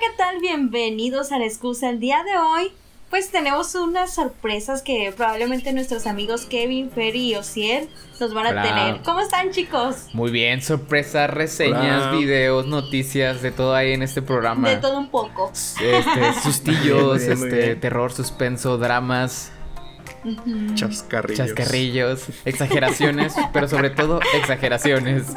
¿qué 0.00 0.06
tal? 0.16 0.40
Bienvenidos 0.40 1.30
a 1.30 1.38
la 1.38 1.44
excusa. 1.44 1.90
El 1.90 2.00
día 2.00 2.24
de 2.24 2.38
hoy, 2.38 2.72
pues 3.10 3.30
tenemos 3.30 3.74
unas 3.74 4.14
sorpresas 4.14 4.80
que 4.80 5.12
probablemente 5.14 5.74
nuestros 5.74 6.06
amigos 6.06 6.46
Kevin, 6.46 6.90
Ferry 6.90 7.32
y 7.32 7.34
Osiel 7.34 7.86
nos 8.18 8.32
van 8.32 8.46
a 8.46 8.50
Hola. 8.50 8.62
tener. 8.62 9.02
¿Cómo 9.02 9.20
están, 9.20 9.50
chicos? 9.50 10.06
Muy 10.14 10.30
bien, 10.30 10.62
sorpresas, 10.62 11.28
reseñas, 11.28 12.06
Hola. 12.06 12.12
videos, 12.12 12.66
noticias, 12.66 13.42
de 13.42 13.50
todo 13.50 13.74
ahí 13.74 13.92
en 13.92 14.02
este 14.02 14.22
programa. 14.22 14.70
De 14.70 14.76
todo 14.78 14.98
un 14.98 15.10
poco. 15.10 15.52
Este, 15.52 16.32
sustillos, 16.42 17.18
bien, 17.18 17.32
este, 17.32 17.76
terror, 17.76 18.10
suspenso, 18.10 18.78
dramas. 18.78 19.52
Chascarrillos. 20.74 21.38
chascarrillos, 21.38 22.24
exageraciones, 22.44 23.34
pero 23.52 23.68
sobre 23.68 23.90
todo 23.90 24.20
exageraciones. 24.34 25.24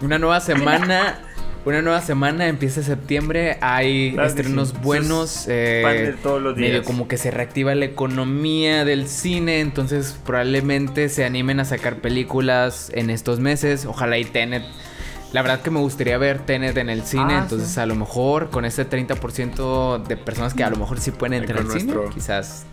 Una 0.00 0.18
nueva 0.18 0.40
semana. 0.40 1.20
Una 1.66 1.82
nueva 1.82 2.00
semana, 2.00 2.48
empieza 2.48 2.82
septiembre, 2.82 3.58
hay 3.60 4.12
Claro 4.14 4.28
estrenos 4.30 4.70
sí. 4.70 4.76
buenos, 4.82 5.44
eh, 5.46 6.14
todos 6.22 6.40
los 6.40 6.56
medio 6.56 6.76
días. 6.76 6.86
como 6.86 7.06
que 7.06 7.18
se 7.18 7.30
reactiva 7.30 7.74
la 7.74 7.84
economía 7.84 8.86
del 8.86 9.06
cine, 9.08 9.60
entonces 9.60 10.18
probablemente 10.24 11.10
se 11.10 11.26
animen 11.26 11.60
a 11.60 11.66
sacar 11.66 11.96
películas 11.96 12.90
en 12.94 13.10
estos 13.10 13.40
meses, 13.40 13.84
ojalá 13.84 14.16
y 14.16 14.24
Tenet. 14.24 14.62
La 15.34 15.42
verdad 15.42 15.60
que 15.60 15.70
me 15.70 15.80
gustaría 15.80 16.16
ver 16.16 16.38
Tenet 16.38 16.78
en 16.78 16.88
el 16.88 17.02
cine, 17.04 17.34
Ah, 17.34 17.40
entonces 17.42 17.68
sí. 17.68 17.78
a 17.78 17.84
lo 17.84 17.94
mejor 17.94 18.48
con 18.48 18.64
ese 18.64 18.88
30% 18.88 19.98
de 20.02 20.16
personas 20.16 20.54
que 20.54 20.64
a 20.64 20.70
lo 20.70 20.76
mejor 20.76 20.98
sí 20.98 21.10
pueden 21.10 21.42
entrar 21.42 21.58
al 21.58 21.66
cine, 21.70 21.92
nuestro- 21.92 22.08
quizás 22.08 22.64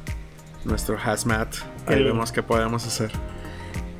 Nuestro 0.64 0.98
hazmat. 0.98 1.54
Ahí 1.88 1.96
El- 1.98 2.06
vemos 2.06 2.32
qué 2.32 2.42
podemos 2.42 2.88
hacer. 2.88 3.12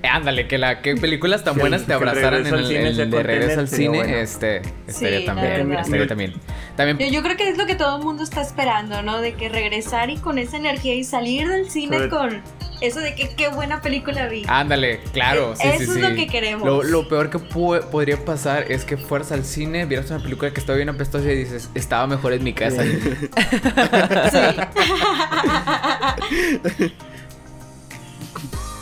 Ándale, 0.08 0.48
que 0.48 0.58
la 0.58 0.82
que 0.82 0.96
películas 0.96 1.44
tan 1.44 1.58
buenas 1.58 1.86
te 1.86 1.94
abrazaran 1.94 2.46
en 2.46 2.54
el, 2.54 2.66
cine 2.68 2.88
el 2.90 3.10
de 3.12 3.24
regreso 3.24 3.60
al 3.60 3.68
cine, 3.68 3.98
bueno. 4.00 4.16
este 4.18 4.62
estaría 4.88 5.20
Sí, 5.20 5.26
también, 5.26 5.74
estaría 5.74 6.08
también. 6.08 6.34
También 6.76 6.98
Yo, 7.00 7.08
yo 7.18 7.24
creo 7.24 7.38
que 7.38 7.50
es 7.50 7.58
lo 7.58 7.66
que 7.66 7.76
todo 7.76 7.98
el 7.98 8.04
mundo 8.04 8.24
está 8.24 8.42
esperando, 8.42 9.02
¿no? 9.02 9.20
De 9.22 9.34
que 9.34 9.50
regresar 9.50 10.10
y 10.10 10.18
con 10.18 10.38
esa 10.38 10.58
energía 10.58 10.94
y 10.96 11.04
salir 11.04 11.48
del 11.48 11.70
cine 11.70 11.98
Sobre- 11.98 12.10
con 12.10 12.42
eso 12.80 13.00
de 13.00 13.16
que 13.16 13.30
qué 13.36 13.48
buena 13.48 13.82
película 13.82 14.28
vi. 14.28 14.44
Ándale, 14.48 15.00
claro, 15.12 15.56
sí, 15.56 15.68
Eso 15.68 15.78
sí, 15.78 15.84
es 15.84 15.94
sí. 15.96 16.00
lo 16.00 16.10
que 16.16 16.28
queremos. 16.28 16.64
Lo, 16.66 16.84
lo 16.84 17.08
peor 17.10 17.32
que 17.32 17.40
pu- 17.40 17.84
podría 17.90 18.24
pasar 18.24 18.72
es 18.72 18.86
que 18.86 18.98
fueras 18.98 19.32
al 19.32 19.44
cine, 19.46 19.86
vieras 19.86 20.12
una 20.12 20.22
película 20.22 20.52
que 20.52 20.60
estaba 20.60 20.76
bien 20.76 20.90
apestosa 20.90 21.32
y 21.32 21.36
dices, 21.36 21.70
estaba 21.74 22.06
mejor 22.06 22.34
en 22.34 22.44
mi 22.44 22.54
casa. 22.54 22.84
Sí. 22.84 23.00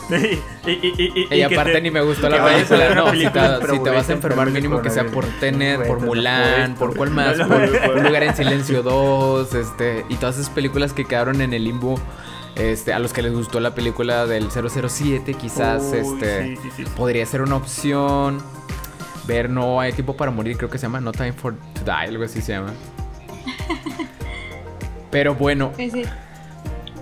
y, 0.66 0.70
y, 0.70 0.94
y, 0.98 1.12
y, 1.14 1.22
Y, 1.24 1.28
que 1.28 1.44
aparte 1.44 1.72
te- 1.72 1.80
ni 1.80 1.90
me 1.90 2.00
gustó 2.00 2.28
la 2.28 2.44
película. 2.44 2.94
No, 2.94 3.10
si 3.12 3.18
te, 3.18 3.26
súper 3.26 3.70
si 3.70 3.78
te 3.82 3.90
vas 3.90 4.08
a 4.08 4.12
enfermar, 4.12 4.50
mínimo 4.50 4.80
que 4.82 4.90
sea 4.90 5.06
por. 5.06 5.24
Tenet, 5.40 5.86
por 5.86 6.00
Mulan, 6.00 6.74
por 6.76 6.94
cuál 6.96 7.10
más, 7.10 7.36
por. 7.38 7.96
Un 7.96 8.04
lugar 8.04 8.22
en 8.22 8.36
silencio 8.36 8.82
2, 8.82 9.54
este, 9.54 10.04
y 10.08 10.14
todas 10.16 10.36
esas 10.38 10.50
películas 10.50 10.92
que 10.92 11.04
quedaron 11.04 11.40
en 11.40 11.52
el 11.54 11.64
limbo. 11.64 11.98
Este, 12.54 12.94
a 12.94 12.98
los 12.98 13.12
que 13.12 13.20
les 13.20 13.32
gustó 13.34 13.60
la 13.60 13.74
película 13.74 14.24
del 14.26 14.48
007, 14.50 15.34
quizás 15.34 15.82
Uy, 15.92 15.98
este 15.98 16.42
sí, 16.42 16.56
sí, 16.56 16.70
sí, 16.74 16.84
sí. 16.84 16.90
podría 16.96 17.26
ser 17.26 17.42
una 17.42 17.56
opción. 17.56 18.38
Ver 19.26 19.50
No 19.50 19.80
hay 19.80 19.92
tiempo 19.92 20.16
para 20.16 20.30
morir, 20.30 20.56
creo 20.56 20.70
que 20.70 20.78
se 20.78 20.82
llama 20.86 21.00
No 21.00 21.12
Time 21.12 21.32
for 21.34 21.54
to 21.74 21.80
Die, 21.84 21.90
algo 21.92 22.24
así 22.24 22.40
se 22.40 22.52
llama. 22.52 22.72
Pero 25.10 25.34
bueno, 25.34 25.72
Sí, 25.76 25.90
sí. 25.90 26.02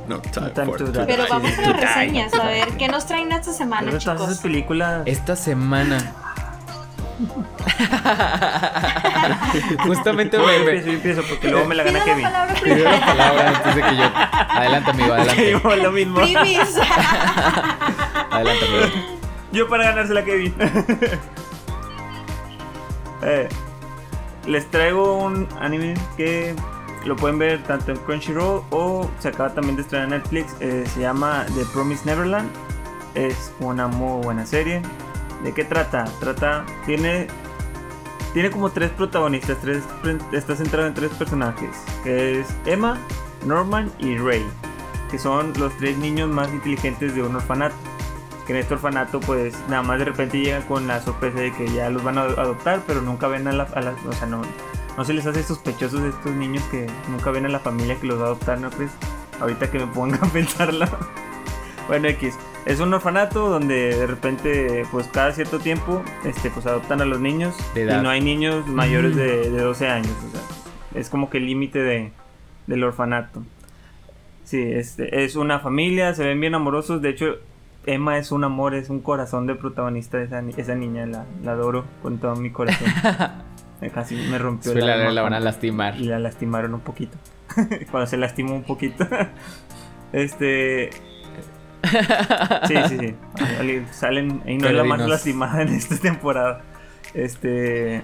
No, 0.08 0.20
time, 0.20 0.50
time 0.50 0.66
for 0.66 0.78
to 0.78 0.84
to 0.86 0.92
die. 0.92 1.06
Pero 1.06 1.24
vamos 1.28 1.56
a 1.58 1.62
las 1.62 1.80
reseñas, 1.80 2.34
a 2.34 2.46
ver 2.46 2.68
qué 2.76 2.88
nos 2.88 3.06
traen 3.06 3.30
esta 3.32 3.52
semana, 3.52 3.86
Pero 3.86 3.98
todas 3.98 4.16
esas 4.20 4.28
chicos. 4.30 4.42
películas. 4.42 5.02
esta 5.06 5.36
semana. 5.36 6.12
Justamente 9.86 10.36
Yo 10.36 10.44
me, 10.46 10.56
empiezo, 10.56 10.86
me 10.86 10.86
yo 10.86 10.92
empiezo 10.96 11.22
porque 11.28 11.48
luego 11.48 11.66
me 11.66 11.74
la 11.76 11.84
gana 11.84 12.04
Kevin. 12.04 12.26
primero. 12.60 12.90
la 12.90 13.00
palabra 13.06 13.48
antes 13.50 13.74
de 13.76 13.82
que 13.82 13.96
yo. 13.96 14.10
Adelante, 14.48 14.90
amigo, 14.90 15.12
adelante. 15.14 15.50
Yo 15.52 15.76
lo 15.76 15.92
mismo. 15.92 16.20
Adelante, 18.30 18.64
amigo. 18.66 18.86
Yo 19.52 19.68
para 19.68 19.84
ganársela 19.84 20.20
a 20.20 20.24
Kevin. 20.24 20.54
Eh, 23.22 23.48
les 24.46 24.68
traigo 24.70 25.16
un 25.18 25.48
anime 25.60 25.94
que 26.16 26.54
lo 27.04 27.16
pueden 27.16 27.38
ver 27.38 27.62
tanto 27.64 27.90
en 27.92 27.98
Crunchyroll 27.98 28.62
o 28.70 29.10
se 29.18 29.28
acaba 29.28 29.52
también 29.54 29.76
de 29.76 29.82
estrenar 29.82 30.06
en 30.06 30.10
Netflix. 30.20 30.54
eh, 30.60 30.84
se 30.92 31.00
llama 31.00 31.44
The 31.54 31.64
Promised 31.72 32.04
Neverland. 32.06 32.48
Es 33.14 33.52
una 33.60 33.86
muy 33.86 34.22
buena 34.24 34.44
serie. 34.46 34.82
¿De 35.42 35.52
qué 35.52 35.64
trata? 35.64 36.04
Trata. 36.20 36.64
Tiene. 36.86 37.26
Tiene 38.32 38.50
como 38.50 38.70
tres 38.70 38.90
protagonistas. 38.90 39.58
Tres, 39.60 39.82
está 40.32 40.56
centrado 40.56 40.86
en 40.88 40.94
tres 40.94 41.10
personajes. 41.12 41.70
Que 42.02 42.40
es 42.40 42.46
Emma, 42.66 42.98
Norman 43.44 43.90
y 43.98 44.16
Ray. 44.18 44.44
Que 45.10 45.18
son 45.18 45.52
los 45.58 45.76
tres 45.76 45.96
niños 45.98 46.28
más 46.30 46.48
inteligentes 46.52 47.14
de 47.14 47.22
un 47.22 47.36
orfanato 47.36 47.74
que 48.46 48.52
en 48.52 48.58
este 48.58 48.74
orfanato 48.74 49.20
pues 49.20 49.54
nada 49.70 49.82
más 49.82 49.98
de 49.98 50.04
repente 50.04 50.38
llegan 50.38 50.60
con 50.64 50.86
la 50.86 51.00
sorpresa 51.00 51.38
de 51.38 51.50
que 51.54 51.66
ya 51.72 51.88
los 51.88 52.04
van 52.04 52.18
a 52.18 52.24
adoptar 52.24 52.82
pero 52.86 53.00
nunca 53.00 53.26
ven 53.26 53.48
a 53.48 53.52
la- 53.52 53.62
o 53.64 54.12
sea 54.12 54.26
no 54.26 54.42
no 54.96 55.04
se 55.04 55.12
les 55.12 55.26
hace 55.26 55.42
sospechosos 55.42 56.02
de 56.02 56.08
estos 56.10 56.32
niños 56.32 56.62
que 56.64 56.86
nunca 57.08 57.30
ven 57.30 57.46
a 57.46 57.48
la 57.48 57.60
familia 57.60 57.96
que 58.00 58.06
los 58.06 58.18
va 58.18 58.24
a 58.24 58.26
adoptar 58.26 58.60
no 58.60 58.70
crees 58.70 58.92
ahorita 59.40 59.70
que 59.70 59.78
me 59.78 59.86
ponga 59.86 60.16
a 60.16 60.26
pensarlo 60.32 60.86
bueno 61.88 62.08
X 62.08 62.34
es 62.66 62.80
un 62.80 62.94
orfanato 62.94 63.48
donde 63.48 63.96
de 63.96 64.06
repente 64.06 64.86
pues 64.90 65.06
cada 65.08 65.32
cierto 65.32 65.58
tiempo 65.58 66.02
este 66.24 66.50
pues 66.50 66.66
adoptan 66.66 67.00
a 67.00 67.04
los 67.04 67.20
niños 67.20 67.54
De 67.74 67.82
y 67.82 68.02
no 68.02 68.08
hay 68.10 68.20
niños 68.20 68.66
mayores 68.66 69.16
de, 69.16 69.50
de 69.50 69.60
12 69.60 69.88
años 69.88 70.12
o 70.28 70.30
sea 70.30 71.00
es 71.00 71.10
como 71.10 71.28
que 71.28 71.38
el 71.38 71.46
límite 71.46 71.80
de, 71.80 72.12
del 72.66 72.84
orfanato 72.84 73.42
Sí, 74.44 74.62
este, 74.62 75.24
es 75.24 75.36
una 75.36 75.58
familia, 75.58 76.14
se 76.14 76.24
ven 76.24 76.40
bien 76.40 76.54
amorosos. 76.54 77.00
De 77.00 77.08
hecho, 77.08 77.38
Emma 77.86 78.18
es 78.18 78.30
un 78.30 78.44
amor, 78.44 78.74
es 78.74 78.90
un 78.90 79.00
corazón 79.00 79.46
de 79.46 79.54
protagonista. 79.54 80.22
Esa, 80.22 80.40
esa 80.56 80.74
niña 80.74 81.06
la, 81.06 81.24
la 81.42 81.52
adoro 81.52 81.84
con 82.02 82.18
todo 82.18 82.36
mi 82.36 82.50
corazón. 82.50 82.88
Casi 83.94 84.14
me 84.14 84.38
rompió 84.38 84.74
la, 84.74 84.94
alma 84.94 85.10
la 85.10 85.22
van 85.22 85.34
a 85.34 85.40
lastimar. 85.40 85.96
Y 85.96 86.04
la 86.04 86.18
lastimaron 86.18 86.74
un 86.74 86.80
poquito. 86.80 87.16
cuando 87.90 88.06
se 88.06 88.16
lastimó 88.16 88.54
un 88.54 88.64
poquito. 88.64 89.06
este. 90.12 90.90
Sí, 92.66 92.74
sí, 92.88 92.98
sí. 92.98 93.14
Salen. 93.90 94.42
Y 94.46 94.56
no 94.56 94.68
es 94.68 94.74
la 94.74 94.84
más 94.84 95.00
lastimada 95.06 95.62
en 95.62 95.68
esta 95.68 95.96
temporada. 95.96 96.62
Este. 97.12 98.02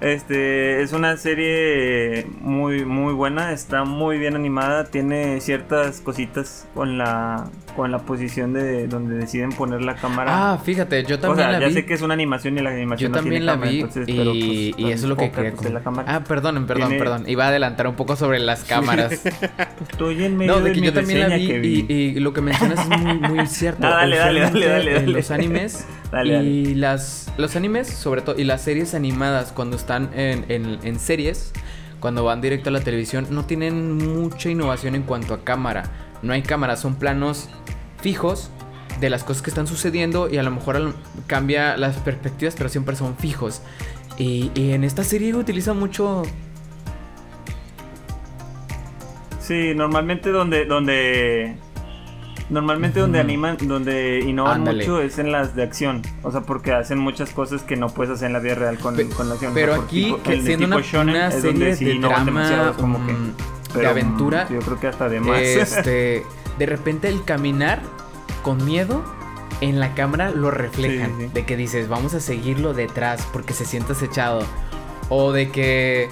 Este 0.00 0.82
es 0.82 0.92
una 0.92 1.16
serie 1.16 2.26
muy 2.40 2.84
muy 2.84 3.14
buena, 3.14 3.52
está 3.52 3.84
muy 3.84 4.18
bien 4.18 4.36
animada, 4.36 4.84
tiene 4.84 5.40
ciertas 5.40 6.02
cositas 6.02 6.68
con 6.74 6.98
la 6.98 7.48
con 7.76 7.92
la 7.92 7.98
posición 7.98 8.52
de 8.54 8.88
donde 8.88 9.14
deciden 9.16 9.50
poner 9.50 9.82
la 9.82 9.94
cámara. 9.94 10.52
Ah, 10.54 10.58
fíjate, 10.58 11.04
yo 11.04 11.16
o 11.16 11.18
también 11.18 11.48
sea, 11.48 11.52
la 11.52 11.60
ya 11.60 11.66
vi. 11.68 11.74
sé 11.74 11.84
que 11.86 11.94
es 11.94 12.02
una 12.02 12.14
animación 12.14 12.56
y 12.58 12.62
la 12.62 12.70
animación 12.70 13.08
Yo 13.08 13.08
no 13.10 13.14
también 13.22 13.32
tiene 13.42 13.46
la 13.46 13.52
cámara, 13.52 13.70
vi 13.70 13.76
entonces, 13.80 14.08
y, 14.08 14.16
pero, 14.16 14.30
pues, 14.32 14.42
y 14.42 14.74
eso 14.92 14.92
es 14.94 15.02
lo 15.04 15.16
que 15.16 15.30
quería 15.30 15.52
pues. 15.52 15.72
Ah, 16.06 16.24
perdón, 16.26 16.66
perdón, 16.66 16.88
Tiene- 16.88 16.98
perdón. 16.98 17.24
Iba 17.28 17.44
a 17.44 17.48
adelantar 17.48 17.86
un 17.86 17.94
poco 17.94 18.16
sobre 18.16 18.38
las 18.38 18.64
cámaras. 18.64 19.12
Estoy 19.90 20.24
en 20.24 20.36
medio 20.36 20.52
No, 20.56 20.60
de 20.60 20.72
que 20.72 20.80
yo 20.80 20.92
también 20.92 21.20
la 21.28 21.36
vi 21.36 21.46
Kevin. 21.46 21.86
y, 21.88 21.92
y 21.94 22.20
lo 22.20 22.32
que 22.32 22.40
mencionas 22.40 22.80
es 22.80 22.98
muy, 23.00 23.18
muy 23.18 23.46
cierto. 23.46 23.82
Dale, 23.86 24.16
dale, 24.16 24.40
dale, 24.40 24.66
dale, 24.66 24.92
dale. 24.94 25.06
Los 25.08 25.30
animes 25.30 25.86
Dale, 26.10 26.42
y 26.42 26.74
las 26.74 27.32
los 27.36 27.56
animes, 27.56 27.88
sobre 27.88 28.22
todo, 28.22 28.38
y 28.38 28.44
las 28.44 28.62
series 28.62 28.94
animadas 28.94 29.52
cuando 29.52 29.76
están 29.76 30.10
en, 30.14 30.44
en- 30.48 30.78
en 30.82 30.98
series, 30.98 31.52
cuando 32.00 32.24
van 32.24 32.40
directo 32.40 32.70
a 32.70 32.72
la 32.72 32.80
televisión, 32.80 33.26
no 33.30 33.44
tienen 33.44 33.92
mucha 33.92 34.48
innovación 34.48 34.94
en 34.94 35.02
cuanto 35.02 35.34
a 35.34 35.44
cámara. 35.44 35.82
No 36.22 36.32
hay 36.32 36.42
cámara, 36.42 36.76
son 36.76 36.94
planos 36.96 37.48
fijos 38.00 38.50
de 39.00 39.10
las 39.10 39.24
cosas 39.24 39.42
que 39.42 39.50
están 39.50 39.66
sucediendo 39.66 40.28
y 40.30 40.38
a 40.38 40.42
lo 40.42 40.50
mejor 40.50 40.94
cambia 41.26 41.76
las 41.76 41.96
perspectivas, 41.96 42.54
pero 42.56 42.68
siempre 42.70 42.96
son 42.96 43.16
fijos. 43.16 43.60
Y, 44.18 44.50
y 44.54 44.72
en 44.72 44.84
esta 44.84 45.04
serie 45.04 45.34
utilizan 45.34 45.78
mucho 45.78 46.22
Sí, 49.40 49.74
normalmente 49.74 50.30
donde 50.30 50.64
donde 50.64 51.56
normalmente 52.50 53.00
donde 53.00 53.20
animan, 53.20 53.56
donde 53.62 54.20
innovan 54.20 54.58
Ándale. 54.60 54.78
mucho 54.84 55.00
es 55.02 55.18
en 55.18 55.30
las 55.32 55.54
de 55.54 55.62
acción, 55.64 56.02
o 56.22 56.30
sea, 56.32 56.40
porque 56.42 56.72
hacen 56.72 56.98
muchas 56.98 57.30
cosas 57.30 57.62
que 57.62 57.76
no 57.76 57.88
puedes 57.88 58.12
hacer 58.14 58.26
en 58.28 58.32
la 58.32 58.38
vida 58.40 58.54
real 58.56 58.78
con, 58.78 58.96
Pe- 58.96 59.08
con 59.08 59.28
la 59.28 59.34
acción. 59.34 59.52
Pero 59.54 59.72
O 59.72 59.74
sea, 59.74 59.82
por 59.82 59.88
aquí, 59.88 60.04
tipo- 60.04 60.22
que 60.22 60.42
siendo 60.42 60.66
una, 60.66 60.80
shonen 60.80 61.16
una 61.16 61.30
serie 61.30 61.76
sí 61.76 61.84
de 61.84 61.98
drama 61.98 62.72
como 62.78 63.04
que 63.06 63.14
de 63.76 63.86
aventura, 63.86 64.48
Yo 64.50 64.58
creo 64.60 64.78
que 64.80 64.86
hasta 64.88 65.08
de 65.08 65.20
más. 65.20 65.40
este, 65.40 66.24
de 66.58 66.66
repente 66.66 67.08
el 67.08 67.24
caminar 67.24 67.80
con 68.42 68.64
miedo 68.64 69.04
en 69.60 69.80
la 69.80 69.94
cámara 69.94 70.30
lo 70.30 70.50
reflejan. 70.50 71.08
Sí, 71.12 71.14
sí, 71.18 71.26
sí. 71.28 71.30
De 71.34 71.44
que 71.46 71.56
dices, 71.56 71.88
vamos 71.88 72.14
a 72.14 72.20
seguirlo 72.20 72.74
detrás 72.74 73.26
porque 73.32 73.52
se 73.54 73.64
siente 73.64 73.92
acechado. 73.92 74.42
O 75.08 75.32
de 75.32 75.50
que. 75.50 76.08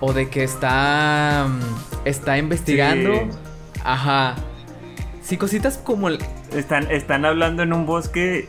O 0.00 0.12
de 0.12 0.28
que 0.28 0.44
está. 0.44 1.46
mm, 1.48 2.06
Está 2.06 2.38
investigando. 2.38 3.12
Sí. 3.14 3.30
Ajá. 3.84 4.36
Sí, 5.22 5.36
cositas 5.36 5.78
como 5.78 6.08
el. 6.08 6.18
Están, 6.54 6.90
están 6.90 7.24
hablando 7.24 7.62
en 7.62 7.72
un 7.72 7.84
bosque. 7.84 8.48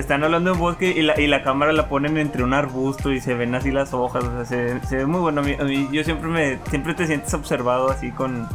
Están 0.00 0.24
hablando 0.24 0.52
en 0.52 0.58
bosque 0.58 0.90
y 0.96 1.02
la, 1.02 1.18
y 1.20 1.26
la 1.26 1.42
cámara 1.42 1.72
la 1.72 1.88
ponen 1.88 2.16
entre 2.18 2.42
un 2.44 2.54
arbusto 2.54 3.12
y 3.12 3.20
se 3.20 3.34
ven 3.34 3.54
así 3.54 3.70
las 3.70 3.92
hojas. 3.94 4.24
O 4.24 4.30
sea, 4.32 4.44
se, 4.44 4.86
se 4.86 4.96
ve 4.96 5.06
muy 5.06 5.20
bueno. 5.20 5.40
A 5.40 5.44
mí- 5.44 5.56
a 5.58 5.64
mí- 5.64 5.88
yo 5.92 6.02
siempre 6.04 6.28
me 6.28 6.58
siempre 6.70 6.94
te 6.94 7.06
sientes 7.06 7.32
observado 7.34 7.90
así 7.90 8.10
con 8.10 8.48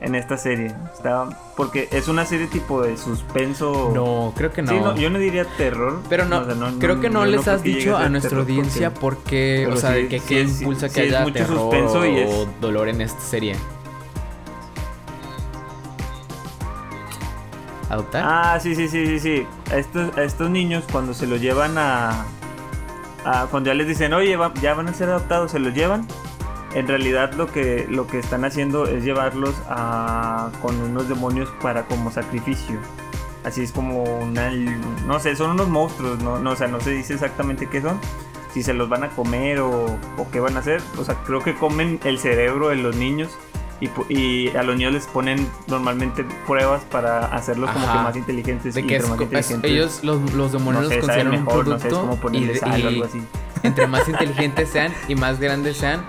en 0.00 0.14
esta 0.14 0.36
serie. 0.36 0.72
Está, 0.94 1.28
porque 1.56 1.88
es 1.90 2.06
una 2.06 2.24
serie 2.24 2.46
tipo 2.46 2.80
de 2.82 2.96
suspenso. 2.96 3.90
No, 3.94 4.32
creo 4.36 4.52
que 4.52 4.62
no. 4.62 4.70
Sí, 4.70 4.78
no, 4.78 4.96
yo 4.96 5.10
no 5.10 5.18
diría 5.18 5.44
terror. 5.56 6.00
Pero 6.08 6.24
no, 6.24 6.38
o 6.38 6.44
sea, 6.44 6.54
creo 6.78 7.00
que 7.00 7.10
no 7.10 7.26
les 7.26 7.48
has 7.48 7.62
dicho 7.64 7.96
a 7.96 8.08
nuestra 8.08 8.30
terror 8.30 8.44
porque- 8.44 8.52
audiencia 8.60 8.94
porque, 8.94 9.68
o 9.70 9.76
sea, 9.76 9.94
sí- 9.94 10.02
de 10.02 10.08
que 10.08 10.20
sí 10.20 10.62
impulsa 10.62 10.88
que 10.88 11.00
es 11.06 11.08
haya 11.08 11.20
mucho 11.22 11.34
terror 11.34 11.58
suspenso 11.58 12.06
y 12.06 12.16
es- 12.18 12.30
o 12.32 12.48
dolor 12.60 12.88
en 12.88 13.00
esta 13.00 13.20
serie. 13.20 13.56
¿Adoptar? 17.88 18.22
Ah, 18.26 18.58
sí, 18.60 18.74
sí, 18.74 18.88
sí, 18.88 19.06
sí, 19.06 19.20
sí. 19.20 19.46
Estos, 19.74 20.16
estos 20.18 20.50
niños 20.50 20.84
cuando 20.90 21.14
se 21.14 21.26
los 21.26 21.40
llevan 21.40 21.78
a, 21.78 22.26
Cuando 23.50 23.68
ya 23.68 23.74
les 23.74 23.86
dicen, 23.88 24.12
oye, 24.12 24.36
ya 24.60 24.74
van 24.74 24.88
a 24.88 24.92
ser 24.92 25.08
adoptados, 25.08 25.52
se 25.52 25.58
los 25.58 25.74
llevan. 25.74 26.06
En 26.74 26.86
realidad 26.86 27.32
lo 27.32 27.50
que, 27.50 27.86
lo 27.88 28.06
que 28.06 28.18
están 28.18 28.44
haciendo 28.44 28.86
es 28.86 29.02
llevarlos 29.02 29.54
a, 29.68 30.50
con 30.60 30.78
unos 30.80 31.08
demonios 31.08 31.48
para 31.62 31.86
como 31.86 32.10
sacrificio. 32.10 32.78
Así 33.44 33.62
es 33.62 33.72
como 33.72 34.02
una... 34.02 34.50
No 35.06 35.18
sé, 35.18 35.34
son 35.34 35.52
unos 35.52 35.68
monstruos, 35.68 36.22
no, 36.22 36.38
no, 36.38 36.50
o 36.50 36.56
sea, 36.56 36.68
no 36.68 36.80
se 36.80 36.90
dice 36.90 37.14
exactamente 37.14 37.68
qué 37.68 37.80
son. 37.80 37.98
Si 38.52 38.62
se 38.62 38.74
los 38.74 38.88
van 38.88 39.04
a 39.04 39.08
comer 39.10 39.60
o, 39.60 39.86
o 40.18 40.30
qué 40.30 40.40
van 40.40 40.56
a 40.56 40.60
hacer. 40.60 40.82
O 40.98 41.04
sea, 41.04 41.14
creo 41.24 41.42
que 41.42 41.54
comen 41.54 42.00
el 42.04 42.18
cerebro 42.18 42.68
de 42.68 42.76
los 42.76 42.96
niños. 42.96 43.30
Y, 43.80 44.48
a 44.56 44.62
los 44.64 44.76
niños 44.76 44.92
les 44.92 45.06
ponen 45.06 45.48
normalmente 45.68 46.24
pruebas 46.46 46.82
para 46.90 47.26
hacerlos 47.26 47.70
como 47.70 47.86
que 47.86 47.92
más 47.98 48.16
inteligentes. 48.16 48.74
de 48.74 48.84
que 48.86 48.96
es, 48.96 49.08
más 49.08 49.20
es- 49.20 49.50
inteligentes, 49.50 49.70
ellos, 49.70 50.04
los, 50.04 50.32
los 50.34 50.52
demonios 50.52 50.84
no 50.84 50.88
los 50.90 50.98
consideran 50.98 51.26
un 51.34 51.44
mejor, 51.44 51.68
no 51.68 51.78
producto 51.78 52.30
y, 52.32 52.50
algo 52.86 53.04
así. 53.04 53.22
entre 53.62 53.86
más 53.86 54.08
inteligentes 54.08 54.68
sean 54.70 54.92
y 55.06 55.14
más 55.14 55.38
grandes 55.38 55.76
sean, 55.76 56.02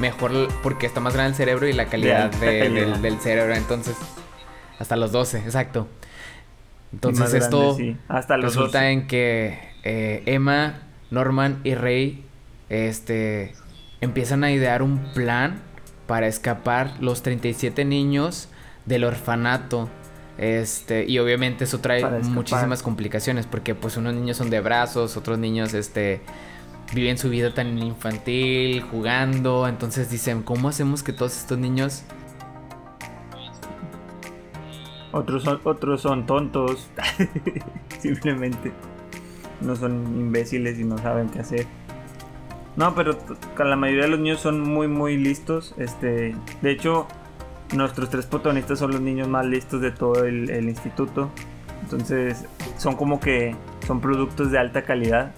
mejor 0.00 0.30
porque 0.62 0.86
está 0.86 1.00
más 1.00 1.14
grande 1.14 1.30
el 1.30 1.34
cerebro 1.36 1.66
y 1.66 1.72
la 1.72 1.86
calidad, 1.86 2.22
alta 2.26 2.38
de- 2.38 2.58
calidad. 2.60 2.86
Del, 2.92 3.02
del 3.02 3.18
cerebro. 3.20 3.54
Entonces, 3.56 3.96
hasta 4.78 4.94
los 4.96 5.10
12, 5.10 5.38
exacto. 5.38 5.88
Entonces 6.92 7.34
esto 7.34 7.74
grandes, 7.74 7.76
sí. 7.76 7.96
Hasta 8.08 8.36
los 8.36 8.54
resulta 8.54 8.90
en 8.90 9.06
que 9.08 9.58
eh, 9.82 10.22
Emma, 10.26 10.82
Norman 11.10 11.58
y 11.64 11.74
Rey 11.74 12.24
este, 12.68 13.52
empiezan 14.00 14.44
a 14.44 14.52
idear 14.52 14.82
un 14.82 14.98
plan 15.12 15.60
para 16.06 16.26
escapar 16.26 16.94
los 17.00 17.22
37 17.22 17.84
niños 17.84 18.48
del 18.84 19.04
orfanato. 19.04 19.88
Este, 20.38 21.06
y 21.06 21.18
obviamente 21.18 21.64
eso 21.64 21.80
trae 21.80 22.04
muchísimas 22.22 22.82
complicaciones 22.82 23.46
porque 23.46 23.74
pues 23.74 23.96
unos 23.96 24.14
niños 24.14 24.36
son 24.36 24.50
de 24.50 24.60
brazos, 24.60 25.16
otros 25.16 25.38
niños 25.38 25.72
este 25.72 26.20
viven 26.92 27.16
su 27.16 27.30
vida 27.30 27.52
tan 27.54 27.78
infantil, 27.78 28.82
jugando, 28.82 29.66
entonces 29.66 30.10
dicen, 30.10 30.42
¿cómo 30.42 30.68
hacemos 30.68 31.02
que 31.02 31.12
todos 31.12 31.36
estos 31.36 31.58
niños 31.58 32.04
Otros 35.16 35.44
son, 35.44 35.60
otros 35.64 36.02
son 36.02 36.26
tontos. 36.26 36.90
Simplemente. 37.98 38.70
No 39.62 39.74
son 39.74 40.04
imbéciles 40.14 40.78
y 40.78 40.84
no 40.84 40.98
saben 40.98 41.30
qué 41.30 41.38
hacer. 41.38 41.66
No, 42.76 42.94
pero 42.94 43.16
la 43.58 43.76
mayoría 43.76 44.04
de 44.04 44.10
los 44.10 44.20
niños 44.20 44.40
son 44.40 44.60
muy, 44.60 44.86
muy 44.86 45.16
listos. 45.16 45.74
Este, 45.78 46.36
de 46.60 46.70
hecho, 46.70 47.06
nuestros 47.74 48.10
tres 48.10 48.26
protagonistas 48.26 48.78
son 48.78 48.92
los 48.92 49.00
niños 49.00 49.28
más 49.28 49.46
listos 49.46 49.80
de 49.80 49.90
todo 49.90 50.24
el, 50.24 50.68
instituto. 50.68 51.30
Entonces, 51.82 52.44
son 52.76 52.96
como 52.96 53.18
que 53.18 53.56
son 53.86 54.00
productos 54.00 54.50
de 54.50 54.58
alta 54.58 54.82
calidad. 54.82 55.32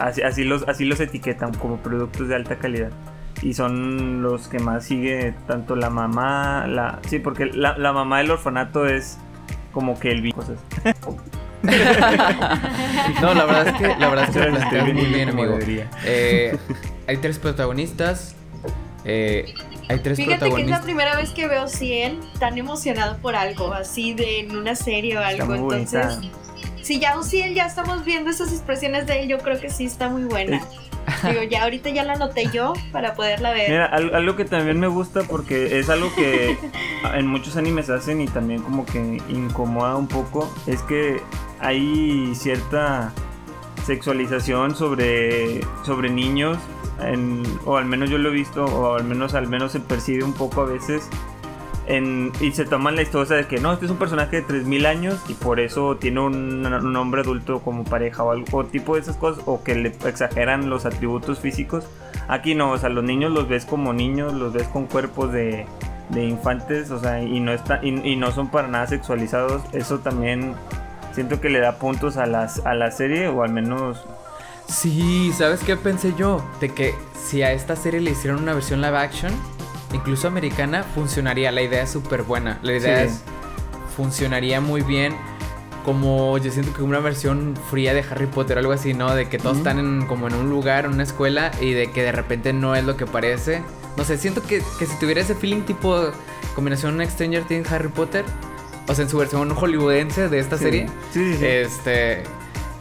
Así, 0.00 0.44
los, 0.44 0.66
así 0.66 0.84
los 0.84 0.98
etiquetan 0.98 1.54
como 1.54 1.76
productos 1.76 2.28
de 2.28 2.34
alta 2.34 2.56
calidad. 2.56 2.90
Y 3.42 3.54
son 3.54 4.22
los 4.22 4.48
que 4.48 4.58
más 4.58 4.84
sigue 4.84 5.34
tanto 5.46 5.76
la 5.76 5.90
mamá, 5.90 6.66
la... 6.66 6.98
Sí, 7.06 7.20
porque 7.20 7.46
la, 7.46 7.78
la 7.78 7.92
mamá 7.92 8.18
del 8.18 8.32
orfanato 8.32 8.86
es 8.86 9.18
como 9.72 10.00
que 10.00 10.10
el 10.10 10.34
cosas. 10.34 10.58
No, 13.20 13.34
la 13.34 13.44
verdad 13.44 13.68
es 13.68 13.74
que 13.74 13.88
la 13.96 14.08
verdad 14.08 14.24
es 14.24 14.30
que 14.30 14.38
lo 14.50 14.56
planteas 14.56 14.94
muy 14.94 15.04
bien, 15.06 15.28
amigo. 15.30 15.58
Eh, 16.04 16.56
hay 17.06 17.16
tres 17.18 17.38
protagonistas. 17.38 18.34
eh, 19.04 19.54
hay 19.88 19.98
tres 20.00 20.16
Fíjate 20.18 20.18
que 20.18 20.22
es 20.24 20.28
la 20.28 20.38
protagonistas. 20.38 20.80
primera 20.84 21.16
vez 21.16 21.30
que 21.30 21.46
veo 21.48 21.66
100 21.68 22.20
tan 22.38 22.58
emocionado 22.58 23.16
por 23.18 23.34
algo, 23.36 23.72
así 23.72 24.14
de 24.14 24.40
en 24.40 24.56
una 24.56 24.74
serie 24.74 25.18
o 25.18 25.22
algo. 25.22 25.46
muy 25.46 25.58
bonita. 25.58 26.02
Entonces, 26.02 26.30
si 26.82 27.00
ya 27.00 27.18
Uciel 27.18 27.54
ya 27.54 27.66
estamos 27.66 28.04
viendo 28.04 28.30
esas 28.30 28.52
expresiones 28.52 29.06
de 29.06 29.22
él, 29.22 29.28
yo 29.28 29.38
creo 29.38 29.58
que 29.60 29.70
sí 29.70 29.84
está 29.86 30.08
muy 30.08 30.24
buena. 30.24 30.60
Digo, 31.26 31.42
ya 31.42 31.62
ahorita 31.64 31.88
ya 31.88 32.04
la 32.04 32.12
anoté 32.14 32.50
yo 32.52 32.74
para 32.92 33.14
poderla 33.14 33.50
ver. 33.52 33.70
Mira, 33.70 33.86
al- 33.86 34.14
algo 34.14 34.36
que 34.36 34.44
también 34.44 34.78
me 34.78 34.88
gusta 34.88 35.22
porque 35.22 35.78
es 35.78 35.88
algo 35.88 36.14
que 36.14 36.56
en 37.14 37.26
muchos 37.26 37.56
animes 37.56 37.88
hacen 37.88 38.20
y 38.20 38.26
también 38.28 38.62
como 38.62 38.84
que 38.84 38.98
incomoda 39.30 39.96
un 39.96 40.06
poco, 40.06 40.52
es 40.66 40.82
que 40.82 41.16
hay 41.60 42.32
cierta 42.34 43.12
sexualización 43.84 44.74
sobre, 44.74 45.60
sobre 45.84 46.10
niños, 46.10 46.58
en- 47.00 47.42
o 47.64 47.76
al 47.76 47.84
menos 47.86 48.10
yo 48.10 48.18
lo 48.18 48.28
he 48.28 48.32
visto, 48.32 48.64
o 48.64 48.94
al 48.96 49.04
menos, 49.04 49.34
al 49.34 49.48
menos 49.48 49.72
se 49.72 49.80
percibe 49.80 50.24
un 50.24 50.32
poco 50.34 50.62
a 50.62 50.66
veces. 50.66 51.08
En, 51.86 52.32
y 52.42 52.52
se 52.52 52.66
toman 52.66 52.96
la 52.96 53.02
historia 53.02 53.34
de 53.36 53.46
que 53.46 53.60
no, 53.60 53.72
este 53.72 53.86
es 53.86 53.90
un 53.90 53.96
personaje 53.96 54.36
de 54.36 54.42
3000 54.42 54.84
años 54.84 55.18
y 55.26 55.32
por 55.32 55.58
eso 55.58 55.96
tiene 55.96 56.20
un, 56.20 56.66
un 56.66 56.96
hombre 56.96 57.22
adulto 57.22 57.60
como 57.60 57.84
pareja 57.84 58.22
o 58.24 58.30
algo, 58.32 58.44
o 58.58 58.64
tipo 58.66 58.94
de 58.96 59.00
esas 59.00 59.16
cosas, 59.16 59.42
o 59.46 59.62
que 59.62 59.74
le 59.74 59.88
exageran 60.04 60.68
los 60.68 60.84
atributos 60.84 61.40
físicos. 61.40 61.84
Aquí 62.28 62.54
no, 62.54 62.72
o 62.72 62.78
sea, 62.78 62.90
los 62.90 63.04
niños 63.04 63.32
los 63.32 63.48
ves 63.48 63.64
como 63.64 63.94
niños, 63.94 64.34
los 64.34 64.52
ves 64.52 64.68
con 64.68 64.84
cuerpos 64.84 65.32
de, 65.32 65.64
de 66.10 66.24
infantes, 66.26 66.90
o 66.90 67.00
sea, 67.00 67.22
y 67.22 67.40
no, 67.40 67.52
está, 67.52 67.80
y, 67.82 67.88
y 68.06 68.16
no 68.16 68.32
son 68.32 68.50
para 68.50 68.68
nada 68.68 68.86
sexualizados. 68.86 69.62
Eso 69.72 70.00
también 70.00 70.52
siento 71.18 71.40
que 71.40 71.48
le 71.48 71.58
da 71.60 71.78
puntos 71.78 72.16
a, 72.16 72.26
las, 72.26 72.64
a 72.64 72.74
la 72.74 72.90
serie, 72.90 73.28
o 73.28 73.42
al 73.42 73.50
menos 73.52 73.98
Sí, 74.68 75.32
¿sabes 75.36 75.60
qué 75.64 75.76
pensé 75.76 76.12
yo? 76.16 76.44
De 76.60 76.68
que 76.68 76.94
si 77.26 77.42
a 77.42 77.52
esta 77.52 77.74
serie 77.74 78.00
le 78.00 78.10
hicieron 78.10 78.42
una 78.42 78.52
versión 78.54 78.80
live 78.82 78.98
action, 78.98 79.32
incluso 79.94 80.28
americana, 80.28 80.82
funcionaría. 80.82 81.50
La 81.52 81.62
idea 81.62 81.82
es 81.82 81.90
súper 81.90 82.22
buena. 82.22 82.58
La 82.62 82.72
idea 82.74 82.98
Sí. 83.00 83.06
es. 83.14 83.22
Funcionaría 83.96 84.60
muy 84.60 84.82
bien. 84.82 85.16
Como 85.84 86.36
yo 86.38 86.50
siento 86.52 86.74
que 86.74 86.82
una 86.82 86.98
versión 86.98 87.54
fría 87.70 87.94
de 87.94 88.04
Harry 88.10 88.26
Potter, 88.26 88.58
algo 88.58 88.72
así, 88.72 88.92
¿no? 88.92 89.14
De 89.14 89.28
que 89.30 89.38
todos 89.38 89.52
Ujú. 89.56 89.66
están 89.68 89.78
en, 89.78 90.06
como 90.06 90.28
en 90.28 90.34
un 90.34 90.50
lugar, 90.50 90.84
en 90.84 90.92
una 90.92 91.02
escuela, 91.04 91.50
y 91.62 91.72
de 91.72 91.90
que 91.90 92.02
de 92.02 92.12
repente 92.12 92.52
no 92.52 92.74
es 92.76 92.84
lo 92.84 92.96
que 92.96 93.06
parece. 93.06 93.62
No 93.96 94.04
sé, 94.04 94.18
siento 94.18 94.42
que, 94.42 94.62
que 94.78 94.84
si 94.86 94.98
tuviera 94.98 95.22
ese 95.22 95.34
feeling 95.34 95.62
tipo 95.62 96.10
combinación 96.54 97.00
Stranger 97.08 97.44
Things 97.44 97.72
Harry 97.72 97.88
Potter, 97.88 98.24
o 98.88 98.94
sea, 98.94 99.04
en 99.04 99.10
su 99.10 99.18
versión 99.18 99.54
hollywoodense 99.54 100.28
de 100.28 100.38
esta 100.38 100.56
Sí. 100.58 100.64
serie, 100.64 100.86
Sí, 101.12 101.32
sí, 101.32 101.38
sí. 101.38 101.44
este 101.46 102.22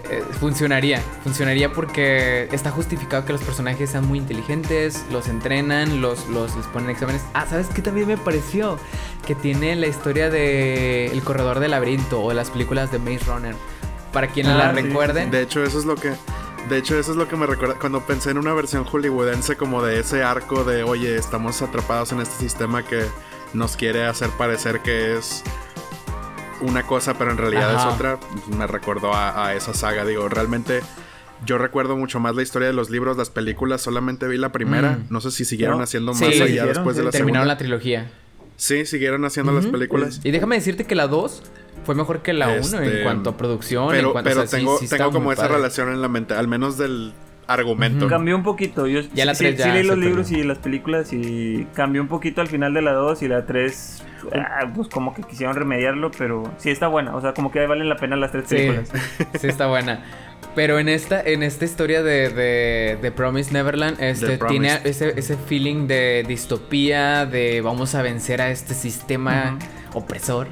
eh, 0.09 0.23
funcionaría, 0.39 1.01
funcionaría 1.23 1.73
porque 1.73 2.47
está 2.53 2.71
justificado 2.71 3.25
que 3.25 3.33
los 3.33 3.41
personajes 3.41 3.89
sean 3.89 4.07
muy 4.07 4.17
inteligentes, 4.19 5.03
los 5.11 5.27
entrenan, 5.27 5.99
los, 6.01 6.27
los 6.29 6.55
les 6.55 6.65
ponen 6.67 6.89
exámenes. 6.89 7.21
Ah, 7.33 7.45
¿sabes 7.49 7.67
qué 7.67 7.81
también 7.81 8.07
me 8.07 8.15
pareció? 8.17 8.79
Que 9.25 9.35
tiene 9.35 9.75
la 9.75 9.87
historia 9.87 10.29
de 10.29 11.07
El 11.07 11.21
Corredor 11.23 11.59
del 11.59 11.71
Laberinto 11.71 12.21
o 12.21 12.31
las 12.31 12.51
películas 12.51 12.89
de 12.89 12.99
Maze 12.99 13.25
Runner. 13.27 13.55
Para 14.13 14.27
quienes 14.27 14.53
Ah, 14.53 14.57
la 14.57 14.71
sí, 14.73 14.77
sí, 14.77 14.87
recuerden. 14.87 15.29
De 15.29 15.41
hecho, 15.41 15.61
eso 15.61 15.77
es 15.77 15.83
lo 15.83 15.95
que. 15.95 16.13
De 16.69 16.77
hecho, 16.77 16.97
eso 16.97 17.11
es 17.11 17.17
lo 17.17 17.27
que 17.27 17.35
me 17.35 17.45
recuerda 17.45 17.75
cuando 17.75 17.99
pensé 18.05 18.31
en 18.31 18.37
una 18.37 18.53
versión 18.53 18.85
hollywoodense 18.85 19.57
como 19.57 19.83
de 19.83 19.99
ese 19.99 20.23
arco 20.23 20.63
de, 20.63 20.83
oye, 20.83 21.17
estamos 21.17 21.61
atrapados 21.61 22.13
en 22.13 22.21
este 22.21 22.37
sistema 22.37 22.81
que 22.83 23.05
nos 23.53 23.75
quiere 23.75 24.05
hacer 24.05 24.29
parecer 24.31 24.79
que 24.81 25.17
es 25.17 25.43
una 26.61 26.83
cosa, 26.83 27.17
pero 27.17 27.31
en 27.31 27.37
realidad 27.37 27.75
Ajá. 27.75 27.89
es 27.89 27.95
otra. 27.95 28.19
Me 28.57 28.67
recordó 28.67 29.13
a, 29.13 29.47
a 29.47 29.53
esa 29.55 29.73
saga. 29.73 30.05
Digo, 30.05 30.27
realmente 30.29 30.81
yo 31.45 31.57
recuerdo 31.57 31.95
mucho 31.97 32.19
más 32.19 32.35
la 32.35 32.41
historia 32.41 32.67
de 32.67 32.73
los 32.73 32.89
libros, 32.89 33.17
las 33.17 33.29
películas. 33.29 33.81
Solamente 33.81 34.27
vi 34.27 34.37
la 34.37 34.51
primera. 34.51 34.93
Mm. 34.93 35.05
No 35.09 35.21
sé 35.21 35.31
si 35.31 35.45
siguieron 35.45 35.77
No. 35.77 35.83
haciendo 35.83 36.13
Sí, 36.13 36.25
más 36.25 36.33
allá 36.35 36.45
hicieron, 36.45 36.67
después 36.69 36.95
de 36.95 37.01
sí. 37.01 37.05
la 37.05 37.11
Terminaron 37.11 37.43
segunda. 37.45 37.53
la 37.53 37.57
trilogía. 37.57 38.11
Sí, 38.55 38.85
siguieron 38.87 39.23
haciendo 39.25 39.51
las 39.51 39.67
películas. 39.67 40.19
Y 40.23 40.31
déjame 40.31 40.55
decirte 40.55 40.85
que 40.85 40.95
la 40.95 41.07
2 41.07 41.43
fue 41.85 41.93
mejor 41.93 42.23
que 42.23 42.33
la 42.33 42.47
1 42.47 42.55
Este, 42.57 42.97
en 42.97 43.03
cuanto 43.03 43.29
a 43.29 43.37
producción. 43.37 43.89
Pero, 43.91 44.07
en 44.07 44.11
cuanto, 44.13 44.29
pero 44.31 44.41
o 44.41 44.47
sea, 44.47 44.59
sí- 44.59 44.65
tengo, 44.65 44.77
sí 44.79 44.87
tengo 44.87 45.11
como 45.11 45.31
esa 45.31 45.43
padre. 45.43 45.57
relación 45.57 45.89
en 45.93 46.01
la 46.01 46.07
mente, 46.07 46.33
al 46.33 46.47
menos 46.47 46.77
del 46.79 47.13
argumento. 47.47 48.07
Cambió 48.07 48.35
un 48.35 48.43
poquito. 48.43 48.87
Yo 48.87 49.01
Ya 49.13 49.25
la 49.25 49.35
sí, 49.35 49.55
ya 49.55 49.73
leí 49.73 49.83
los 49.83 49.97
libros 49.97 50.27
perdió. 50.27 50.43
y 50.43 50.47
las 50.47 50.57
películas 50.59 51.13
y 51.13 51.65
cambió 51.73 52.01
un 52.01 52.07
poquito 52.07 52.41
al 52.41 52.47
final 52.47 52.73
de 52.73 52.81
la 52.81 52.91
2 52.93 53.21
y 53.23 53.27
la 53.27 53.45
3 53.45 54.03
pues 54.75 54.87
como 54.89 55.13
que 55.13 55.23
quisieron 55.23 55.55
remediarlo, 55.55 56.11
pero 56.17 56.51
sí 56.57 56.69
está 56.69 56.87
buena, 56.87 57.15
o 57.15 57.21
sea, 57.21 57.33
como 57.33 57.51
que 57.51 57.65
valen 57.65 57.87
la 57.89 57.97
pena 57.97 58.15
las 58.15 58.31
tres 58.31 58.45
películas. 58.45 58.89
sí 59.39 59.47
está 59.47 59.67
buena. 59.67 60.03
Pero 60.55 60.79
en 60.79 60.89
esta, 60.89 61.21
en 61.21 61.43
esta 61.43 61.65
historia 61.65 62.01
de, 62.01 62.29
de, 62.29 62.97
de 62.99 63.11
Promise 63.11 63.53
Neverland, 63.53 64.01
este, 64.01 64.39
tiene 64.49 64.79
ese, 64.85 65.13
ese 65.17 65.37
feeling 65.37 65.87
de 65.87 66.25
distopía, 66.27 67.25
de 67.27 67.61
vamos 67.61 67.93
a 67.93 68.01
vencer 68.01 68.41
a 68.41 68.49
este 68.49 68.73
sistema 68.73 69.57
opresor. 69.97 70.47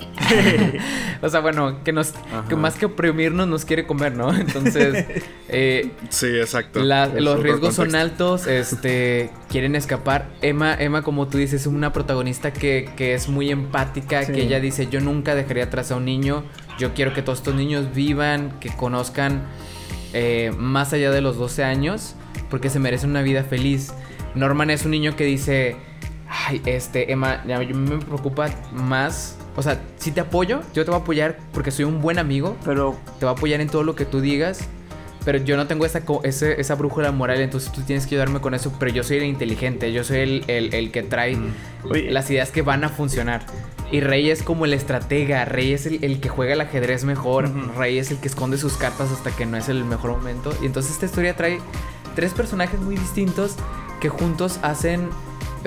o 1.21 1.29
sea, 1.29 1.39
bueno, 1.39 1.83
que 1.83 1.91
nos, 1.91 2.13
que 2.49 2.55
más 2.55 2.75
que 2.75 2.85
oprimirnos 2.87 3.47
nos 3.47 3.65
quiere 3.65 3.85
comer, 3.87 4.15
¿no? 4.15 4.33
Entonces, 4.35 5.05
eh, 5.49 5.91
Sí, 6.09 6.27
exacto. 6.27 6.83
la- 6.83 7.07
los 7.07 7.41
riesgos 7.41 7.75
son 7.75 7.95
altos, 7.95 8.47
este, 8.47 9.29
quieren 9.49 9.75
escapar. 9.75 10.29
Emma, 10.41 10.75
Emma, 10.77 11.01
como 11.01 11.27
tú 11.27 11.37
dices, 11.37 11.61
es 11.61 11.67
una 11.67 11.93
protagonista 11.93 12.51
que, 12.53 12.89
que 12.95 13.13
es 13.13 13.29
muy 13.29 13.51
empática, 13.51 14.23
Sí. 14.23 14.33
que 14.33 14.41
ella 14.43 14.59
dice, 14.59 14.87
yo 14.87 14.99
nunca 15.01 15.35
dejaría 15.35 15.65
atrás 15.65 15.91
a 15.91 15.95
un 15.95 16.05
niño, 16.05 16.43
yo 16.77 16.93
quiero 16.93 17.13
que 17.13 17.21
todos 17.21 17.39
estos 17.39 17.55
niños 17.55 17.93
vivan, 17.93 18.59
que 18.59 18.69
conozcan 18.75 19.43
eh, 20.13 20.51
más 20.57 20.93
allá 20.93 21.11
de 21.11 21.21
los 21.21 21.37
12 21.37 21.63
años, 21.63 22.15
porque 22.49 22.69
se 22.69 22.79
merecen 22.79 23.09
una 23.11 23.21
vida 23.21 23.43
feliz. 23.43 23.93
Norman 24.33 24.69
es 24.69 24.85
un 24.85 24.91
niño 24.91 25.15
que 25.15 25.23
dice, 25.25 25.75
ay, 26.29 26.62
este, 26.65 27.12
Emma, 27.12 27.44
ya, 27.48 27.62
yo 27.62 27.75
me 27.75 27.98
preocupa 27.98 28.50
más. 28.74 29.38
O 29.55 29.62
sea, 29.63 29.82
si 29.98 30.12
te 30.12 30.20
apoyo, 30.22 30.62
yo 30.74 30.84
te 30.84 30.91
voy 30.91 31.00
a 31.00 31.03
apoyar 31.03 31.38
porque 31.53 31.72
soy 31.72 31.86
un 31.86 32.01
buen 32.01 32.20
amigo, 32.20 32.58
Pero 32.65 32.96
te 33.20 33.25
voy 33.25 33.34
a 33.34 33.38
apoyar 33.38 33.62
en 33.62 33.70
todo 33.70 33.84
lo 33.84 33.96
que 33.96 34.05
tú 34.05 34.20
digas. 34.22 34.60
Pero 35.24 35.39
yo 35.39 35.58
no 35.58 35.65
tengo 35.65 35.86
esa, 35.88 36.01
ese- 36.24 36.62
esa 36.62 36.75
brújula 36.75 37.12
moral, 37.12 37.41
entonces 37.41 37.72
tú 37.72 37.82
tienes 37.82 38.05
que 38.05 38.13
ayudarme 38.13 38.41
con 38.41 38.53
eso. 38.53 38.72
Pero 38.77 38.91
yo 38.91 39.03
soy 39.03 39.17
el 39.17 39.24
inteligente, 39.24 39.91
yo 39.91 40.03
soy 40.03 40.20
el, 40.20 40.44
el- 40.48 40.74
el 40.75 40.91
que 40.91 41.01
trae 41.01 41.36
Oye. 41.89 42.12
las 42.12 42.29
ideas 42.29 42.51
que 42.51 42.62
van 42.62 42.84
a 42.84 42.89
funcionar. 42.89 43.44
Y 43.91 44.01
Rey 44.01 44.29
es 44.29 44.44
como 44.44 44.65
el 44.65 44.74
estratega, 44.74 45.46
Rey 45.46 45.74
es 45.74 45.86
el, 45.88 46.03
el 46.03 46.20
que 46.20 46.29
juega 46.29 46.53
el 46.53 46.62
ajedrez 46.62 47.05
mejor, 47.05 47.46
Ujú. 47.46 47.79
Rey 47.79 47.98
es 47.98 48.12
el 48.12 48.17
que 48.20 48.27
esconde 48.27 48.58
sus 48.58 48.77
cartas 48.77 49.10
hasta 49.12 49.32
que 49.32 49.46
no 49.48 49.58
es 49.58 49.67
el 49.70 49.84
mejor 49.86 50.12
momento. 50.12 50.51
Y 50.62 50.65
entonces 50.65 50.91
esta 50.94 51.05
historia 51.08 51.36
trae 51.36 51.60
tres 52.15 52.34
personajes 52.34 52.79
muy 52.79 52.96
distintos 52.96 53.55
que 54.01 54.10
juntos 54.10 54.60
hacen 54.63 55.10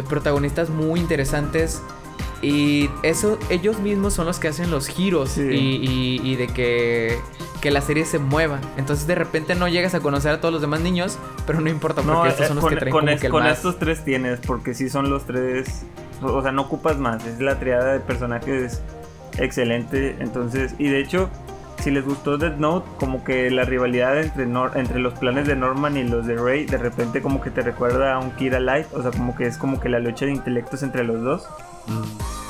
protagonistas 0.02 0.70
muy 0.70 1.00
interesantes. 1.00 1.82
Y 2.40 2.88
eso, 3.02 3.36
ellos 3.50 3.80
mismos 3.80 4.14
son 4.14 4.26
los 4.26 4.38
que 4.38 4.46
hacen 4.46 4.70
los 4.70 4.86
giros 4.86 5.30
Sí. 5.30 5.42
y, 5.42 6.20
y- 6.20 6.20
y 6.32 6.36
de 6.36 6.46
que, 6.46 7.18
que 7.60 7.72
la 7.72 7.80
serie 7.80 8.04
se 8.04 8.20
mueva. 8.20 8.60
Entonces 8.76 9.08
de 9.08 9.16
repente 9.16 9.56
no 9.56 9.66
llegas 9.66 9.94
a 9.94 10.00
conocer 10.00 10.30
a 10.32 10.40
todos 10.40 10.52
los 10.52 10.60
demás 10.60 10.80
niños, 10.80 11.18
pero 11.48 11.60
no 11.60 11.68
importa 11.68 12.00
porque 12.02 12.12
no, 12.16 12.26
estos 12.26 12.44
eh, 12.44 12.48
son 12.48 12.56
los 12.56 12.62
con, 12.64 12.70
que 12.74 12.76
traen 12.78 12.92
con 12.92 13.00
como 13.00 13.10
es- 13.12 13.20
que 13.20 13.26
el 13.26 13.32
con 13.32 13.42
más- 13.42 13.56
estos 13.56 13.78
tres 13.80 14.04
tienes, 14.04 14.38
porque 14.46 14.72
sí 14.74 14.88
son 14.88 15.10
los 15.10 15.24
tres. 15.24 15.82
O 16.22 16.40
sea, 16.42 16.52
no 16.52 16.62
ocupas 16.62 16.96
más. 16.98 17.26
Es 17.26 17.40
la 17.40 17.58
triada 17.58 17.92
de 17.92 17.98
personajes 18.00 18.82
excelente. 19.38 20.16
Entonces, 20.20 20.74
y 20.78 20.88
de 20.88 21.00
hecho, 21.00 21.28
si 21.80 21.90
les 21.90 22.04
gustó 22.04 22.36
Death 22.38 22.56
Note, 22.58 22.88
como 22.98 23.24
que 23.24 23.50
la 23.50 23.64
rivalidad 23.64 24.20
entre, 24.20 24.46
Nor- 24.46 24.76
entre 24.76 24.98
los 24.98 25.14
planes 25.14 25.46
de 25.46 25.56
Norman 25.56 25.96
y 25.96 26.04
los 26.04 26.26
de 26.26 26.36
Rey, 26.36 26.66
de 26.66 26.78
repente 26.78 27.22
como 27.22 27.40
que 27.40 27.50
te 27.50 27.62
recuerda 27.62 28.14
a 28.14 28.18
un 28.18 28.30
Kira 28.32 28.60
Light. 28.60 28.86
O 28.94 29.02
sea, 29.02 29.10
como 29.10 29.34
que 29.36 29.46
es 29.46 29.56
como 29.58 29.80
que 29.80 29.88
la 29.88 29.98
lucha 29.98 30.26
de 30.26 30.32
intelectos 30.32 30.82
entre 30.82 31.04
los 31.04 31.22
dos. 31.22 31.48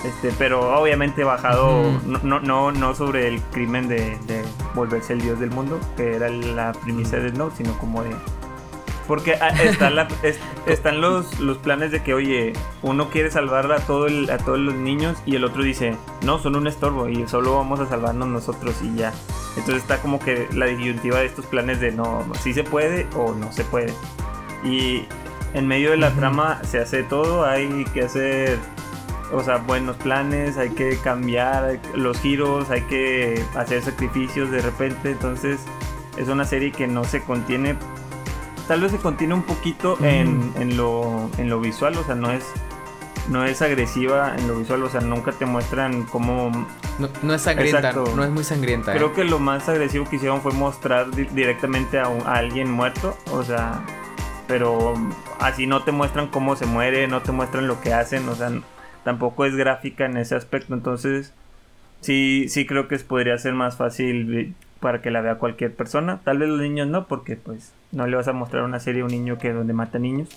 Este, 0.05 0.33
pero 0.39 0.81
obviamente 0.81 1.25
bajado, 1.25 1.83
no, 2.23 2.41
no, 2.41 2.71
no 2.73 2.95
sobre 2.95 3.27
el 3.29 3.41
crimen 3.43 3.89
de, 3.89 4.17
de 4.27 4.43
volverse 4.75 5.13
el 5.13 5.21
dios 5.21 5.41
del 5.41 5.51
mundo, 5.51 5.81
que 5.97 6.15
era 6.15 6.29
la 6.29 6.73
premisa 6.73 7.17
de 7.17 7.25
Death 7.25 7.35
Note, 7.37 7.57
sino 7.57 7.77
como 7.79 8.03
de... 8.05 8.11
Porque 9.09 9.35
ah, 9.41 9.49
está 9.61 9.91
la- 9.91 10.07
es- 10.23 10.39
están 10.67 11.01
los, 11.01 11.41
los 11.41 11.59
planes 11.59 11.91
de 11.91 12.03
que, 12.03 12.15
oye, 12.15 12.53
uno 12.83 13.09
quiere 13.11 13.31
salvar 13.31 13.73
a, 13.73 13.79
todo 13.81 14.07
el- 14.07 14.31
a 14.31 14.39
todos 14.39 14.59
los 14.61 14.75
niños 14.75 15.17
y 15.27 15.35
el 15.35 15.45
otro 15.45 15.63
dice, 15.65 15.97
no, 16.23 16.39
son 16.39 16.55
un 16.55 16.67
estorbo 16.69 17.09
y 17.09 17.27
solo 17.27 17.57
vamos 17.57 17.81
a 17.81 17.87
salvarnos 17.89 18.29
nosotros 18.29 18.77
y 18.83 18.95
ya. 18.95 19.13
Entonces 19.57 19.83
está 19.83 20.01
como 20.01 20.21
que 20.21 20.47
la 20.53 20.67
disyuntiva 20.67 21.19
de 21.19 21.27
estos 21.27 21.47
planes 21.47 21.81
de 21.81 21.91
no, 21.91 22.25
si 22.41 22.53
se 22.55 22.63
puede 22.63 23.09
o 23.17 23.35
no 23.35 23.51
se 23.53 23.65
puede. 23.65 23.93
Y 24.63 25.05
en 25.55 25.67
medio 25.67 25.91
de 25.91 25.97
la 25.97 26.11
trama 26.13 26.61
se 26.65 26.79
hace 26.79 27.03
todo, 27.03 27.45
hay 27.47 27.85
que 27.95 28.03
hacer 28.03 28.59
o 29.33 29.43
sea, 29.43 29.57
buenos 29.59 29.97
planes, 29.97 30.57
hay 30.57 30.71
que 30.71 30.97
cambiar 30.99 31.79
los 31.95 32.19
giros, 32.21 32.71
hay 32.71 32.81
que 32.83 33.43
hacer 33.57 33.83
sacrificios 33.83 34.51
de 34.51 34.61
repente. 34.63 35.11
Entonces, 35.11 35.61
es 36.17 36.29
una 36.29 36.45
serie 36.47 36.73
que 36.73 36.87
no 36.87 37.05
se 37.05 37.23
contiene. 37.23 37.77
Tal 38.69 38.81
vez 38.83 38.93
se 38.93 38.99
contiene 38.99 39.35
un 39.35 39.43
poquito 39.43 39.99
en, 40.05 40.53
en 40.59 40.77
lo, 40.77 41.29
en 41.39 41.49
lo 41.49 41.59
visual, 41.61 41.97
o 41.97 42.05
sea, 42.05 42.15
no 42.15 42.31
es, 42.31 42.45
no 43.31 43.45
es 43.45 43.63
agresiva 43.63 44.35
en 44.37 44.47
lo 44.47 44.59
visual, 44.59 44.83
o 44.83 44.89
sea, 44.91 45.01
nunca 45.01 45.33
te 45.33 45.47
muestran 45.47 46.03
cómo. 46.05 46.51
No, 46.99 47.09
no 47.23 47.35
es 47.35 47.43
sangrienta, 47.43 47.79
Exacto. 47.79 48.13
no 48.15 48.23
es 48.25 48.31
muy 48.31 48.45
sangrienta. 48.45 48.93
Creo 48.93 49.09
¿eh? 49.09 49.13
que 49.15 49.25
lo 49.25 49.39
más 49.39 49.69
agresivo 49.69 50.09
que 50.09 50.17
hicieron 50.17 50.43
fue 50.43 50.53
mostrar 50.53 51.11
di- 51.11 51.25
directamente 51.25 51.99
a, 51.99 52.09
un- 52.09 52.27
a 52.27 52.35
alguien 52.35 52.71
muerto, 52.71 53.17
o 53.33 53.43
sea, 53.43 53.81
pero 54.47 54.95
así 55.41 55.67
no 55.67 55.83
te 55.85 55.93
muestran 55.93 56.29
cómo 56.29 56.55
se 56.57 56.67
muere, 56.67 57.09
no 57.09 57.23
te 57.23 57.33
muestran 57.33 57.69
lo 57.69 57.81
que 57.81 57.95
hacen, 57.95 58.29
o 58.29 58.35
sea, 58.35 58.51
tampoco 59.05 59.45
es 59.47 59.55
gráfica 59.57 60.05
en 60.05 60.17
ese 60.19 60.35
aspecto, 60.35 60.75
entonces 60.75 61.33
sí, 62.03 62.47
sí 62.49 62.67
creo 62.67 62.87
que 62.89 62.99
podría 62.99 63.39
ser 63.39 63.55
más 63.55 63.77
fácil 63.77 64.55
para 64.81 65.01
que 65.03 65.11
la 65.11 65.21
vea 65.21 65.37
cualquier 65.37 65.75
persona, 65.75 66.21
tal 66.25 66.39
vez 66.39 66.49
los 66.49 66.61
niños 66.61 66.87
no, 66.89 67.07
porque 67.09 67.37
pues 67.37 67.73
no 67.93 68.07
le 68.07 68.17
vas 68.17 68.29
a 68.29 68.33
mostrar 68.33 68.63
una 68.65 68.81
serie 68.81 69.03
a 69.03 69.05
un 69.05 69.11
niño 69.11 69.39
que 69.39 69.53
donde 69.53 69.73
mata 69.73 69.99
niños, 69.99 70.29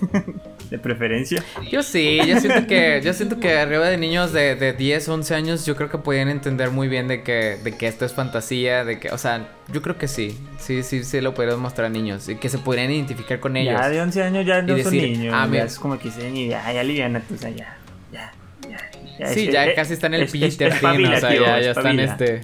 de 0.70 0.78
preferencia. 0.78 1.42
Yo 1.70 1.82
sí, 1.82 2.18
yo 2.26 2.40
siento 2.40 2.66
que, 2.66 3.00
yo 3.04 3.12
siento 3.12 3.38
que 3.38 3.56
arriba 3.56 3.86
de 3.88 3.96
niños 3.96 4.32
de, 4.32 4.56
de 4.56 4.72
10, 4.72 5.08
11 5.08 5.34
años, 5.34 5.64
yo 5.66 5.76
creo 5.76 5.88
que 5.88 5.98
podían 5.98 6.28
entender 6.28 6.70
muy 6.70 6.88
bien 6.88 7.06
de 7.08 7.22
que, 7.22 7.58
de 7.62 7.76
que 7.76 7.86
esto 7.86 8.04
es 8.04 8.12
fantasía, 8.12 8.84
de 8.84 8.98
que, 8.98 9.10
o 9.10 9.18
sea, 9.18 9.46
yo 9.72 9.82
creo 9.82 9.96
que 9.96 10.08
sí, 10.08 10.36
sí, 10.58 10.82
sí, 10.82 11.04
sí 11.04 11.20
lo 11.20 11.34
podríamos 11.34 11.60
mostrar 11.62 11.86
a 11.86 11.90
niños 11.90 12.28
y 12.28 12.34
que 12.36 12.48
se 12.48 12.58
podrían 12.58 12.90
identificar 12.90 13.38
con 13.38 13.56
ellos. 13.56 13.74
Ya 13.80 13.88
de 13.88 14.00
11 14.02 14.22
años 14.22 14.44
ya 14.46 14.60
no 14.62 14.68
son 14.68 14.76
decir, 14.92 15.02
niños, 15.18 15.34
ah, 15.36 15.44
ya 15.44 15.50
mira. 15.50 15.64
es 15.64 15.78
como 15.78 15.96
que 15.98 16.04
dicen, 16.08 16.34
ya, 16.34 16.72
ya 16.72 16.80
aliviana, 16.80 17.22
o 17.32 17.36
sea, 17.38 17.50
ya, 17.50 17.76
ya, 18.12 18.32
ya. 18.68 18.78
ya, 19.20 19.26
Sí, 19.28 19.46
es- 19.46 19.52
ya 19.52 19.66
eh, 19.68 19.74
casi 19.74 19.92
están 19.92 20.14
en 20.14 20.20
el 20.22 20.26
es- 20.26 20.34
PG-13, 20.34 20.66
es- 20.66 20.82
o 21.16 21.20
sea, 21.20 21.34
ya, 21.34 21.60
ya 21.60 21.70
están 21.70 22.00
este... 22.00 22.40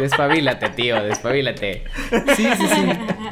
Despabilate, 0.00 0.68
tío, 0.70 1.02
despabilate. 1.02 1.84
Sí, 2.36 2.46
sí, 2.56 2.66
sí. 2.74 2.82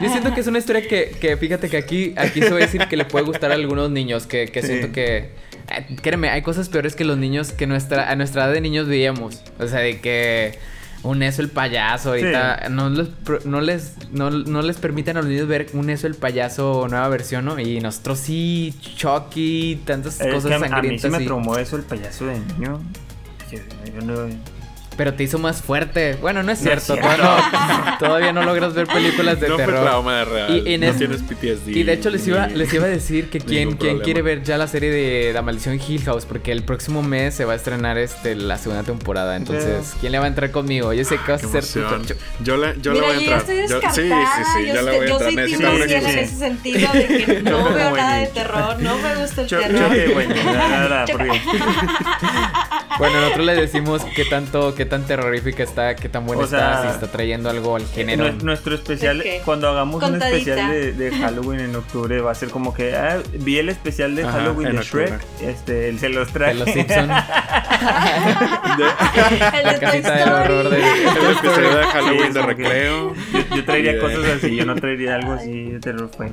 Yo 0.01 0.09
siento 0.11 0.33
que 0.35 0.41
es 0.41 0.47
una 0.47 0.59
historia 0.59 0.83
que, 0.87 1.15
que 1.21 1.37
fíjate 1.37 1.69
que 1.69 1.77
aquí, 1.77 2.15
aquí 2.17 2.41
se 2.41 2.51
va 2.51 2.57
a 2.57 2.61
decir 2.61 2.87
que 2.89 2.97
le 2.97 3.05
puede 3.05 3.25
gustar 3.25 3.51
a 3.51 3.55
algunos 3.55 3.91
niños, 3.91 4.27
que, 4.27 4.47
que 4.47 4.61
Sí. 4.63 4.69
siento 4.69 4.93
que... 4.93 5.17
eh, 5.71 5.97
créeme, 6.03 6.29
hay 6.31 6.43
cosas 6.43 6.69
peores 6.69 6.95
que 6.95 7.05
los 7.05 7.19
niños, 7.19 7.53
que 7.53 7.67
nuestra, 7.67 8.11
a 8.11 8.17
nuestra 8.17 8.45
edad 8.45 8.53
de 8.55 8.61
niños 8.61 8.87
veíamos. 8.87 9.43
O 9.59 9.67
sea, 9.67 9.81
de 9.81 10.01
que 10.01 10.59
un 11.05 11.21
eso 11.25 11.43
el 11.43 11.49
payaso 11.49 12.11
ahorita 12.11 12.69
no 12.71 12.89
les 12.89 13.09
pro- 13.09 13.41
no 13.45 13.61
les 13.61 13.97
no, 14.13 14.31
no 14.31 14.63
les 14.63 14.77
permiten 14.77 15.17
a 15.17 15.21
los 15.23 15.29
niños 15.31 15.49
ver 15.49 15.67
un 15.73 15.91
eso 15.91 16.07
el 16.07 16.15
payaso 16.15 16.87
nueva 16.89 17.09
versión 17.09 17.45
no 17.45 17.59
y 17.59 17.81
nosotros 17.81 18.21
sí 18.21 18.73
Chucky 18.81 19.81
tantas 19.85 20.21
Es 20.21 20.33
cosas 20.33 20.47
que 20.49 20.53
a, 20.53 20.57
a 20.59 20.61
mí 20.61 20.69
sangrientas 20.69 21.03
sí 21.13 21.19
me 21.19 21.25
traumó 21.25 21.59
eso 21.59 21.75
el 21.75 21.83
payaso 21.83 22.27
de 22.27 22.39
niño. 22.39 22.81
Yo- 23.51 23.59
yo 23.99 24.07
no- 24.07 24.29
Pero 24.97 25.15
te 25.15 25.23
hizo 25.25 25.39
más 25.39 25.63
fuerte. 25.63 26.17
Bueno, 26.21 26.43
no 26.43 26.53
es 26.53 26.63
No 26.63 26.71
es 26.71 26.83
cierto. 26.85 27.03
cierto. 27.03 27.23
Todavía, 27.27 27.85
no, 27.93 27.99
todavía 27.99 28.33
no 28.33 28.43
logras 28.45 28.75
ver 28.75 28.87
películas 28.87 29.41
de 29.41 29.49
no 29.49 29.55
fue 29.57 29.65
terror. 29.65 29.83
trauma 29.85 30.17
de 30.19 30.25
real. 30.27 30.63
Y 30.67 30.75
en 30.75 30.81
no 30.83 30.87
es- 30.89 30.99
tienes 30.99 31.23
PTSD. 31.23 31.69
Y 31.71 31.83
de 31.83 31.93
hecho 31.95 32.11
les 32.11 32.27
iba, 32.27 32.47
ni- 32.47 32.55
les 32.57 32.73
iba 32.75 32.85
a 32.85 32.89
decir 32.91 33.31
que 33.31 33.41
quién 33.41 33.77
problema. 33.77 34.03
quiere 34.03 34.23
ver 34.23 34.43
ya 34.43 34.59
la 34.59 34.67
serie 34.69 34.91
de 34.91 35.33
La 35.33 35.41
Maldición 35.43 35.81
Hill 35.87 36.03
House, 36.05 36.27
porque 36.27 36.53
el 36.53 36.63
próximo 36.63 37.03
mes 37.03 37.35
se 37.35 37.45
va 37.47 37.55
a 37.55 37.57
estrenar 37.57 37.97
este 37.99 38.35
la 38.35 38.59
segunda 38.59 38.83
temporada. 38.83 39.37
Entonces, 39.37 39.95
¿quién 40.01 40.13
le 40.13 40.19
va 40.19 40.27
a 40.27 40.29
entrar 40.29 40.51
conmigo? 40.51 40.93
Yo 40.93 41.05
sé 41.05 41.17
que 41.25 41.33
vas 41.33 41.43
a 41.43 41.49
ser 41.49 41.65
tu 41.65 41.81
yo- 41.81 42.15
Yo 42.45 42.57
le, 42.59 42.75
yo 42.81 42.93
Mira, 42.93 43.07
voy 43.07 43.13
a 43.13 43.15
yo 43.15 43.21
entrar. 43.21 43.41
estoy 43.41 43.57
Yo- 43.69 43.81
sí, 43.81 43.87
sí, 44.03 44.03
sí, 44.03 44.67
yo, 44.69 44.75
ya 44.75 44.83
le 44.83 44.91
sé- 44.93 44.97
voy 44.99 45.07
a 45.07 45.09
yo 45.09 45.15
entrar. 45.15 45.21
soy 45.23 45.37
Necesito 45.37 45.59
Team 45.63 45.73
un 45.75 45.81
Luciana 45.81 46.11
en 46.13 46.19
ese 46.19 46.37
sentido 46.37 46.93
de 46.93 47.07
que 47.07 47.43
no 47.43 47.51
Yo 47.69 47.75
veo 47.75 47.97
nada 47.97 48.17
de 48.17 48.27
terror, 48.27 48.81
no 48.81 48.99
me 48.99 49.17
gusta 49.17 49.41
el 49.43 49.47
Yo- 49.49 49.61
yo 49.61 49.67
terror. 49.69 49.91
que, 49.93 50.09
bueno, 50.13 50.35
la- 50.45 50.69
la- 50.69 50.89
la, 50.89 51.05
porque- 51.11 51.41
Bueno, 52.99 53.21
nosotros 53.21 53.47
le 53.47 53.55
decimos 53.57 54.03
qué 54.15 54.25
tanto, 54.27 54.75
qué 54.83 54.87
tan 54.87 55.05
terrorífica 55.05 55.63
está, 55.63 55.95
qué 55.95 56.09
tan 56.09 56.27
buena 56.27 56.43
O 56.43 56.47
sea, 56.49 56.59
está, 56.75 56.83
si 56.83 56.89
está 56.95 57.07
trayendo 57.13 57.49
algo 57.49 57.77
al 57.77 57.87
género. 57.87 58.25
Nue- 58.27 58.43
Nuestro 58.43 58.75
especial, 58.75 59.19
¿De 59.19 59.25
qué? 59.25 59.41
cuando 59.45 59.69
hagamos 59.69 60.03
un 60.03 60.11
Contadita. 60.11 60.37
especial 60.37 60.71
de, 60.73 60.93
de 60.93 61.11
Halloween 61.19 61.61
en 61.61 61.77
octubre, 61.77 62.21
va 62.21 62.33
a 62.33 62.35
ser 62.35 62.49
como 62.51 62.75
que 62.75 62.97
ah, 62.97 63.19
vi 63.39 63.59
el 63.59 63.69
especial 63.69 64.17
de 64.17 64.25
Ajá, 64.25 64.33
Halloween 64.41 64.69
en 64.71 64.77
de 64.77 64.83
Shrek, 64.83 65.21
este, 65.41 65.97
se 65.99 66.09
los 66.09 66.33
traje. 66.33 66.55
De 66.55 66.59
los 66.65 66.69
Simpson. 66.71 67.11
El 68.73 68.77
de 68.79 69.63
La 69.65 69.79
casita 69.79 70.13
del 70.17 70.29
horror 70.33 70.69
de... 70.71 70.79
El 70.79 71.31
especial 71.31 71.75
de 71.77 71.85
Halloween 71.93 72.27
Sí, 72.27 72.33
de 72.33 72.43
recreo. 72.43 73.15
Yo, 73.15 73.57
yo 73.57 73.65
traería 73.65 73.99
cosas 74.01 74.25
así, 74.37 74.57
yo 74.57 74.65
no 74.65 74.75
traería 74.75 75.15
algo 75.17 75.33
así 75.35 75.71
de 75.71 75.79
terror 75.81 76.11
fue. 76.17 76.31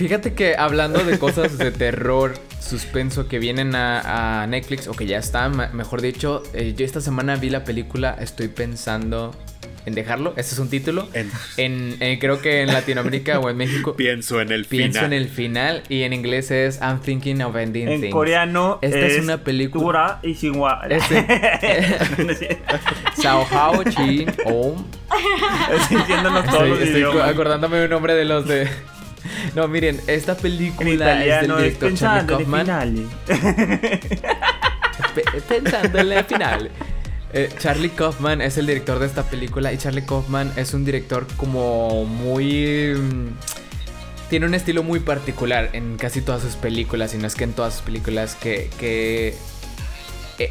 Fíjate 0.00 0.32
que 0.32 0.56
hablando 0.56 1.04
de 1.04 1.18
cosas 1.18 1.58
de 1.58 1.70
terror, 1.72 2.32
suspenso 2.58 3.28
que 3.28 3.38
vienen 3.38 3.74
a, 3.74 4.42
a 4.42 4.46
Netflix 4.46 4.88
o 4.88 4.92
que 4.94 5.04
ya 5.04 5.18
están, 5.18 5.54
me- 5.54 5.68
mejor 5.74 6.00
dicho, 6.00 6.42
eh, 6.54 6.72
yo 6.74 6.86
esta 6.86 7.02
semana 7.02 7.36
vi 7.36 7.50
la 7.50 7.64
película, 7.64 8.16
estoy 8.18 8.48
pensando 8.48 9.36
en 9.84 9.94
dejarlo, 9.94 10.32
ese 10.38 10.54
es 10.54 10.58
un 10.58 10.70
título. 10.70 11.06
En- 11.12 11.30
En, 11.58 11.96
eh, 12.00 12.16
creo 12.18 12.40
que 12.40 12.62
en 12.62 12.68
Latinoamérica 12.68 13.40
o 13.40 13.50
en 13.50 13.58
México 13.58 13.94
pienso 13.96 14.40
en 14.40 14.52
el 14.52 14.64
pienso 14.64 15.00
final. 15.00 15.12
en 15.12 15.18
el 15.22 15.28
final 15.28 15.82
y 15.90 16.02
en 16.04 16.14
inglés 16.14 16.50
es 16.50 16.78
I'm 16.80 17.00
thinking 17.02 17.42
of 17.42 17.54
ending 17.56 17.86
En 17.88 18.00
things. 18.00 18.12
coreano 18.14 18.78
Esta 18.80 19.00
es 19.00 19.22
una 19.22 19.44
película- 19.44 20.18
y. 20.22 20.34
Este-. 20.88 22.58
Sao 23.20 23.46
Hao 23.50 23.84
Chin 23.84 24.32
Om. 24.46 24.82
Estoy 25.74 25.98
todos 26.22 26.44
Estoy, 26.46 26.68
los 26.70 26.78
estoy 26.80 27.00
idiomas. 27.02 27.28
acordándome 27.28 27.76
de 27.76 27.84
un 27.84 27.90
nombre 27.90 28.14
de 28.14 28.24
los 28.24 28.48
de. 28.48 28.66
No, 29.54 29.68
miren, 29.68 30.00
esta 30.06 30.36
película 30.36 31.24
es 31.24 31.48
del 31.48 31.56
director 31.56 31.94
Charlie 31.94 32.26
Kaufman. 32.26 32.66
pensando 35.48 35.98
en 35.98 36.08
la 36.08 36.24
final. 36.30 36.70
Eh, 37.32 37.48
Charlie 37.58 37.90
Kaufman 37.90 38.40
es 38.40 38.58
el 38.58 38.66
director 38.66 38.98
de 38.98 39.06
esta 39.06 39.22
película 39.22 39.72
y 39.72 39.78
Charlie 39.78 40.04
Kaufman 40.04 40.52
es 40.56 40.74
un 40.74 40.84
director 40.84 41.26
como 41.36 42.04
muy... 42.04 42.94
mm, 42.96 43.28
Tiene 44.28 44.46
un 44.46 44.54
estilo 44.54 44.82
muy 44.82 44.98
particular 45.00 45.70
en 45.72 45.96
casi 45.96 46.22
todas 46.22 46.42
sus 46.42 46.56
películas, 46.56 47.14
y 47.14 47.18
no 47.18 47.26
es 47.28 47.34
que 47.36 47.44
en 47.44 47.52
todas 47.52 47.74
sus 47.74 47.82
películas 47.82 48.34
que... 48.34 48.68
que 48.78 49.34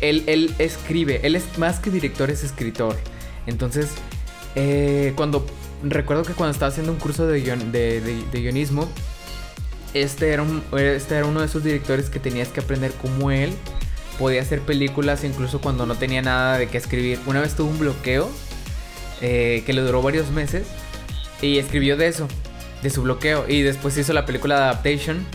él, 0.02 0.24
él 0.28 0.54
escribe, 0.60 1.20
él 1.24 1.36
es 1.36 1.58
más 1.58 1.80
que 1.80 1.90
director, 1.90 2.30
es 2.30 2.44
escritor. 2.44 2.96
Entonces, 3.48 3.90
eh, 4.56 5.14
cuando... 5.16 5.46
Recuerdo 5.84 6.24
que 6.24 6.34
cuando 6.34 6.52
estaba 6.52 6.70
haciendo 6.70 6.92
un 6.92 6.98
curso 7.00 7.26
de, 7.28 7.44
guion- 7.44 7.72
de, 7.72 8.02
de- 8.02 8.24
de 8.32 8.42
guionismo, 8.42 8.88
este 9.94 10.34
este 10.74 11.16
era 11.16 11.26
uno 11.26 11.40
de 11.40 11.46
esos 11.46 11.64
directores 11.64 12.10
que 12.10 12.20
tenías 12.20 12.50
que 12.50 12.60
aprender 12.60 12.92
como 12.94 13.32
él 13.32 13.52
podía 14.20 14.42
hacer 14.42 14.60
películas 14.62 15.24
incluso 15.24 15.62
cuando 15.62 15.86
no 15.86 15.96
tenía 15.96 16.22
nada 16.22 16.58
de 16.58 16.68
qué 16.68 16.78
escribir. 16.78 17.20
Una 17.26 17.40
vez 17.42 17.56
tuvo 17.56 17.70
un 17.70 17.80
bloqueo 17.80 18.30
eh, 19.22 19.64
que 19.66 19.74
le 19.74 19.82
duró 19.82 20.02
varios 20.02 20.30
meses 20.32 20.68
y 21.42 21.58
escribió 21.58 21.96
de 21.98 22.08
eso, 22.08 22.28
de 22.84 22.90
su 22.90 23.02
bloqueo. 23.04 23.46
Y 23.48 23.62
después 23.62 23.98
hizo 23.98 24.12
la 24.14 24.26
película 24.26 24.58
Adaptation, 24.58 25.26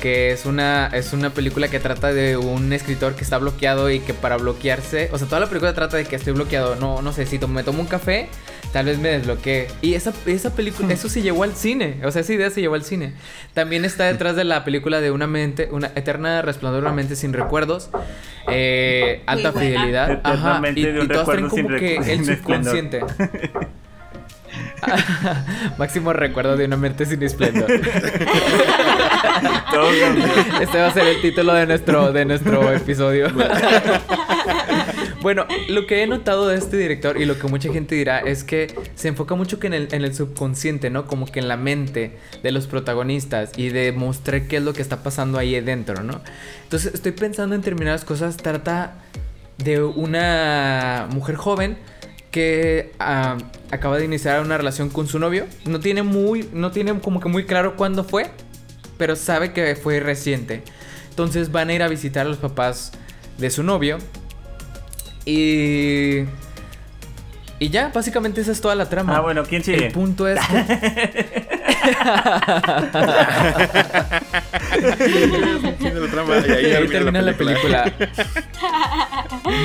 que 0.00 0.32
es 0.32 0.46
una, 0.46 0.88
es 0.88 1.12
una 1.12 1.30
película 1.30 1.68
que 1.68 1.78
trata 1.78 2.12
de 2.12 2.36
un 2.36 2.72
escritor 2.72 3.14
que 3.14 3.22
está 3.22 3.38
bloqueado 3.38 3.90
y 3.90 4.00
que 4.00 4.14
para 4.14 4.36
bloquearse, 4.36 5.08
o 5.12 5.18
sea, 5.18 5.26
toda 5.28 5.40
la 5.40 5.46
película 5.46 5.74
trata 5.74 5.96
de 5.96 6.04
que 6.04 6.16
estoy 6.16 6.32
bloqueado. 6.32 6.76
No, 6.76 7.02
no 7.02 7.12
sé, 7.12 7.26
si 7.26 7.38
me 7.46 7.62
tomo 7.62 7.80
un 7.80 7.86
café, 7.86 8.28
tal 8.72 8.86
vez 8.86 8.98
me 8.98 9.10
desbloquee. 9.10 9.66
Y 9.82 9.94
esa, 9.94 10.12
esa 10.26 10.54
película, 10.54 10.88
eso 10.92 11.08
se 11.08 11.22
llevó 11.22 11.44
al 11.44 11.54
cine, 11.54 12.00
o 12.04 12.10
sea, 12.10 12.22
esa 12.22 12.32
idea 12.32 12.50
se 12.50 12.60
llevó 12.60 12.74
al 12.74 12.84
cine. 12.84 13.12
También 13.54 13.84
está 13.84 14.04
detrás 14.06 14.36
de 14.36 14.44
la 14.44 14.64
película 14.64 15.00
de 15.00 15.10
una 15.10 15.26
mente, 15.26 15.68
una 15.70 15.88
eterna 15.94 16.42
resplandor 16.42 16.82
de 16.82 16.86
una 16.88 16.94
mente 16.96 17.16
sin 17.16 17.32
recuerdos. 17.32 17.90
eh, 18.48 19.22
alta 19.26 19.52
fidelidad. 19.52 20.20
Ajá, 20.24 20.60
y, 20.74 20.86
y 20.86 21.08
todas 21.08 21.26
traen 21.26 21.48
como 21.48 21.68
que 21.68 21.96
el 21.96 22.24
subconsciente. 22.36 23.00
Máximo 25.78 26.12
recuerdo 26.12 26.56
de 26.56 26.64
una 26.64 26.76
mente 26.76 27.06
sin 27.06 27.22
esplendor. 27.22 27.70
Este 30.60 30.78
va 30.78 30.88
a 30.88 30.92
ser 30.92 31.06
el 31.06 31.20
título 31.22 31.54
de 31.54 31.66
nuestro, 31.66 32.12
de 32.12 32.24
nuestro 32.24 32.72
episodio. 32.72 33.28
bueno, 35.22 35.46
lo 35.68 35.86
que 35.86 36.02
he 36.02 36.06
notado 36.06 36.48
de 36.48 36.56
este 36.58 36.76
director 36.76 37.20
y 37.20 37.24
lo 37.24 37.38
que 37.38 37.46
mucha 37.46 37.72
gente 37.72 37.94
dirá 37.94 38.18
es 38.18 38.44
que 38.44 38.74
se 38.94 39.08
enfoca 39.08 39.34
mucho 39.34 39.58
que 39.58 39.68
en 39.68 39.74
el, 39.74 39.88
en 39.92 40.04
el 40.04 40.14
subconsciente, 40.14 40.90
¿no? 40.90 41.06
Como 41.06 41.26
que 41.26 41.40
en 41.40 41.48
la 41.48 41.56
mente 41.56 42.18
de 42.42 42.52
los 42.52 42.66
protagonistas 42.66 43.52
y 43.56 43.70
de 43.70 43.92
mostrar 43.92 44.42
qué 44.42 44.56
es 44.58 44.62
lo 44.62 44.72
que 44.72 44.82
está 44.82 45.02
pasando 45.02 45.38
ahí 45.38 45.58
dentro, 45.60 46.02
¿no? 46.02 46.20
Entonces 46.64 46.92
estoy 46.94 47.12
pensando 47.12 47.54
en 47.54 47.62
terminar 47.62 47.94
las 47.94 48.04
cosas. 48.04 48.36
Trata 48.36 48.94
de 49.58 49.82
una 49.82 51.06
mujer 51.10 51.36
joven 51.36 51.78
que 52.30 52.92
ah, 52.98 53.38
acaba 53.70 53.98
de 53.98 54.04
iniciar 54.04 54.40
una 54.40 54.56
relación 54.56 54.90
con 54.90 55.06
su 55.06 55.18
novio. 55.18 55.46
No 55.64 55.80
tiene 55.80 56.02
muy, 56.02 56.48
no 56.52 56.70
tiene 56.70 56.98
como 57.00 57.20
que 57.20 57.28
muy 57.28 57.44
claro 57.44 57.76
cuándo 57.76 58.04
fue, 58.04 58.30
pero 58.96 59.16
sabe 59.16 59.52
que 59.52 59.74
fue 59.76 60.00
reciente. 60.00 60.62
Entonces 61.10 61.52
van 61.52 61.70
a 61.70 61.74
ir 61.74 61.82
a 61.82 61.88
visitar 61.88 62.26
a 62.26 62.28
los 62.28 62.38
papás 62.38 62.92
de 63.38 63.50
su 63.50 63.62
novio. 63.62 63.98
Y. 65.24 66.24
Y 67.62 67.68
ya, 67.68 67.92
básicamente 67.94 68.40
esa 68.40 68.52
es 68.52 68.60
toda 68.62 68.74
la 68.74 68.88
trama. 68.88 69.18
Ah, 69.18 69.20
bueno, 69.20 69.44
¿quién 69.44 69.62
sigue? 69.62 69.88
El 69.88 69.92
punto 69.92 70.26
es 70.26 70.36
la 70.50 70.66
trama, 76.10 76.38
y 76.38 76.50
ahí, 76.50 76.66
Y 76.66 76.74
ahí 76.74 76.88
termina 76.88 77.20
la 77.20 77.34
película. 77.34 77.92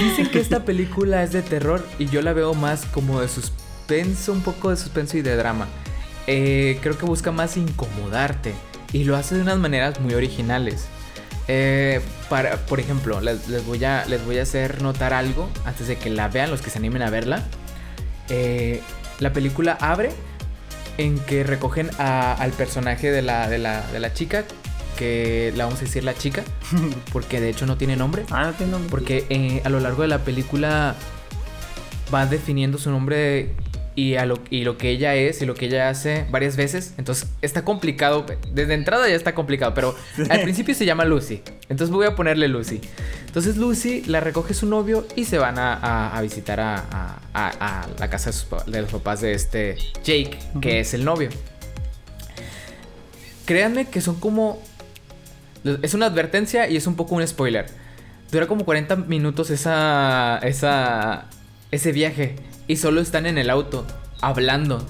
Dicen 0.04 0.28
que 0.28 0.42
esta 0.42 0.66
película 0.66 1.24
es 1.24 1.32
de 1.32 1.42
terror 1.42 1.88
y 1.98 2.08
yo 2.08 2.22
la 2.22 2.34
veo 2.34 2.54
más 2.54 2.86
como 2.86 3.22
de 3.22 3.30
suspenso, 3.30 4.34
un 4.34 4.41
poco 4.41 4.72
de 4.72 4.76
suspenso 4.76 5.15
y 5.17 5.22
de 5.22 5.38
drama. 5.38 5.65
Eh, 6.28 6.80
creo 6.82 6.98
que 6.98 7.06
busca 7.06 7.32
más 7.32 7.56
incomodarte 7.56 8.54
y 8.91 9.06
lo 9.06 9.15
hace 9.15 9.36
de 9.36 9.41
unas 9.41 9.58
maneras 9.58 10.02
muy 10.02 10.15
originales. 10.15 10.88
Eh, 11.48 12.02
para, 12.28 12.58
por 12.58 12.82
ejemplo, 12.82 13.22
les, 13.22 13.48
les 13.48 13.65
voy 13.65 13.86
a, 13.86 14.04
les 14.06 14.26
voy 14.26 14.39
a 14.39 14.41
hacer 14.41 14.82
notar 14.82 15.13
algo 15.13 15.50
antes 15.63 15.88
de 15.88 15.96
que 15.96 16.10
la 16.10 16.28
vean, 16.28 16.52
los 16.52 16.62
que 16.62 16.69
se 16.69 16.80
animen 16.80 17.02
a 17.02 17.10
verla. 17.10 17.41
Eh, 18.30 18.82
la 19.20 19.32
película 19.34 19.78
abre 19.80 20.10
en 20.98 21.20
que 21.20 21.44
recogen 21.44 21.90
a- 22.00 22.34
al 22.34 22.52
personaje 22.52 23.12
de 23.12 23.22
la, 23.22 23.48
de, 23.50 23.58
la, 23.58 23.82
de 23.92 24.00
la 24.00 24.14
chica, 24.14 24.44
que 24.98 25.52
la 25.56 25.66
vamos 25.66 25.80
a 25.82 25.84
decir 25.86 26.04
la 26.04 26.14
chica, 26.14 26.44
porque 27.14 27.40
de 27.42 27.50
hecho 27.50 27.66
no 27.66 27.78
tiene 27.78 27.96
nombre. 27.96 28.24
Ah, 28.32 28.46
no 28.46 28.54
tiene 28.54 28.72
nombre. 28.72 28.90
Porque 28.90 29.26
eh, 29.30 29.62
a 29.66 29.70
lo 29.70 29.80
largo 29.80 30.02
de 30.04 30.08
la 30.08 30.20
película 30.20 30.96
va 32.14 32.26
definiendo 32.26 32.78
su 32.78 32.92
nombre 32.92 33.54
y, 33.95 34.15
a 34.15 34.25
lo, 34.25 34.39
y 34.49 34.63
lo 34.65 34.77
que 34.77 34.89
ella 34.89 35.15
es 35.15 35.41
y 35.41 35.45
lo 35.45 35.55
que 35.55 35.67
ella 35.67 35.89
hace 35.89 36.25
varias 36.29 36.55
veces. 36.58 36.93
Entonces 36.97 37.29
está 37.41 37.63
complicado. 37.63 38.25
Desde 38.51 38.73
entrada 38.73 39.08
ya 39.08 39.15
está 39.15 39.34
complicado, 39.36 39.73
pero 39.73 39.95
al 40.29 40.41
principio 40.41 40.75
se 40.75 40.86
llama 40.86 41.05
Lucy. 41.05 41.41
Entonces 41.69 41.89
voy 41.89 42.05
a 42.05 42.15
ponerle 42.15 42.47
Lucy. 42.47 42.81
Entonces 43.25 43.58
Lucy 43.58 44.03
la 44.05 44.19
recoge 44.19 44.53
su 44.53 44.65
novio 44.67 45.08
y 45.15 45.25
se 45.25 45.38
van 45.38 45.58
a, 45.60 45.73
a- 45.73 46.17
a 46.17 46.21
visitar 46.21 46.60
a, 46.60 47.19
la 47.99 48.10
casa 48.10 48.29
de, 48.29 48.34
sus 48.34 48.45
pa- 48.45 48.63
de 48.67 48.81
los 48.81 48.91
papás 48.91 49.21
de 49.21 49.34
este 49.34 49.77
Jake, 50.03 50.38
que 50.62 50.79
es 50.81 50.93
el 50.93 51.03
novio. 51.05 51.29
Créanme 53.45 53.86
que 53.88 54.01
son 54.01 54.19
como... 54.19 54.62
Es 55.81 55.93
una 55.93 56.08
advertencia 56.08 56.69
y 56.69 56.75
es 56.77 56.86
un 56.88 56.95
poco 56.95 57.15
un 57.15 57.27
spoiler. 57.27 57.65
Dura 58.31 58.47
como 58.47 58.65
40 58.65 58.95
minutos 58.97 59.49
esa, 59.49 60.39
esa, 60.43 61.25
ese 61.71 61.91
viaje. 61.91 62.36
Y 62.67 62.78
solo 62.78 63.01
están 63.01 63.25
en 63.25 63.38
el 63.38 63.49
auto, 63.49 63.86
hablando. 64.21 64.86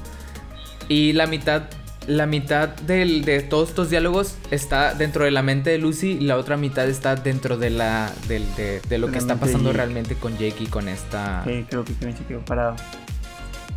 Y 0.88 1.14
la 1.14 1.28
mitad, 1.28 1.64
la 2.08 2.26
mitad 2.26 2.70
del- 2.70 3.26
de 3.26 3.42
todos 3.42 3.70
estos 3.70 3.90
diálogos 3.90 4.36
está 4.52 4.94
dentro 4.94 5.26
de 5.26 5.32
la 5.32 5.42
mente 5.42 5.72
de 5.72 5.78
Lucy. 5.80 6.12
Y 6.12 6.26
la 6.26 6.38
otra 6.38 6.58
mitad 6.58 6.88
está 6.88 7.16
dentro 7.16 7.58
de, 7.58 7.70
la, 7.72 8.12
del- 8.28 8.46
de, 8.56 8.82
de 8.88 8.98
lo 8.98 9.08
De 9.08 9.14
que 9.14 9.20
está 9.20 9.34
de 9.36 9.40
pasando 9.40 9.70
Jake. 9.72 9.78
realmente 9.78 10.16
con 10.16 10.34
Jake 10.38 10.58
y 10.64 10.68
con 10.68 10.88
esta... 10.88 11.42
Ok, 11.46 11.68
creo 11.70 11.84
que 11.84 11.94
Kevin 11.96 12.18
se 12.18 12.24
quedó 12.26 12.40
parado. 12.46 12.76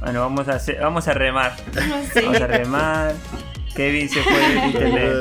Bueno, 0.00 0.20
vamos 0.20 0.46
a 0.48 0.52
hacer, 0.56 0.78
vamos 0.80 1.08
a 1.08 1.14
remar. 1.14 1.56
Sí. 2.14 2.20
Vamos 2.24 2.40
a 2.40 2.46
remar. 2.46 3.14
Kevin 3.74 4.08
se 4.08 4.22
fue 4.22 4.38
del 4.38 4.64
internet. 4.66 5.12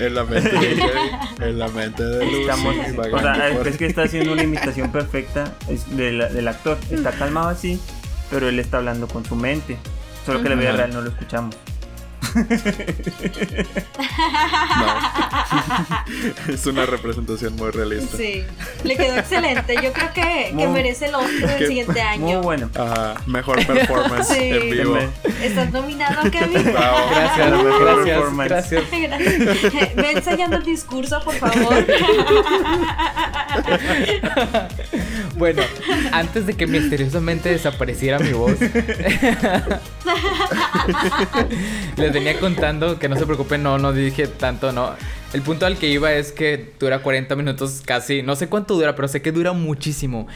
En 0.00 0.14
la 0.14 0.24
mente 0.24 0.50
de 0.50 0.58
Jay, 0.76 1.10
en 1.40 1.58
la 1.58 1.68
mente 1.68 2.02
de 2.02 2.24
Lucy. 2.24 2.40
Estamos, 2.42 2.76
o 2.76 3.18
sea, 3.20 3.52
por- 3.56 3.68
es 3.68 3.76
que 3.76 3.86
está 3.86 4.02
haciendo 4.04 4.32
una 4.32 4.42
imitación 4.42 4.90
perfecta 4.92 5.54
del, 5.90 6.18
del 6.32 6.48
actor. 6.48 6.78
Está 6.90 7.12
calmado 7.12 7.48
así, 7.48 7.80
pero 8.30 8.48
él 8.48 8.58
está 8.58 8.78
hablando 8.78 9.08
con 9.08 9.24
su 9.24 9.36
mente. 9.36 9.76
Solo 10.24 10.42
que 10.42 10.48
la 10.48 10.56
vida 10.56 10.72
real 10.72 10.92
no 10.92 11.00
lo 11.00 11.10
escuchamos. 11.10 11.54
No. 12.36 12.44
es 16.52 16.66
una 16.66 16.86
representación 16.86 17.56
muy 17.56 17.70
realista. 17.70 18.16
Sí, 18.16 18.44
le 18.84 18.96
quedó 18.96 19.16
excelente. 19.16 19.74
Yo 19.82 19.92
creo 19.92 20.12
que, 20.12 20.54
que 20.56 20.68
merece 20.68 21.06
el 21.06 21.14
Oscar 21.14 21.58
del 21.58 21.66
siguiente 21.68 22.00
año. 22.00 22.26
Muy 22.26 22.36
bueno. 22.36 22.70
Mejor 23.26 23.64
performance 23.66 24.28
Sí. 24.28 24.50
en 24.50 24.70
vivo. 24.70 24.98
¿Estás 25.42 25.72
nominado, 25.72 26.30
Kevin? 26.30 26.72
Bravo. 26.72 26.98
Gracias, 27.10 27.50
mejor 27.50 27.80
gracias, 27.80 28.04
performance. 28.16 28.48
gracias. 28.50 28.84
Gracias. 28.90 29.96
Ve 29.96 30.10
ensayando 30.12 30.56
el 30.56 30.64
discurso, 30.64 31.20
por 31.24 31.34
favor. 31.34 31.84
Bueno, 35.36 35.62
antes 36.12 36.46
de 36.46 36.54
que 36.54 36.66
misteriosamente 36.66 37.50
desapareciera 37.50 38.18
mi 38.18 38.32
voz, 38.32 38.56
les 41.96 42.12
venía 42.26 42.40
contando 42.40 42.98
que 42.98 43.08
no 43.08 43.16
se 43.16 43.24
preocupen, 43.24 43.62
no, 43.62 43.78
no 43.78 43.92
dije 43.92 44.26
tanto, 44.26 44.72
no. 44.72 44.90
El 45.32 45.42
punto 45.42 45.66
al 45.66 45.76
que 45.76 45.88
iba 45.88 46.12
es 46.12 46.32
que 46.32 46.72
dura 46.78 47.00
40 47.00 47.36
minutos 47.36 47.82
casi, 47.84 48.22
no 48.22 48.34
sé 48.36 48.48
cuánto 48.48 48.74
dura, 48.74 48.94
pero 48.96 49.06
sé 49.08 49.22
que 49.22 49.32
dura 49.32 49.52
muchísimo. 49.52 50.26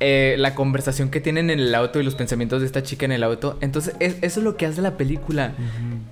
Eh, 0.00 0.34
la 0.38 0.54
conversación 0.54 1.10
que 1.10 1.20
tienen 1.20 1.50
en 1.50 1.60
el 1.60 1.74
auto 1.74 2.00
y 2.00 2.02
los 2.02 2.14
pensamientos 2.16 2.60
de 2.60 2.66
esta 2.66 2.82
chica 2.82 3.04
en 3.04 3.12
el 3.12 3.22
auto. 3.22 3.56
Entonces, 3.60 3.94
es- 4.00 4.16
eso 4.22 4.40
es 4.40 4.44
lo 4.44 4.56
que 4.56 4.66
hace 4.66 4.82
la 4.82 4.96
película. 4.96 5.52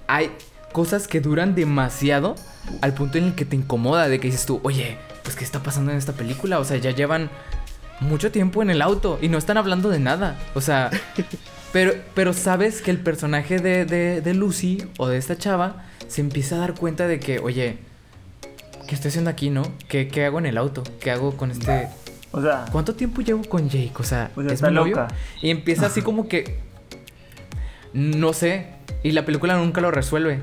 Hay 0.07 0.31
cosas 0.73 1.09
que 1.09 1.21
duran 1.21 1.55
demasiado 1.55 2.37
al 2.81 2.95
punto 2.95 3.19
en 3.19 3.25
el 3.25 3.35
que 3.35 3.45
te 3.45 3.57
incomoda, 3.57 4.09
de 4.09 4.21
que 4.21 4.29
dices 4.29 4.47
tú, 4.47 4.61
oye, 4.63 4.97
pues 5.25 5.35
¿qué 5.37 5.45
está 5.45 5.63
pasando 5.63 5.91
en 5.91 5.99
esta 5.99 6.13
película? 6.13 6.59
O 6.61 6.65
sea, 6.65 6.77
ya 6.79 6.93
llevan 6.93 7.29
mucho 8.01 8.31
tiempo 8.31 8.63
en 8.63 8.71
el 8.71 8.81
auto 8.83 9.19
y 9.21 9.29
no 9.29 9.37
están 9.39 9.57
hablando 9.59 9.89
de 9.91 9.99
nada. 9.99 10.39
O 10.55 10.61
sea, 10.61 10.91
pero, 11.73 11.95
pero 12.15 12.33
sabes 12.33 12.83
que 12.83 12.91
el 12.91 12.99
personaje 12.99 13.59
de, 13.59 13.85
de- 13.85 14.21
de 14.21 14.35
Lucy 14.35 14.85
o 14.99 15.09
de 15.09 15.17
esta 15.19 15.37
chava 15.39 15.85
se 16.09 16.21
empieza 16.21 16.57
a 16.57 16.59
dar 16.59 16.75
cuenta 16.75 17.07
de 17.07 17.19
que, 17.21 17.39
oye, 17.39 17.79
¿qué 18.87 18.95
estoy 18.95 19.09
haciendo 19.09 19.31
aquí, 19.31 19.51
no? 19.51 19.63
¿Qué, 19.89 20.09
qué 20.09 20.25
hago 20.27 20.39
en 20.39 20.47
el 20.47 20.59
auto? 20.59 20.83
¿Qué 21.01 21.11
hago 21.11 21.37
con 21.37 21.51
este... 21.51 21.89
O 22.35 22.41
sea, 22.41 22.65
¿Cuánto 22.73 22.95
tiempo 22.95 23.21
llevo 23.21 23.43
con 23.45 23.69
Jake? 23.69 23.93
O 23.99 24.05
sea, 24.05 24.31
¿es 24.47 24.53
está 24.53 24.69
mi 24.69 24.75
novio? 24.77 24.97
loca. 24.97 25.09
Y 25.43 25.51
empieza 25.51 25.87
así 25.87 26.01
como 26.03 26.29
que... 26.29 26.59
No 27.93 28.33
sé. 28.33 28.67
Y 29.03 29.13
la 29.13 29.25
película 29.27 29.57
nunca 29.57 29.81
lo 29.83 29.91
resuelve. 29.91 30.41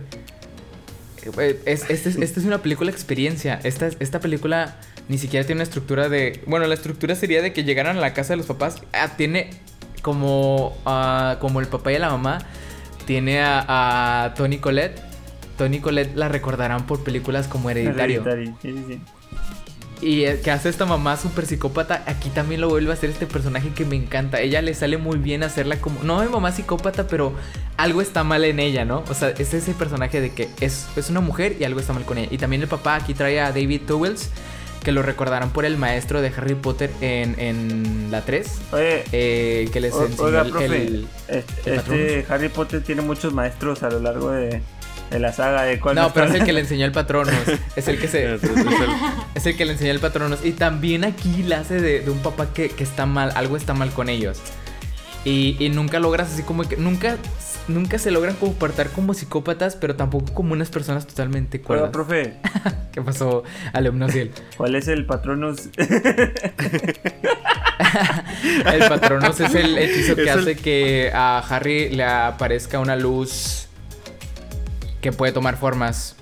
Eh, 1.38 1.60
Es, 1.66 1.90
este 1.90 2.10
es- 2.10 2.16
esta 2.18 2.40
es 2.40 2.46
una 2.46 2.60
película 2.60 2.92
experiencia. 2.92 3.60
Esta, 3.64 3.88
es- 3.88 3.98
esta 4.00 4.20
película 4.20 4.76
ni 5.08 5.18
siquiera 5.18 5.46
tiene 5.46 5.58
una 5.60 5.64
estructura 5.64 6.10
de... 6.10 6.42
Bueno, 6.46 6.68
la 6.68 6.76
estructura 6.76 7.16
sería 7.16 7.42
de 7.42 7.54
que 7.54 7.64
llegaran 7.64 7.98
a 7.98 8.00
la 8.00 8.14
casa 8.14 8.34
de 8.34 8.38
los 8.38 8.46
papás. 8.46 8.82
Ah, 8.94 9.10
tiene 9.18 9.50
como, 10.02 10.78
ah, 10.86 11.38
como 11.40 11.60
el 11.60 11.68
papá 11.68 11.92
y 11.92 12.00
la 12.00 12.10
mamá. 12.10 12.40
Tiene 13.06 13.42
a, 13.42 14.26
a 14.26 14.34
Tony 14.36 14.60
Colette. 14.60 15.02
Tony 15.58 15.80
Colette 15.80 16.16
la 16.16 16.30
recordarán 16.30 16.86
por 16.86 17.04
películas 17.04 17.48
como 17.48 17.70
Hereditario. 17.70 18.22
Hereditary, 18.22 18.56
sí, 18.62 18.84
sí. 18.88 19.02
Y 20.02 20.24
el 20.24 20.40
que 20.40 20.50
hace 20.50 20.70
esta 20.70 20.86
mamá 20.86 21.18
súper 21.18 21.46
psicópata, 21.46 22.04
aquí 22.06 22.30
también 22.30 22.62
lo 22.62 22.70
vuelve 22.70 22.92
a 22.92 22.94
hacer 22.94 23.10
este 23.10 23.26
personaje 23.26 23.70
que 23.74 23.84
me 23.84 23.98
encanta. 23.98 24.40
Ella 24.40 24.62
le 24.62 24.74
sale 24.74 24.98
muy 24.98 25.18
bien 25.18 25.44
hacerla 25.44 25.82
como, 25.82 26.02
no 26.04 26.22
de 26.22 26.30
mamá 26.30 26.54
psicópata, 26.54 27.08
pero 27.08 27.34
algo 27.76 28.02
está 28.02 28.24
mal 28.24 28.46
en 28.46 28.60
ella, 28.60 28.86
¿no? 28.86 29.04
O 29.10 29.14
sea, 29.14 29.30
es 29.30 29.54
ese 29.54 29.74
personaje 29.74 30.22
de 30.22 30.32
que 30.32 30.48
es, 30.62 30.88
es 30.96 31.10
una 31.10 31.20
mujer 31.20 31.58
y 31.60 31.66
algo 31.66 31.82
está 31.82 31.92
mal 31.92 32.06
con 32.06 32.18
ella. 32.18 32.30
Y 32.32 32.38
también 32.38 32.62
el 32.62 32.70
papá 32.70 32.96
aquí 32.96 33.14
trae 33.14 33.42
a 33.42 33.52
David 33.52 33.82
Towels, 33.88 34.30
que 34.90 34.94
lo 34.94 35.04
recordarán 35.04 35.52
por 35.52 35.66
el 35.66 35.78
maestro 35.78 36.20
de 36.20 36.30
Harry 36.36 36.56
Potter 36.56 36.90
en, 37.00 37.40
en 37.40 38.08
la 38.10 38.22
3. 38.26 38.48
Oye, 38.72 39.04
eh, 39.12 39.70
que 39.72 39.80
les 39.80 39.94
o- 39.94 40.04
enseñó 40.08 40.24
oiga, 40.24 40.42
el- 40.42 40.50
profe, 40.50 40.66
el- 40.66 41.08
este, 41.28 41.70
el 41.74 41.76
este 41.78 42.26
Harry 42.28 42.50
Potter 42.50 42.82
tiene 42.82 43.04
muchos 43.04 43.32
maestros 43.32 43.84
a 43.84 43.90
lo 43.92 44.00
largo 44.00 44.32
de, 44.32 44.62
de 45.12 45.20
la 45.20 45.32
saga. 45.32 45.62
¿De 45.62 45.80
cuál 45.80 45.94
No, 45.94 46.12
pero 46.12 46.26
es 46.26 46.34
el 46.34 46.44
que 46.44 46.54
le 46.54 46.62
enseñó 46.62 46.86
el 46.86 46.92
Patronus. 46.92 47.36
Es 47.76 47.88
el 47.88 48.00
que 48.00 48.08
se... 48.08 48.34
Es- 48.34 48.44
es 48.44 48.50
el- 48.58 48.66
Es 49.36 49.46
el 49.46 49.56
que 49.58 49.66
le 49.66 49.74
enseñó 49.74 49.92
el 49.92 50.00
Patronus. 50.00 50.40
Y 50.44 50.54
también 50.54 51.04
aquí 51.04 51.44
la 51.44 51.60
hace 51.60 51.80
de, 51.80 52.00
de 52.00 52.10
un 52.10 52.20
papá 52.24 52.52
que, 52.52 52.70
que 52.70 52.84
está 52.84 53.06
mal, 53.06 53.32
algo 53.36 53.58
está 53.58 53.76
mal 53.76 53.92
con 53.92 54.10
ellos. 54.10 54.40
Y, 55.24 55.56
y 55.60 55.70
nunca 55.70 56.00
logras 56.00 56.34
así 56.34 56.42
como 56.42 56.68
que. 56.68 56.78
Nunca, 56.78 57.18
nunca 57.70 57.98
se 58.00 58.12
logran 58.12 58.36
comportar 58.36 58.90
como 58.90 59.14
psicópatas, 59.14 59.76
pero 59.76 59.96
tampoco 59.96 60.34
como 60.34 60.54
unas 60.54 60.70
personas 60.70 61.08
totalmente 61.08 61.62
cuerdas. 61.62 61.92
profe, 61.92 62.34
¿Qué 62.92 63.02
pasó, 63.02 63.44
alumno 63.74 64.10
Ciel? 64.10 64.32
¿cuál 64.58 64.76
es 64.76 64.88
el 64.88 65.06
patronus? 65.06 65.70
El 68.66 68.80
Patronus 68.88 69.40
es 69.40 69.56
el 69.56 69.78
hechizo 69.78 70.16
que 70.16 70.24
Es 70.24 70.28
el- 70.30 70.40
hace 70.40 70.56
que 70.56 71.12
a 71.14 71.40
Harry 71.40 71.90
le 71.90 72.04
aparezca 72.04 72.80
una 72.80 72.96
luz 72.96 73.68
que 75.02 75.12
puede 75.12 75.32
tomar 75.32 75.58
formas. 75.58 76.16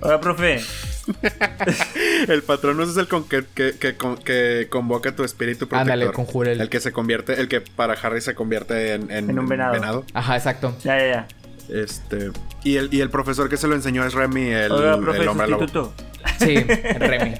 Oiga, 0.00 0.20
profe, 0.20 0.60
El 2.28 2.42
patronus 2.42 2.90
es 2.90 2.96
el 2.96 3.08
con 3.08 3.24
que, 3.28 3.44
que, 3.54 3.72
que, 3.78 3.96
con- 3.96 4.16
que 4.16 4.68
convoca 4.70 5.14
tu 5.14 5.24
espíritu 5.24 5.68
protector. 5.68 5.92
Ándale, 5.92 6.12
conjura 6.12 6.52
el- 6.52 6.60
El 6.60 6.68
que 6.68 6.80
se 6.80 6.92
convierte, 6.92 7.40
el 7.40 7.48
que 7.48 7.60
para 7.60 7.94
Harry 7.94 8.20
se 8.20 8.34
convierte 8.34 8.94
en, 8.94 9.10
En 9.10 9.38
un 9.38 9.48
venado. 9.48 10.04
Ajá, 10.14 10.36
exacto. 10.36 10.76
ya, 10.84 10.98
ya, 10.98 11.06
ya. 11.08 11.28
Este. 11.68 12.30
Y 12.64 12.76
el, 12.76 12.92
y 12.92 13.00
el 13.00 13.10
profesor 13.10 13.48
que 13.48 13.56
se 13.56 13.66
lo 13.66 13.74
enseñó 13.74 14.04
es 14.04 14.14
Remy, 14.14 14.50
el, 14.50 14.68
profe, 14.68 15.20
el 15.22 15.28
hombre 15.28 15.48
lobo. 15.48 15.92
Sí, 16.38 16.54
Remy. 16.98 17.34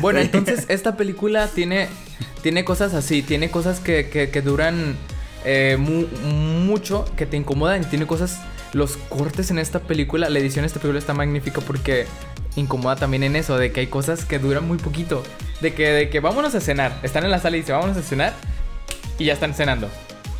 Bueno, 0.00 0.18
entonces 0.20 0.64
esta 0.68 0.96
película 0.96 1.46
tiene, 1.48 1.88
tiene 2.42 2.64
cosas 2.64 2.94
así, 2.94 3.22
tiene 3.22 3.50
cosas 3.50 3.80
que, 3.80 4.08
que- 4.08 4.30
que 4.30 4.40
duran 4.42 4.96
eh, 5.44 5.76
mu- 5.78 6.06
mucho, 6.28 7.04
que 7.16 7.26
te 7.26 7.36
incomodan, 7.36 7.82
y 7.82 7.84
tiene 7.86 8.06
cosas, 8.06 8.40
los 8.72 8.96
cortes 8.96 9.50
en 9.50 9.58
esta 9.58 9.80
película, 9.80 10.28
la 10.28 10.38
edición 10.38 10.62
de 10.62 10.68
esta 10.68 10.80
película 10.80 10.98
está 10.98 11.14
magnífica 11.14 11.60
porque 11.60 12.06
incomoda 12.56 12.96
también 12.96 13.22
en 13.22 13.36
eso, 13.36 13.56
de 13.58 13.72
que 13.72 13.80
hay 13.80 13.86
cosas 13.86 14.24
que 14.24 14.38
duran 14.38 14.66
muy 14.66 14.78
poquito, 14.78 15.22
de 15.60 15.74
que, 15.74 15.88
de 15.90 16.10
que 16.10 16.20
vámonos 16.20 16.54
a 16.54 16.60
cenar, 16.60 16.98
están 17.02 17.24
en 17.24 17.30
la 17.30 17.38
sala 17.38 17.56
y 17.56 17.60
dicen 17.60 17.76
vámonos 17.76 17.96
a 17.96 18.02
cenar 18.02 18.34
y 19.18 19.26
ya 19.26 19.32
están 19.34 19.54
cenando. 19.54 19.88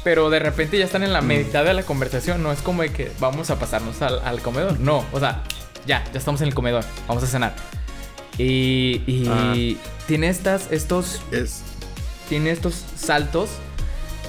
Pero 0.03 0.31
de 0.31 0.39
repente 0.39 0.79
ya 0.79 0.85
están 0.87 1.03
en 1.03 1.13
la 1.13 1.21
mitad 1.21 1.65
de 1.65 1.75
la 1.75 1.83
conversación, 1.83 2.43
no 2.43 2.53
es 2.53 2.61
como 2.63 2.83
de 2.83 2.91
que 2.93 3.13
vamos 3.21 3.51
a 3.51 3.59
pasarnos 3.59 4.01
al, 4.03 4.21
al 4.25 4.41
comedor, 4.41 4.81
no, 4.81 5.05
o 5.13 5.21
sea, 5.21 5.43
ya, 5.87 6.05
ya 6.13 6.19
estamos 6.19 6.41
en 6.41 6.49
el 6.49 6.55
comedor, 6.55 6.85
vamos 7.07 7.23
a 7.23 7.27
cenar. 7.27 7.55
Y, 8.39 9.03
y 9.07 9.27
Ah. 9.29 9.55
tiene 10.07 10.29
estas, 10.29 10.69
estos, 10.71 11.21
Es, 11.31 11.63
tiene 12.29 12.51
estos 12.51 12.83
saltos 12.97 13.51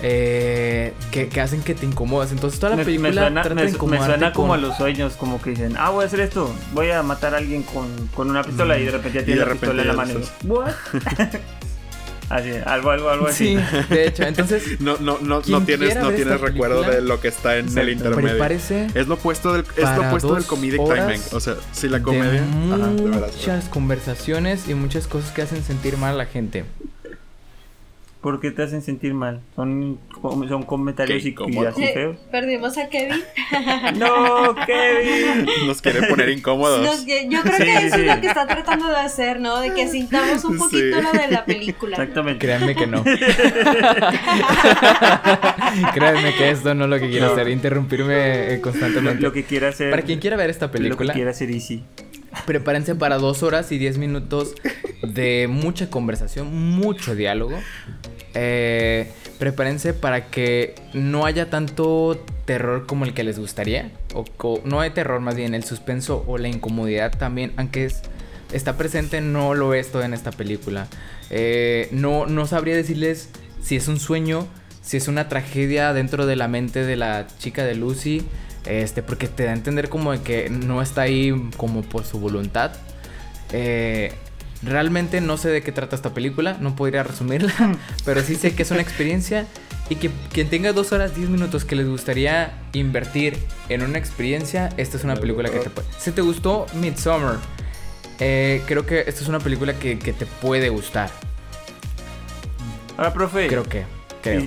eh, 0.03 0.93
que, 1.11 1.27
que 1.29 1.41
hacen 1.41 1.61
que 1.61 1.75
te 1.75 1.85
incomodas. 1.85 2.31
Entonces 2.31 2.59
toda 2.59 2.71
la 2.71 2.75
Me, 2.77 2.85
película 2.85 3.09
me 3.09 3.15
suena, 3.15 3.41
trata 3.41 3.55
me- 3.55 3.61
de 3.61 3.67
me 3.67 3.73
incomodarte 3.73 4.05
suena 4.07 4.33
como 4.33 4.47
con- 4.49 4.59
a 4.59 4.61
los 4.61 4.77
sueños, 4.77 5.13
como 5.13 5.41
que 5.41 5.51
dicen, 5.51 5.75
ah, 5.77 5.89
voy 5.89 6.03
a 6.03 6.07
hacer 6.07 6.19
esto, 6.21 6.53
voy 6.73 6.89
a 6.91 7.03
matar 7.03 7.35
a 7.35 7.37
alguien 7.37 7.63
con, 7.63 7.87
con 8.15 8.29
una 8.29 8.43
pistola 8.43 8.77
y 8.79 8.85
de 8.85 8.91
repente 8.91 9.19
ya 9.19 9.25
tiene 9.25 9.41
de 9.41 9.45
la 9.45 9.51
pistola 9.53 9.81
en 9.81 9.87
la 9.87 9.93
mano. 9.93 10.13
así, 12.29 12.51
algo, 12.65 12.91
algo, 12.91 13.09
algo 13.09 13.27
así. 13.27 13.57
Sí, 13.57 13.59
de 13.89 14.07
hecho, 14.07 14.23
entonces 14.23 14.63
no, 14.79 14.97
no, 14.99 15.17
no, 15.21 15.41
no 15.45 15.61
tienes, 15.63 15.95
no 15.97 16.11
tienes 16.11 16.39
recuerdo 16.39 16.77
película, 16.81 16.95
de 16.95 17.01
lo 17.01 17.19
que 17.19 17.27
está 17.27 17.57
en 17.57 17.77
el 17.77 17.89
intermedio. 17.89 18.29
prepárese 18.29 18.87
Es 18.93 19.07
lo 19.07 19.15
opuesto 19.15 19.53
del, 19.53 19.65
es 19.75 19.89
lo 19.97 20.07
opuesto 20.07 20.35
del 20.35 20.45
comedic 20.45 20.81
timing. 20.83 21.21
O 21.33 21.39
sea, 21.39 21.55
si 21.73 21.89
la 21.89 21.97
de 21.97 22.03
comedia. 22.03 22.43
Ajá, 22.73 22.87
de 22.87 23.03
veras. 23.03 23.35
muchas 23.35 23.65
conversaciones 23.69 24.69
y 24.69 24.75
muchas 24.75 25.07
cosas 25.07 25.31
que 25.31 25.41
hacen 25.41 25.63
sentir 25.63 25.97
mal 25.97 26.13
a 26.13 26.17
la 26.17 26.25
gente. 26.25 26.63
¿Por 28.21 28.39
qué 28.39 28.51
te 28.51 28.61
hacen 28.61 28.83
sentir 28.83 29.15
mal? 29.15 29.41
Son, 29.55 29.97
son 30.21 30.61
comentarios 30.61 31.23
Qué 31.23 31.29
y, 31.29 31.57
así 31.65 31.87
feos. 31.87 32.17
Perdimos 32.31 32.77
a 32.77 32.87
Kevin. 32.87 33.19
¡No, 33.97 34.53
Kevin! 34.67 35.47
Nos 35.65 35.81
quiere 35.81 36.03
poner 36.07 36.29
incómodos. 36.29 36.81
Nos- 36.85 37.03
yo 37.07 37.41
creo 37.41 37.57
Sí, 37.57 37.63
que 37.63 37.73
eso 37.87 37.95
sí. 37.95 38.01
es 38.03 38.15
lo 38.15 38.21
que 38.21 38.27
está 38.27 38.45
tratando 38.45 38.89
de 38.89 38.97
hacer, 38.97 39.39
¿no? 39.39 39.59
De 39.59 39.73
que 39.73 39.87
sintamos 39.87 40.45
un 40.45 40.57
poquito 40.59 40.97
Sí. 40.97 41.01
lo 41.01 41.11
de 41.11 41.27
la 41.29 41.45
película. 41.45 41.97
Exactamente. 41.97 42.45
Créanme 42.45 42.75
que 42.75 42.85
no. 42.85 43.03
Créanme 45.93 46.35
que 46.35 46.49
esto 46.51 46.73
no 46.75 46.83
es 46.85 46.89
lo 46.89 46.99
que 46.99 47.09
quiero 47.09 47.27
No. 47.27 47.33
hacer, 47.33 47.47
interrumpirme 47.49 48.53
eh, 48.53 48.61
constantemente. 48.61 49.21
lo 49.21 49.31
que 49.33 49.43
quiera 49.45 49.69
hacer. 49.69 49.89
Para 49.89 50.03
quien 50.03 50.19
quiera 50.19 50.37
ver 50.37 50.49
esta 50.49 50.67
Lo 50.67 50.71
que 50.71 50.77
película, 50.77 51.13
quiera 51.13 51.31
hacer 51.31 51.49
Easy. 51.49 51.83
Prepárense 52.45 52.95
para 52.95 53.17
dos 53.17 53.43
horas 53.43 53.71
y 53.71 53.77
diez 53.77 53.97
minutos 53.97 54.55
de 55.01 55.47
mucha 55.49 55.89
conversación, 55.89 56.53
mucho 56.53 57.15
diálogo. 57.15 57.57
Eh, 58.33 59.11
prepárense 59.39 59.93
para 59.93 60.27
que 60.27 60.75
no 60.93 61.25
haya 61.25 61.49
tanto 61.49 62.23
terror 62.45 62.85
como 62.85 63.05
el 63.05 63.13
que 63.13 63.23
les 63.23 63.39
gustaría. 63.39 63.91
O, 64.13 64.61
no 64.63 64.79
hay 64.79 64.91
terror, 64.91 65.19
más 65.19 65.35
bien 65.35 65.53
el 65.53 65.63
suspenso 65.63 66.23
o 66.27 66.37
la 66.37 66.47
incomodidad 66.47 67.17
también, 67.17 67.51
aunque 67.57 67.85
es, 67.85 68.01
está 68.53 68.77
presente, 68.77 69.21
no 69.21 69.53
lo 69.53 69.73
es 69.73 69.91
todo 69.91 70.03
en 70.03 70.13
esta 70.13 70.31
película. 70.31 70.87
Eh, 71.29 71.87
no, 71.91 72.25
no 72.25 72.45
sabría 72.47 72.75
decirles 72.75 73.29
si 73.61 73.75
es 73.75 73.87
un 73.87 73.99
sueño, 73.99 74.47
si 74.81 74.97
es 74.97 75.07
una 75.07 75.29
tragedia 75.29 75.93
dentro 75.93 76.25
de 76.25 76.35
la 76.35 76.47
mente 76.47 76.85
de 76.85 76.95
la 76.95 77.27
chica 77.39 77.63
de 77.63 77.75
Lucy. 77.75 78.23
Este, 78.65 79.01
porque 79.01 79.27
te 79.27 79.43
da 79.45 79.51
a 79.51 79.53
entender 79.53 79.89
como 79.89 80.11
de 80.11 80.21
que 80.21 80.49
no 80.49 80.81
está 80.81 81.01
ahí 81.01 81.49
como 81.57 81.81
por 81.81 82.05
su 82.05 82.19
voluntad. 82.19 82.71
Eh, 83.53 84.13
realmente 84.63 85.21
no 85.21 85.37
sé 85.37 85.49
de 85.49 85.61
qué 85.61 85.71
trata 85.71 85.95
esta 85.95 86.13
película, 86.13 86.57
no 86.59 86.75
podría 86.75 87.03
resumirla, 87.03 87.53
pero 88.05 88.21
sí 88.21 88.35
sé 88.35 88.53
que 88.53 88.63
es 88.63 88.71
una 88.71 88.81
experiencia 88.81 89.47
y 89.89 89.95
que 89.95 90.09
quien 90.31 90.49
tenga 90.49 90.71
dos 90.71 90.93
horas, 90.93 91.15
10 91.15 91.29
minutos 91.29 91.65
que 91.65 91.75
les 91.75 91.87
gustaría 91.87 92.53
invertir 92.73 93.37
en 93.67 93.81
una 93.81 93.97
experiencia, 93.97 94.69
esta 94.77 94.97
es 94.97 95.03
una 95.03 95.15
película 95.15 95.49
que 95.49 95.59
te 95.59 95.69
puede... 95.69 95.87
Si 95.99 96.11
te 96.11 96.21
gustó 96.21 96.65
Midsommar, 96.75 97.39
eh, 98.19 98.61
creo 98.67 98.85
que 98.85 99.01
esta 99.01 99.21
es 99.21 99.27
una 99.27 99.39
película 99.39 99.77
que, 99.77 99.99
que 99.99 100.13
te 100.13 100.25
puede 100.25 100.69
gustar. 100.69 101.09
Ahora, 102.95 103.13
profe. 103.13 103.47
Creo 103.47 103.63
que, 103.63 103.83
creo. 104.21 104.43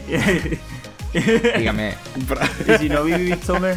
Dígame. 1.59 1.95
y 2.67 2.79
si 2.79 2.89
no 2.89 3.05
vi 3.05 3.15
Midsommar, 3.15 3.77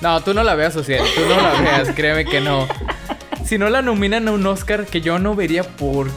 No, 0.00 0.20
tú 0.22 0.34
no 0.34 0.42
la 0.42 0.54
veas, 0.54 0.72
social. 0.74 1.04
Tú 1.14 1.20
no 1.28 1.40
la 1.40 1.52
veas, 1.60 1.90
créeme 1.94 2.24
que 2.24 2.40
no. 2.40 2.66
Si 3.44 3.56
no 3.58 3.68
la 3.70 3.82
nominan 3.82 4.26
a 4.28 4.32
un 4.32 4.44
Oscar, 4.46 4.86
que 4.86 5.00
yo 5.00 5.18
no 5.18 5.34
vería 5.36 5.62
por. 5.62 6.08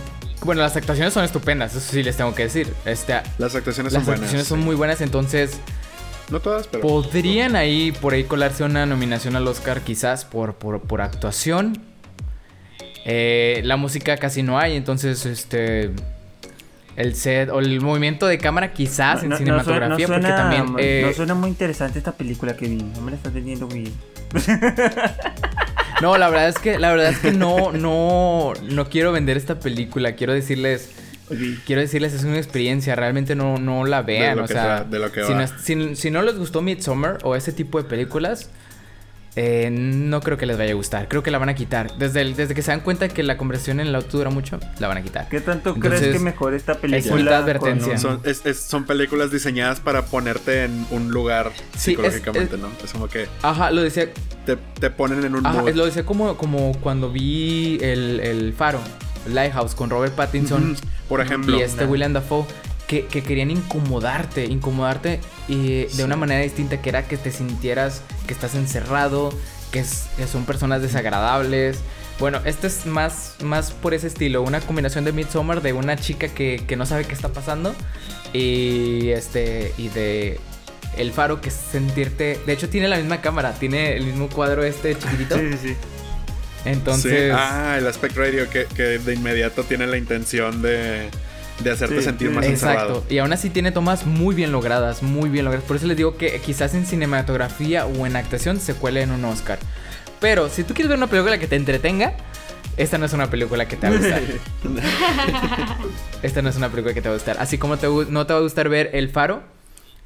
Bueno, 0.44 0.62
las 0.62 0.76
actuaciones 0.76 1.14
son 1.14 1.24
estupendas, 1.24 1.76
eso 1.76 1.92
sí 1.92 2.04
les 2.04 2.18
tengo 2.18 2.34
que 2.36 2.44
decir. 2.44 2.72
Este, 2.86 3.14
Las 3.38 3.56
actuaciones 3.56 3.94
las 3.94 4.02
son 4.02 4.06
buenas. 4.06 4.22
actuaciones 4.22 4.48
son 4.48 4.60
sí. 4.60 4.66
muy 4.66 4.76
buenas, 4.76 5.02
entonces 5.02 5.60
No 6.30 6.40
todas, 6.40 6.68
pero. 6.68 6.82
podrían 6.82 7.56
ahí 7.56 7.92
por 7.92 8.14
ahí 8.14 8.24
colarse 8.26 8.64
una 8.64 8.86
nominación 8.86 9.36
al 9.36 9.48
Oscar, 9.48 9.82
quizás 9.82 10.26
por, 10.26 10.56
por, 10.56 10.82
por 10.82 11.02
actuación. 11.02 11.80
Eh, 13.06 13.62
la 13.66 13.78
música 13.78 14.18
casi 14.18 14.42
no 14.44 14.58
hay, 14.60 14.76
entonces 14.76 15.26
este. 15.26 15.92
El 16.96 17.14
set 17.16 17.50
o 17.50 17.60
el 17.60 17.82
movimiento 17.82 18.26
de 18.26 18.38
cámara, 18.38 18.72
quizás 18.72 19.22
en 19.24 19.30
no 19.30 19.38
cinematografía, 19.38 20.08
suena- 20.08 20.30
no 20.30 20.36
porque 20.36 20.58
también. 20.60 20.76
eh, 20.80 21.04
No 21.08 21.14
suena 21.14 21.34
muy 21.34 21.50
interesante 21.50 21.98
esta 22.00 22.14
película 22.14 22.56
que 22.56 22.68
vi. 22.70 22.78
No 22.78 23.02
me 23.02 23.12
la 23.12 23.18
estás 23.18 23.34
vendiendo 23.34 23.68
muy 23.68 23.82
bien. 23.82 23.94
No, 26.02 26.18
la 26.18 26.30
verdad 26.30 26.50
es 26.50 26.60
que, 26.60 26.78
la 26.78 26.92
verdad 26.92 27.08
es 27.10 27.20
que 27.20 27.32
no, 27.32 27.72
no, 27.72 28.52
no 28.64 28.90
quiero 28.90 29.14
vender 29.14 29.38
esta 29.38 29.60
película. 29.60 30.14
Quiero 30.16 30.34
decirles, 30.34 30.92
quiero 31.66 31.82
decirles 31.82 32.14
es 32.14 32.24
una 32.26 32.36
experiencia. 32.38 32.96
Realmente 32.96 33.34
no, 33.34 33.58
no 33.58 33.86
la 33.86 34.02
vean. 34.02 34.36
lo 34.38 34.44
o 34.44 34.48
que 34.48 34.54
sea, 34.54 34.64
sea, 34.64 34.84
de 34.84 35.00
lo 35.00 35.10
que 35.12 35.24
si, 35.24 35.32
va. 35.32 35.38
no 35.38 35.44
es- 35.44 35.54
si- 35.62 35.96
si 35.96 36.12
no 36.12 36.22
les 36.22 36.38
gustó 36.38 36.62
Midsommar 36.62 37.20
o 37.24 37.36
ese 37.36 37.54
tipo 37.54 37.82
de 37.82 37.88
películas, 37.88 38.50
eh, 39.38 39.70
no 39.72 40.22
creo 40.22 40.38
que 40.38 40.46
les 40.46 40.58
vaya 40.58 40.72
a 40.72 40.76
gustar. 40.76 41.08
Creo 41.08 41.22
que 41.24 41.30
la 41.32 41.38
van 41.38 41.50
a 41.50 41.56
quitar. 41.56 41.98
Desde, 41.98 42.22
el- 42.22 42.36
desde 42.36 42.54
que 42.56 42.62
se 42.62 42.72
dan 42.72 42.80
cuenta 42.80 43.08
que 43.10 43.22
la 43.24 43.36
conversión 43.38 43.80
en 43.80 43.88
el 43.88 43.96
auto 43.96 44.18
dura 44.18 44.30
mucho, 44.30 44.60
la 44.80 44.88
van 44.88 44.98
a 44.98 45.02
quitar. 45.04 45.28
¿Qué 45.30 45.42
tanto 45.42 45.72
Entonces, 45.76 46.00
crees 46.00 46.14
que 46.18 46.24
mejore 46.24 46.56
esta 46.58 46.76
película? 46.76 47.16
una 47.16 47.24
con 47.26 47.34
advertencia. 47.34 47.98
Son, 47.98 48.22
es- 48.24 48.46
es- 48.46 48.60
son 48.62 48.86
películas 48.86 49.32
diseñadas 49.32 49.80
para 49.80 50.06
ponerte 50.06 50.64
en 50.64 50.86
un 50.92 51.10
lugar 51.12 51.52
Sí, 51.56 51.62
es- 51.78 51.82
psicológicamente, 51.82 52.56
es- 52.56 52.62
¿no? 52.62 52.70
Es 52.84 52.92
como 52.94 53.08
que 53.08 53.28
Ajá, 53.42 53.72
lo 53.72 53.82
decía. 53.82 54.08
te, 54.46 54.58
te 54.80 54.90
ponen 54.90 55.24
en 55.26 55.36
un 55.36 55.46
Ajá, 55.46 55.62
mood. 55.62 55.72
lo 55.74 55.86
decía 55.86 56.06
como, 56.06 56.38
como 56.38 56.72
cuando 56.80 57.12
vi 57.12 57.78
el, 57.82 58.20
el 58.22 58.54
Faro, 58.54 58.80
Lighthouse, 59.28 59.76
con 59.76 59.90
Robert 59.90 60.14
Pattinson. 60.16 60.76
Por 61.10 61.20
ejemplo, 61.22 61.58
y 61.58 61.62
este 61.62 61.86
William 61.86 62.14
Dafoe 62.14 62.46
que, 62.88 63.06
que 63.08 63.24
querían 63.24 63.52
incomodarte, 63.52 64.46
incomodarte 64.46 65.20
y 65.48 65.84
de 65.84 65.90
Sí. 65.90 66.02
una 66.04 66.16
manera 66.16 66.42
distinta 66.42 66.82
que 66.82 66.90
era 66.90 67.08
que 67.08 67.18
te 67.18 67.32
sintieras 67.32 68.02
que 68.28 68.34
estás 68.34 68.56
encerrado, 68.56 69.34
que, 69.72 69.80
es- 69.80 70.06
que 70.18 70.28
son 70.28 70.46
personas 70.46 70.82
desagradables. 70.82 71.80
Bueno, 72.20 72.40
este 72.46 72.68
es 72.68 72.86
más, 72.86 73.36
más 73.44 73.72
por 73.72 73.94
ese 73.94 74.08
estilo, 74.08 74.42
una 74.42 74.62
combinación 74.62 75.04
de 75.04 75.12
Midsommar 75.12 75.62
de 75.62 75.74
una 75.74 75.98
chica 75.98 76.28
que, 76.30 76.64
que 76.66 76.76
no 76.78 76.86
sabe 76.86 77.04
qué 77.06 77.14
está 77.14 77.30
pasando 77.34 77.76
y 78.34 79.10
este 79.10 79.74
y 79.78 79.90
de 79.90 80.40
El 80.98 81.12
Faro 81.12 81.42
que 81.42 81.50
es 81.50 81.56
sentirte, 81.56 82.40
de 82.46 82.54
hecho 82.54 82.70
tiene 82.70 82.88
la 82.88 82.98
misma 82.98 83.20
cámara, 83.22 83.54
tiene 83.54 83.98
el 83.98 84.06
mismo 84.06 84.30
cuadro 84.30 84.64
este 84.64 84.98
chiquitito. 84.98 85.36
Sí, 85.38 85.52
sí, 85.52 85.58
sí. 85.70 85.76
Entonces, 86.66 87.32
Sí. 87.32 87.38
Ah, 87.38 87.76
el 87.78 87.86
aspect 87.88 88.16
radio 88.18 88.50
que, 88.50 88.66
que 88.66 88.84
de 89.00 89.14
inmediato 89.14 89.64
tiene 89.64 89.86
la 89.88 89.98
intención 89.98 90.62
de, 90.62 91.10
de 91.64 91.72
hacerte 91.72 91.98
Sí, 91.98 92.04
sentir 92.04 92.30
más 92.32 92.46
encerrado. 92.46 92.90
Exacto, 92.90 93.14
y 93.14 93.18
aún 93.20 93.32
así 93.34 93.50
tiene 93.50 93.72
tomas 93.72 94.06
muy 94.06 94.36
bien 94.36 94.52
logradas, 94.52 95.02
muy 95.04 95.30
bien 95.30 95.46
logradas. 95.46 95.66
Por 95.68 95.78
eso 95.78 95.88
les 95.88 95.98
digo 95.98 96.18
que 96.18 96.40
quizás 96.42 96.74
en 96.74 96.86
cinematografía 96.86 97.86
o 97.86 98.06
en 98.06 98.16
actuación 98.16 98.60
se 98.60 98.74
cuele 98.74 99.02
en 99.02 99.12
un 99.12 99.24
Oscar. 99.26 99.58
Pero 100.20 100.50
si 100.50 100.64
tú 100.64 100.74
quieres 100.74 100.90
ver 100.90 100.98
una 100.98 101.08
película 101.08 101.38
que 101.38 101.48
te 101.48 101.56
entretenga, 101.56 102.14
esta 102.78 102.98
no 102.98 103.06
es 103.06 103.14
una 103.14 103.30
película 103.30 103.68
que 103.68 103.78
te 103.78 103.88
va 103.90 103.96
a 103.96 103.98
gustar. 103.98 104.22
esta 106.24 106.42
no 106.42 106.50
es 106.50 106.56
una 106.58 106.70
película 106.70 106.94
que 106.94 107.02
te 107.02 107.10
va 107.10 107.16
a 107.16 107.18
gustar. 107.18 107.38
Así 107.40 107.58
como 107.58 107.78
te 107.78 107.88
no 107.88 108.26
te 108.26 108.34
va 108.34 108.40
a 108.40 108.42
gustar 108.42 108.70
ver 108.70 108.90
El 108.94 109.10
Faro, 109.10 109.44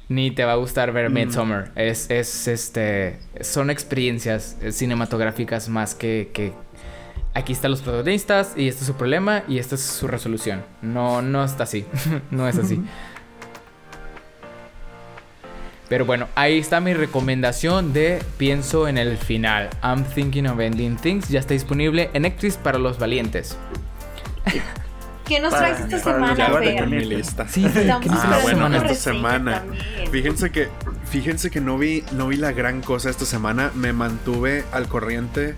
ni 0.08 0.30
te 0.30 0.44
va 0.44 0.52
a 0.52 0.56
gustar 0.56 0.92
ver 0.92 1.10
Mm. 1.10 1.14
Midsommar. 1.14 1.72
Es, 1.76 2.10
es, 2.10 2.48
este, 2.48 3.18
son 3.40 3.70
experiencias 3.70 4.56
eh, 4.60 4.72
cinematográficas 4.72 5.68
más 5.68 5.94
que, 5.94 6.30
que 6.32 6.52
aquí 7.34 7.52
están 7.52 7.70
los 7.70 7.80
protagonistas 7.82 8.52
y 8.56 8.68
este 8.68 8.80
es 8.82 8.86
su 8.86 8.94
problema 8.94 9.42
y 9.48 9.58
esta 9.58 9.74
es 9.76 9.82
su 9.82 10.06
resolución. 10.08 10.62
No, 10.82 11.22
no 11.22 11.44
está 11.44 11.64
así. 11.64 11.86
no 12.30 12.48
es 12.48 12.58
así. 12.58 12.80
Pero 15.88 16.04
bueno, 16.04 16.28
ahí 16.36 16.58
está 16.58 16.80
mi 16.80 16.94
recomendación 16.94 17.92
de 17.92 18.22
Pienso 18.38 18.86
en 18.86 18.96
el 18.96 19.16
final. 19.18 19.68
I'm 19.82 20.04
thinking 20.04 20.46
of 20.46 20.60
ending 20.60 20.96
things. 20.96 21.28
Ya 21.28 21.40
está 21.40 21.52
disponible 21.54 22.10
en 22.12 22.22
Netflix 22.22 22.56
para 22.56 22.78
los 22.78 22.98
valientes. 22.98 23.56
¿Qué 25.26 25.40
nos 25.40 25.52
Para- 25.52 25.74
traes 25.76 25.80
esta 25.92 25.98
semana, 26.12 26.36
Ya 26.36 26.60
tengo 26.60 26.84
en 26.84 26.90
mi 26.90 27.04
lista. 27.04 27.46
Sí, 27.48 27.64
Estamos 27.64 28.02
¿qué 28.02 28.08
nos 28.08 28.18
Ah, 28.24 28.28
traes 28.28 28.44
esperando 28.44 28.68
bueno, 28.68 28.78
semana? 28.78 28.92
esta 28.92 28.94
semana. 28.94 29.62
Fíjense 30.12 30.50
que, 30.50 30.68
fíjense 31.08 31.50
que 31.50 31.60
no 31.60 31.76
vi, 31.78 32.04
no 32.12 32.28
vi 32.28 32.36
la 32.36 32.52
gran 32.52 32.82
cosa 32.82 33.10
esta 33.10 33.24
semana. 33.24 33.72
Me 33.74 33.92
mantuve 33.92 34.64
al 34.72 34.86
corriente 34.88 35.54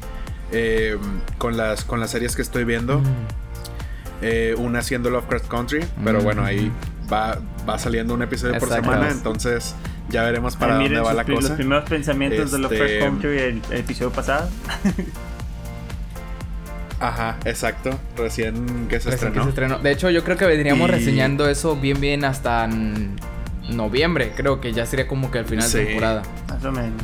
eh, 0.52 0.96
con, 1.38 1.56
las, 1.56 1.84
con 1.84 1.98
las 2.00 2.10
series 2.10 2.36
que 2.36 2.42
estoy 2.42 2.64
viendo. 2.64 2.98
Mm. 3.00 3.04
Eh, 4.24 4.54
una 4.56 4.82
siendo 4.82 5.10
Lovecraft 5.10 5.48
Country, 5.48 5.84
pero 6.04 6.20
Mm. 6.20 6.22
bueno, 6.22 6.44
ahí 6.44 6.70
va, 7.12 7.38
va 7.68 7.78
saliendo 7.78 8.14
un 8.14 8.22
episodio 8.22 8.56
por 8.60 8.68
semana, 8.68 9.10
entonces 9.10 9.74
ya 10.10 10.22
veremos 10.22 10.54
para 10.56 10.78
Ahí 10.78 10.84
dónde 10.84 11.00
va 11.00 11.06
sus 11.08 11.16
la 11.16 11.24
pri- 11.24 11.34
los 11.34 11.44
cosa. 11.44 11.56
primeros 11.56 11.88
pensamientos 11.88 12.52
de 12.52 12.58
los 12.58 12.70
Este- 12.70 12.98
Country 13.00 13.38
el, 13.38 13.62
el 13.70 13.78
episodio 13.78 14.12
pasado. 14.12 14.48
Ajá, 17.00 17.36
exacto, 17.44 17.98
recién 18.16 18.86
que 18.88 19.00
se 19.00 19.10
Recién 19.10 19.32
que 19.32 19.38
estrenó. 19.40 19.42
se 19.44 19.48
estrenó. 19.48 19.78
De 19.80 19.90
hecho, 19.90 20.08
yo 20.10 20.22
creo 20.22 20.36
que 20.36 20.46
vendríamos 20.46 20.88
Y- 20.88 20.92
reseñando 20.92 21.48
eso 21.48 21.74
bien, 21.74 22.00
bien 22.00 22.24
hasta 22.24 22.68
noviembre. 23.70 24.32
Creo 24.36 24.60
que 24.60 24.72
ya 24.72 24.86
sería 24.86 25.08
como 25.08 25.30
que 25.32 25.38
al 25.40 25.46
final 25.46 25.64
Sí. 25.68 25.78
de 25.78 25.84
temporada. 25.86 26.22
Más 26.48 26.64
o 26.64 26.70
menos. 26.70 27.02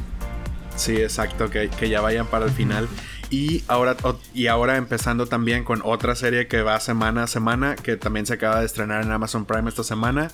Sí, 0.77 0.97
exacto, 0.97 1.51
que, 1.51 1.69
que 1.69 1.89
ya 1.89 2.01
vayan 2.01 2.27
para 2.27 2.45
el 2.45 2.53
final. 2.53 2.89
Y 3.31 3.63
ahora, 3.69 3.97
y 4.33 4.47
ahora 4.47 4.77
empezando 4.79 5.27
también 5.27 5.63
con 5.63 5.83
otra 5.85 6.15
serie 6.15 6.47
que 6.47 6.63
va 6.63 6.81
semana 6.81 7.25
a 7.25 7.27
semana, 7.27 7.77
que 7.77 7.97
también 7.97 8.25
se 8.25 8.35
acaba 8.35 8.61
de 8.61 8.67
estrenar 8.67 9.03
en 9.03 9.11
Amazon 9.11 9.45
Prime 9.45 9.69
esta 9.69 9.85
semana 9.85 10.31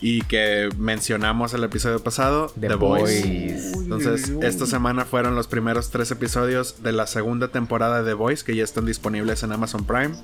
y 0.00 0.20
que 0.22 0.68
mencionamos 0.76 1.54
el 1.54 1.64
episodio 1.64 2.02
pasado, 2.02 2.52
The, 2.60 2.68
The, 2.68 2.74
Boys. 2.74 3.02
Voice. 3.02 3.72
Entonces, 3.78 4.32
esta 4.42 4.66
semana 4.66 5.06
fueron 5.06 5.34
los 5.34 5.46
primeros 5.46 5.90
tres 5.90 6.10
episodios 6.10 6.82
de 6.82 6.92
la 6.92 7.06
segunda 7.06 7.48
temporada 7.48 8.02
de 8.02 8.10
The 8.10 8.14
Voice 8.14 8.44
que 8.44 8.54
ya 8.54 8.64
están 8.64 8.84
disponibles 8.84 9.42
en 9.42 9.52
Amazon 9.52 9.86
Prime. 9.86 10.14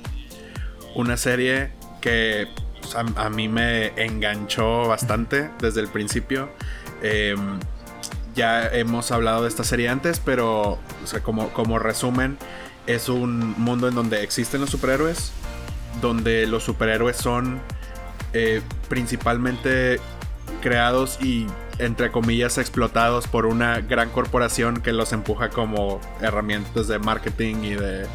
Una 0.94 1.16
serie 1.16 1.72
que 2.02 2.48
pues, 2.80 2.94
a, 2.96 3.00
a 3.24 3.30
mí 3.30 3.48
me 3.48 3.88
enganchó 4.02 4.88
bastante 4.88 5.50
desde 5.58 5.80
el 5.80 5.88
principio. 5.88 6.50
Em, 7.02 7.58
ya 8.40 8.68
hemos 8.68 9.10
hablado 9.10 9.42
de 9.42 9.50
esta 9.50 9.64
serie 9.64 9.90
antes, 9.90 10.18
pero 10.18 10.78
como 11.52 11.78
resumen, 11.78 12.38
es 12.86 13.10
un 13.10 13.54
mundo 13.60 13.86
en 13.86 13.94
donde 13.94 14.22
existen 14.22 14.62
los 14.62 14.70
superhéroes, 14.70 15.32
donde 16.00 16.46
los 16.46 16.62
superhéroes 16.64 17.18
son 17.18 17.60
eh, 18.32 18.62
principalmente 18.88 20.00
creados 20.62 21.18
y 21.20 21.48
entre 21.78 22.10
comillas 22.10 22.56
explotados 22.56 23.28
por 23.28 23.44
una 23.44 23.82
gran 23.82 24.08
corporación 24.08 24.80
que 24.80 24.94
los 24.94 25.12
empuja 25.12 25.50
como 25.50 26.00
herramientas 26.22 26.88
de 26.88 26.98
marketing 26.98 27.56
y 27.56 27.74
de 27.74 28.06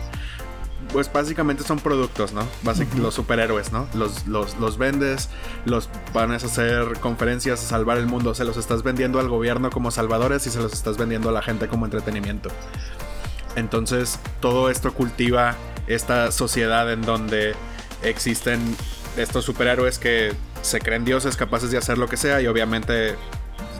pues 0.96 1.12
básicamente 1.12 1.66
son 1.66 1.80
productos, 1.80 2.32
¿no? 2.32 2.48
Basic- 2.64 2.94
Los 2.96 3.16
superhéroes, 3.16 3.74
¿no? 3.74 3.86
Los, 3.94 4.26
los, 4.28 4.56
los 4.60 4.78
vendes, 4.78 5.28
los 5.66 5.90
van 6.14 6.32
a 6.32 6.38
hacer 6.38 7.00
conferencias 7.02 7.62
a 7.62 7.68
salvar 7.68 7.98
el 7.98 8.06
mundo, 8.06 8.34
se 8.34 8.46
los 8.46 8.56
estás 8.56 8.82
vendiendo 8.82 9.20
al 9.20 9.28
gobierno 9.28 9.70
como 9.72 9.92
salvadores 9.92 10.48
y 10.48 10.52
se 10.52 10.60
los 10.62 10.72
estás 10.72 10.96
vendiendo 10.98 11.28
a 11.28 11.32
la 11.34 11.42
gente 11.42 11.68
como 11.68 11.84
entretenimiento. 11.84 12.50
Entonces, 13.58 14.20
todo 14.40 14.70
esto 14.70 14.94
cultiva 14.94 15.56
esta 15.88 16.32
sociedad 16.32 16.90
en 16.90 17.02
donde 17.02 17.56
existen 18.02 18.62
estos 19.18 19.44
superhéroes 19.44 20.00
que 20.00 20.34
se 20.62 20.80
creen 20.80 21.04
dioses 21.04 21.36
capaces 21.36 21.72
de 21.72 21.78
hacer 21.78 21.98
lo 21.98 22.08
que 22.08 22.16
sea 22.16 22.40
y 22.42 22.48
obviamente 22.48 23.16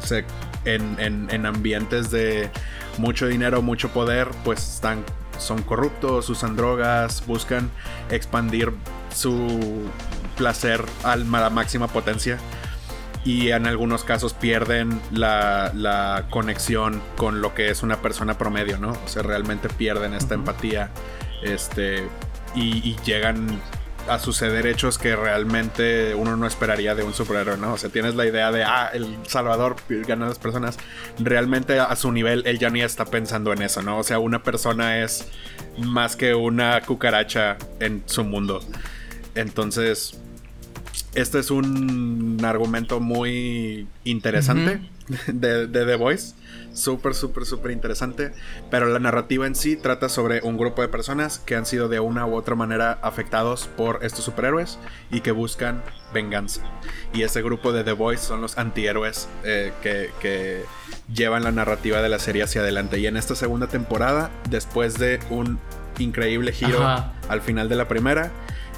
se- 0.04 0.26
en, 0.66 0.98
en- 1.00 1.30
en 1.32 1.46
ambientes 1.46 2.12
de 2.12 2.50
mucho 2.98 3.28
dinero, 3.28 3.62
mucho 3.62 3.88
poder, 3.94 4.28
pues 4.44 4.60
están, 4.76 5.06
son 5.38 5.62
corruptos, 5.64 6.30
usan 6.30 6.56
drogas, 6.56 7.26
buscan 7.26 7.70
expandir 8.10 8.74
su 9.14 9.88
placer 10.38 10.84
a 11.04 11.16
la 11.16 11.50
máxima 11.50 11.88
potencia 11.88 12.38
y 13.24 13.50
en 13.50 13.66
algunos 13.66 14.04
casos 14.04 14.34
pierden 14.34 15.02
la, 15.12 15.72
la 15.74 16.28
conexión 16.30 17.02
con 17.18 17.42
lo 17.42 17.56
que 17.56 17.70
es 17.70 17.82
una 17.82 18.02
persona 18.02 18.38
promedio, 18.38 18.78
¿no? 18.78 18.92
O 18.92 19.08
sea, 19.08 19.24
realmente 19.24 19.68
pierden 19.68 20.14
esta 20.14 20.36
empatía 20.36 20.92
este, 21.42 22.08
y, 22.54 22.88
y 22.88 22.96
llegan 23.04 23.60
a 24.08 24.20
suceder 24.20 24.68
hechos 24.68 24.98
que 24.98 25.16
realmente 25.16 26.14
uno 26.16 26.36
no 26.36 26.46
esperaría 26.48 26.96
de 26.96 27.04
un 27.04 27.14
superhéroe, 27.14 27.58
¿no? 27.58 27.74
O 27.74 27.78
sea, 27.78 27.90
tienes 27.90 28.16
la 28.16 28.26
idea 28.26 28.52
de, 28.52 28.64
ah, 28.64 28.90
el 28.94 29.18
Salvador 29.28 29.76
gana 30.08 30.26
a 30.26 30.30
las 30.30 30.40
personas. 30.40 30.78
Realmente 31.20 31.80
a 31.80 31.96
su 31.96 32.12
nivel 32.12 32.44
él 32.46 32.60
ya 32.60 32.70
ni 32.70 32.82
está 32.82 33.06
pensando 33.06 33.54
en 33.54 33.62
eso, 33.62 33.82
¿no? 33.82 33.98
O 33.98 34.04
sea, 34.04 34.20
una 34.20 34.44
persona 34.44 35.04
es 35.04 35.28
más 35.78 36.16
que 36.16 36.36
una 36.36 36.82
cucaracha 36.82 37.58
en 37.80 38.04
su 38.06 38.24
mundo. 38.24 38.64
Entonces, 39.34 40.18
este 41.14 41.40
es 41.40 41.52
un 41.52 42.40
argumento 42.44 43.00
muy 43.00 43.88
interesante 44.04 44.82
de, 45.28 45.68
de 45.68 45.86
The 45.86 45.96
Voice. 45.96 46.34
Súper, 46.74 47.16
súper, 47.16 47.46
súper 47.46 47.72
interesante. 47.72 48.34
Pero 48.70 48.88
la 48.88 49.00
narrativa 49.00 49.48
en 49.48 49.56
sí 49.56 49.78
trata 49.78 50.10
sobre 50.10 50.42
un 50.42 50.58
grupo 50.58 50.82
de 50.82 50.90
personas 50.90 51.40
que 51.40 51.56
han 51.56 51.66
sido 51.66 51.88
de 51.88 52.00
una 52.00 52.26
u 52.26 52.36
otra 52.36 52.56
manera 52.56 53.00
afectados 53.02 53.70
por 53.78 54.00
estos 54.04 54.26
superhéroes 54.26 54.78
y 55.10 55.22
que 55.22 55.32
buscan 55.32 55.82
venganza. 56.14 56.62
Y 57.14 57.24
ese 57.24 57.42
grupo 57.42 57.72
de 57.72 57.84
The 57.84 57.94
Voice 57.94 58.24
son 58.24 58.42
los 58.42 58.58
antihéroes 58.58 59.30
eh, 59.44 59.72
que, 59.82 60.12
que 60.20 60.64
llevan 61.14 61.44
la 61.44 61.52
narrativa 61.52 62.02
de 62.02 62.10
la 62.10 62.20
serie 62.20 62.44
hacia 62.44 62.62
adelante. 62.62 63.00
Y 63.00 63.08
en 63.08 63.16
esta 63.16 63.36
segunda 63.36 63.68
temporada, 63.68 64.30
después 64.50 65.00
de 65.00 65.20
un 65.30 65.60
increíble 65.98 66.52
giro 66.52 66.86
Ajá. 66.86 67.14
al 67.30 67.42
final 67.42 67.70
de 67.70 67.76
la 67.76 67.88
primera, 67.88 68.32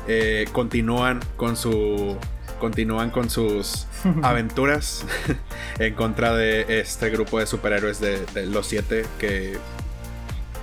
eh, 0.08 0.48
continúan 0.52 1.20
con 1.36 1.58
su 1.58 2.18
continúan 2.60 3.12
con 3.12 3.30
sus 3.30 3.88
aventuras 4.24 5.06
en 5.80 5.93
contra 5.96 6.34
de 6.34 6.80
este 6.80 7.10
grupo 7.10 7.39
de 7.39 7.48
superhéroes 7.48 8.00
de, 8.00 8.26
de 8.28 8.46
los 8.46 8.67
siete 8.67 9.06
que 9.20 9.58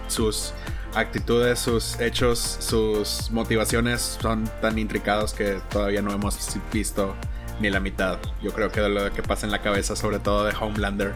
sus 0.09 0.52
actitudes, 0.94 1.59
sus 1.59 1.98
hechos, 2.00 2.38
sus 2.61 3.30
motivaciones 3.30 4.18
son 4.20 4.48
tan 4.61 4.78
intricados 4.78 5.35
que 5.35 5.61
todavía 5.70 6.02
no 6.02 6.12
hemos 6.12 6.38
visto 6.72 7.14
ni 7.61 7.70
la 7.70 7.80
mitad. 7.80 8.18
Yo 8.42 8.52
creo 8.52 8.70
que 8.70 8.80
de 8.80 8.88
lo 8.88 9.12
que 9.12 9.22
pasa 9.22 9.46
en 9.46 9.52
la 9.52 9.62
cabeza, 9.62 9.96
sobre 9.96 10.18
todo 10.18 10.44
de 10.44 10.54
Homelander. 10.59 11.14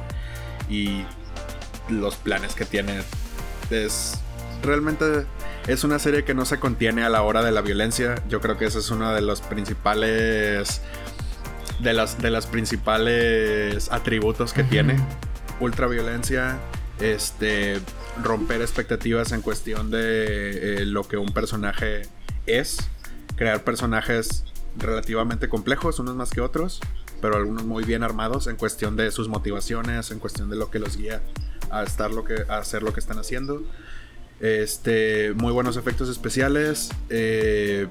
Y 0.68 1.04
los 1.88 2.16
planes 2.16 2.54
que 2.54 2.64
tiene. 2.64 3.02
Es 3.70 4.20
realmente 4.62 5.26
es 5.68 5.84
una 5.84 5.98
serie 5.98 6.24
que 6.24 6.32
no 6.32 6.46
se 6.46 6.58
contiene 6.58 7.04
a 7.04 7.10
la 7.10 7.22
hora 7.22 7.42
de 7.44 7.52
la 7.52 7.60
violencia. 7.60 8.14
Yo 8.28 8.40
creo 8.40 8.56
que 8.56 8.64
ese 8.64 8.78
es 8.78 8.90
uno 8.90 9.12
de 9.12 9.20
los 9.20 9.42
principales 9.42 10.80
de 11.80 11.92
las 11.92 12.18
de 12.18 12.30
las 12.30 12.46
principales 12.46 13.92
atributos 13.92 14.54
que 14.54 14.64
tiene. 14.64 14.96
Ultraviolencia, 15.60 16.58
este 17.00 17.80
romper 18.22 18.62
expectativas 18.62 19.32
en 19.32 19.42
cuestión 19.42 19.90
de 19.90 20.82
eh, 20.82 20.86
lo 20.86 21.06
que 21.06 21.18
un 21.18 21.32
personaje 21.34 22.02
es, 22.46 22.78
crear 23.36 23.62
personajes 23.62 24.44
relativamente 24.76 25.50
complejos, 25.50 25.98
unos 25.98 26.16
más 26.16 26.30
que 26.30 26.40
otros, 26.40 26.80
pero 27.20 27.36
algunos 27.36 27.64
muy 27.64 27.84
bien 27.84 28.02
armados 28.02 28.46
en 28.46 28.56
cuestión 28.56 28.96
de 28.96 29.10
sus 29.10 29.28
motivaciones, 29.28 30.10
en 30.12 30.18
cuestión 30.18 30.48
de 30.48 30.56
lo 30.56 30.70
que 30.70 30.78
los 30.78 30.96
guía 30.96 31.20
a 31.70 31.82
estar 31.82 32.10
lo 32.10 32.24
que 32.24 32.44
a 32.48 32.56
hacer 32.56 32.82
lo 32.82 32.94
que 32.94 33.00
están 33.00 33.18
haciendo. 33.18 33.62
Este, 34.40 35.32
muy 35.34 35.52
buenos 35.52 35.76
efectos 35.76 36.08
especiales. 36.08 36.90
Eh, 37.10 37.86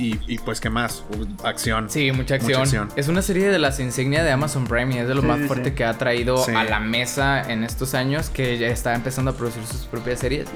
y, 0.00 0.38
pues, 0.38 0.60
¿qué 0.60 0.70
más? 0.70 1.02
Acción. 1.42 1.90
Sí, 1.90 2.12
mucha 2.12 2.36
acción. 2.36 2.88
Es 2.94 3.08
una 3.08 3.20
serie 3.20 3.48
de 3.48 3.58
las 3.58 3.80
insignias 3.80 4.22
de 4.22 4.30
Amazon 4.30 4.64
Prime 4.66 4.94
y 4.94 4.98
es 4.98 5.08
de 5.08 5.14
lo 5.14 5.22
más 5.22 5.40
fuerte 5.48 5.74
que 5.74 5.84
ha 5.84 5.98
traído 5.98 6.44
a 6.46 6.64
la 6.64 6.78
mesa 6.78 7.50
en 7.50 7.64
estos 7.64 7.94
años 7.94 8.30
que 8.30 8.58
ya 8.58 8.68
está 8.68 8.94
empezando 8.94 9.32
a 9.32 9.34
producir 9.34 9.64
sus 9.66 9.86
propias 9.86 10.20
series. 10.20 10.46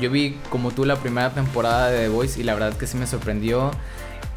Yo 0.00 0.10
vi 0.10 0.38
como 0.48 0.70
tú 0.70 0.86
la 0.86 0.96
primera 0.96 1.30
temporada 1.30 1.90
de 1.90 2.04
The 2.04 2.08
Voice 2.08 2.40
y 2.40 2.42
la 2.42 2.54
verdad 2.54 2.74
que 2.74 2.86
sí 2.86 2.96
me 2.96 3.06
sorprendió. 3.06 3.70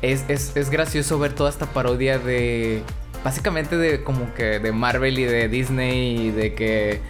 Es, 0.01 0.25
es, 0.29 0.69
gracioso 0.69 1.19
ver 1.19 1.33
toda 1.33 1.49
esta 1.49 1.65
parodia 1.67 2.19
de 2.19 2.83
básicamente 3.23 3.77
de 3.77 4.03
como 4.03 4.33
que 4.33 4.59
de 4.59 4.71
Marvel 4.73 5.19
y 5.19 5.23
de 5.23 5.47
Disney 5.47 6.27
y 6.27 6.31
de 6.31 6.53
que 6.53 7.01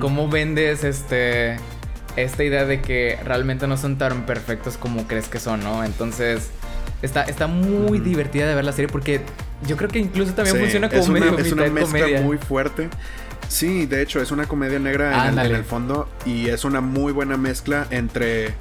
cómo 0.00 0.28
vendes 0.28 0.84
este 0.84 1.56
esta 2.22 2.44
idea 2.44 2.64
de 2.64 2.80
que 2.80 3.18
realmente 3.24 3.66
no 3.66 3.76
son 3.76 3.98
tan 3.98 4.26
perfectos 4.26 4.76
como 4.76 5.06
crees 5.06 5.28
que 5.28 5.40
son, 5.40 5.60
¿no? 5.60 5.84
Entonces, 5.84 6.50
está, 7.02 7.22
está 7.24 7.46
muy 7.46 8.00
divertida 8.00 8.46
de 8.46 8.54
ver 8.54 8.64
la 8.64 8.72
serie 8.72 8.88
porque 8.88 9.20
yo 9.66 9.76
creo 9.76 9.88
que 9.88 9.98
incluso 9.98 10.34
también 10.34 10.56
funciona 10.56 10.88
como 10.88 11.00
es 11.00 11.08
una, 11.08 11.40
es 11.40 11.52
una 11.52 11.66
mezcla 11.68 12.20
muy 12.22 12.38
fuerte. 12.38 12.88
Sí, 13.48 13.86
de 13.86 14.02
hecho, 14.02 14.20
es 14.20 14.30
una 14.30 14.46
comedia 14.46 14.78
negra 14.78 15.28
en 15.28 15.38
el, 15.38 15.64
fondo 15.64 16.08
y 16.26 16.48
es 16.48 16.64
una 16.64 16.80
muy 16.80 17.12
buena 17.12 17.36
mezcla 17.36 17.86
entre. 17.90 18.54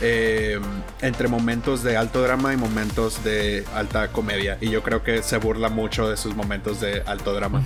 Eh, 0.00 0.58
entre 1.02 1.28
momentos 1.28 1.82
de 1.82 1.96
alto 1.96 2.20
drama 2.22 2.52
y 2.52 2.56
momentos 2.56 3.24
de 3.24 3.64
alta 3.74 4.08
comedia. 4.08 4.58
Y 4.60 4.70
yo 4.70 4.82
creo 4.82 5.02
que 5.02 5.22
se 5.22 5.38
burla 5.38 5.68
mucho 5.68 6.08
de 6.08 6.16
sus 6.16 6.36
momentos 6.36 6.80
de 6.80 7.02
alto 7.06 7.32
drama. 7.34 7.62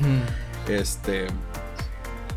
Este. 0.68 1.26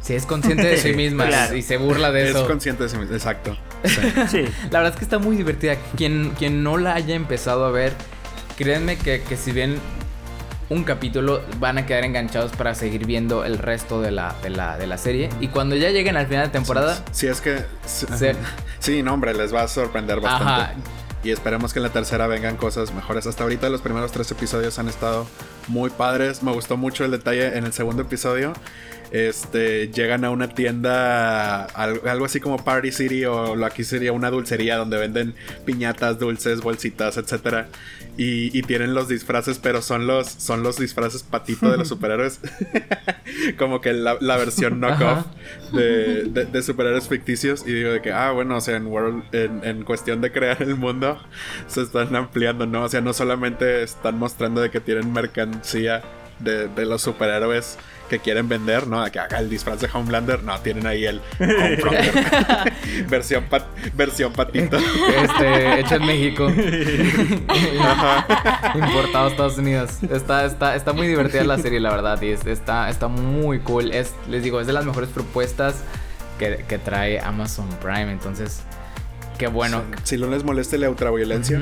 Sí, 0.06 0.14
es 0.14 0.28
consciente 0.28 0.68
de 0.68 0.78
sí 0.78 0.94
misma 0.96 1.28
y 1.56 1.64
se 1.64 1.78
burla 1.78 2.12
de 2.12 2.30
eso. 2.30 2.42
Es 2.42 2.48
consciente 2.48 2.84
de 2.84 2.90
sí 2.90 2.98
misma, 2.98 3.16
exacto. 3.16 3.58
Sí. 4.30 4.46
La 4.70 4.80
verdad 4.80 4.94
es 4.94 4.96
que 4.98 5.04
está 5.04 5.18
muy 5.18 5.36
divertida. 5.36 5.78
Quien, 5.98 6.32
quien 6.38 6.64
no 6.64 6.78
la 6.78 6.94
haya 6.94 7.16
empezado 7.16 7.66
a 7.66 7.72
ver, 7.72 7.94
créanme 8.56 8.98
que, 8.98 9.22
si 9.36 9.52
ven 9.52 9.80
un 10.70 10.84
capítulo 10.84 11.42
van 11.60 11.80
a 11.80 11.88
quedar 11.88 12.06
enganchados 12.06 12.52
para 12.52 12.76
seguir 12.76 13.08
viendo 13.08 13.46
el 13.46 13.58
resto 13.58 14.00
de 14.00 14.12
la, 14.12 14.36
de 14.42 14.50
la, 14.52 14.98
serie. 15.00 15.30
Y 15.40 15.48
cuando 15.48 15.76
ya 15.76 15.90
lleguen 15.90 16.18
al 16.18 16.28
final 16.28 16.46
de 16.46 16.52
temporada... 16.52 17.04
Sí, 17.12 17.26
es 17.26 17.42
que... 17.42 17.64
Sí, 18.80 19.02
no, 19.02 19.16
hombre, 19.16 19.34
les 19.34 19.52
va 19.52 19.64
a 19.64 19.68
sorprender 19.68 20.20
bastante. 20.20 20.76
Y 21.24 21.32
esperemos 21.32 21.74
que 21.74 21.80
en 21.80 21.84
la 21.84 21.90
tercera 21.90 22.28
vengan 22.28 22.58
cosas 22.58 22.94
mejores. 22.94 23.26
Hasta 23.26 23.42
ahorita 23.42 23.68
los 23.70 23.82
primeros 23.82 24.12
tres 24.12 24.30
episodios 24.30 24.78
han 24.78 24.88
estado 24.88 25.26
muy 25.68 25.90
padres. 25.90 26.44
Me 26.44 26.52
gustó 26.52 26.78
mucho 26.78 27.06
el 27.06 27.12
detalle 27.12 27.58
en 27.58 27.66
el 27.66 27.74
segundo 27.74 28.04
episodio 28.04 28.54
este, 29.12 29.90
llegan 29.90 30.26
a 30.26 30.30
una 30.30 30.50
tienda, 30.50 31.64
algo 31.66 32.26
así 32.26 32.40
como 32.40 32.64
Party 32.64 32.92
City 32.92 33.26
o 33.26 33.56
lo 33.56 33.66
aquí 33.66 33.84
sería 33.84 34.12
una 34.12 34.30
dulcería 34.30 34.78
donde 34.78 34.98
venden 34.98 35.36
piñatas, 35.64 36.20
dulces, 36.20 36.62
bolsitas, 36.62 37.18
etcétera. 37.18 37.68
Y, 38.18 38.62
tienen 38.62 38.94
los 38.94 39.10
disfraces, 39.10 39.60
pero 39.60 39.82
son 39.82 40.08
los, 40.08 40.28
son 40.28 40.64
los 40.64 40.78
disfraces 40.78 41.24
patito 41.24 41.70
de 41.70 41.78
los 41.78 41.88
superhéroes. 41.90 42.40
como 43.58 43.82
que 43.82 43.94
la, 43.94 44.16
versión 44.38 44.80
knockoff 44.80 45.26
de, 45.74 46.24
de, 46.24 46.62
superhéroes 46.62 47.10
ficticios. 47.10 47.68
Y 47.68 47.74
digo 47.74 47.92
de 47.92 48.02
que, 48.02 48.14
ah, 48.14 48.32
bueno, 48.32 48.56
o 48.56 48.62
sea, 48.62 48.78
en, 48.78 48.88
world, 48.88 49.24
en, 49.34 49.84
cuestión 49.84 50.22
de 50.22 50.32
crear 50.32 50.62
el 50.64 50.76
mundo, 50.76 51.22
se 51.68 51.82
están 51.82 52.16
ampliando, 52.16 52.66
¿no? 52.66 52.84
O 52.84 52.90
sea, 52.90 53.02
no 53.02 53.12
solamente 53.12 53.84
están 53.84 54.18
mostrando 54.18 54.62
de 54.62 54.72
que 54.72 54.80
tienen 54.80 55.12
mercancía 55.56 56.02
de, 56.40 56.68
de 56.68 56.86
los 56.86 57.02
superhéroes 57.02 57.78
que 58.10 58.20
quieren 58.20 58.48
vender, 58.48 58.88
¿no? 58.88 59.04
Que 59.12 59.20
haga 59.20 59.40
el 59.40 59.50
disfraz 59.50 59.82
de 59.82 59.90
Homelander, 59.92 60.44
no, 60.44 60.60
tienen 60.60 60.86
ahí 60.86 61.06
el 61.06 61.22
versión, 63.10 63.46
versión 63.94 64.32
patito. 64.34 64.78
Este, 64.78 65.80
hecho 65.80 65.96
en 65.96 66.06
México. 66.06 66.48
Importado 68.76 69.26
a 69.26 69.30
Estados 69.30 69.58
Unidos. 69.58 70.04
Está, 70.04 70.46
está, 70.46 70.76
está 70.76 70.94
muy 70.94 71.08
divertida 71.08 71.44
la 71.44 71.58
serie, 71.58 71.80
la 71.80 71.90
verdad. 71.92 72.22
Y 72.22 72.30
está, 72.30 72.90
está 72.90 73.08
muy 73.08 73.58
cool. 73.60 73.92
Es, 73.92 74.14
les 74.30 74.44
digo, 74.44 74.62
es 74.62 74.68
de 74.68 74.74
las 74.74 74.86
mejores 74.86 75.10
propuestas 75.10 75.82
que, 76.38 76.80
trae 76.84 77.20
Amazon 77.20 77.68
Prime. 77.82 78.12
Entonces, 78.12 78.62
qué 79.40 79.48
bueno. 79.48 79.82
Si 80.04 80.18
no 80.18 80.28
les 80.28 80.44
moleste 80.44 80.78
la 80.78 80.92
ultraviolencia, 80.92 81.60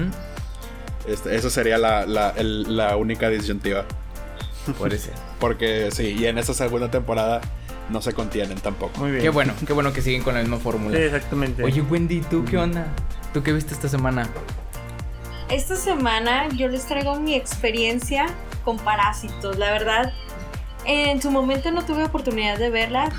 este, 1.08 1.36
eso 1.36 1.50
sería 1.50 1.78
la, 1.78 2.06
la, 2.06 2.34
la 2.38 2.96
única 2.98 3.30
disyuntiva. 3.30 3.86
Puede 4.78 4.98
ser. 4.98 5.14
Porque 5.40 5.90
sí, 5.92 6.16
y 6.18 6.26
en 6.26 6.38
esta 6.38 6.54
segunda 6.54 6.90
temporada 6.90 7.42
no 7.90 8.02
se 8.02 8.14
contienen 8.14 8.58
tampoco. 8.60 9.00
Muy 9.00 9.12
bien. 9.12 9.24
Qué 9.24 9.30
bueno, 9.30 9.54
qué 9.68 9.74
bueno 9.74 9.92
que 9.92 10.02
siguen 10.02 10.24
con 10.24 10.36
la 10.36 10.40
misma 10.40 10.58
fórmula. 10.58 10.98
Sí, 10.98 11.04
exactamente. 11.04 11.64
Oye, 11.64 11.82
Wendy, 11.82 12.22
¿tú 12.22 12.46
qué 12.46 12.58
onda? 12.58 12.88
¿Tú 13.34 13.44
qué 13.44 13.52
viste 13.52 13.74
esta 13.74 13.90
semana? 13.90 14.30
Esta 15.50 15.76
semana 15.76 16.48
yo 16.50 16.70
les 16.70 16.86
traigo 16.86 17.20
mi 17.20 17.36
experiencia 17.36 18.28
con 18.64 18.78
Parásitos. 18.78 19.58
La 19.58 19.72
verdad, 19.72 20.14
en 20.86 21.22
su 21.22 21.32
momento 21.32 21.72
no 21.72 21.86
tuve 21.86 22.04
oportunidad 22.04 22.58
de 22.58 22.70
verla. 22.70 23.10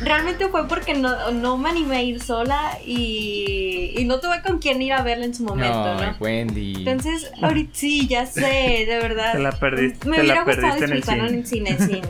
Realmente 0.00 0.48
fue 0.48 0.66
porque 0.66 0.94
no, 0.94 1.58
me 1.58 1.68
animé 1.68 1.96
a 1.96 2.02
ir 2.02 2.22
sola 2.22 2.78
y, 2.84 3.92
y, 3.96 4.04
no 4.04 4.20
tuve 4.20 4.40
con 4.42 4.58
quién 4.58 4.80
ir 4.80 4.92
a 4.92 5.02
verla 5.02 5.26
en 5.26 5.34
su 5.34 5.44
momento, 5.44 5.94
¿no? 5.94 6.16
Wendy. 6.18 6.76
Entonces, 6.76 7.30
ahorita 7.42 7.70
sí, 7.74 8.08
ya 8.08 8.26
sé, 8.26 8.86
de 8.88 8.98
verdad. 9.00 9.32
Te 9.34 9.38
la 9.38 9.52
perdiste. 9.52 10.08
Me 10.08 10.20
hubiera 10.20 10.44
gustado 10.44 10.76
disfrutarlo 10.76 11.26
en 11.26 11.34
el 11.34 11.46
cine, 11.46 11.76
sí. 11.78 12.00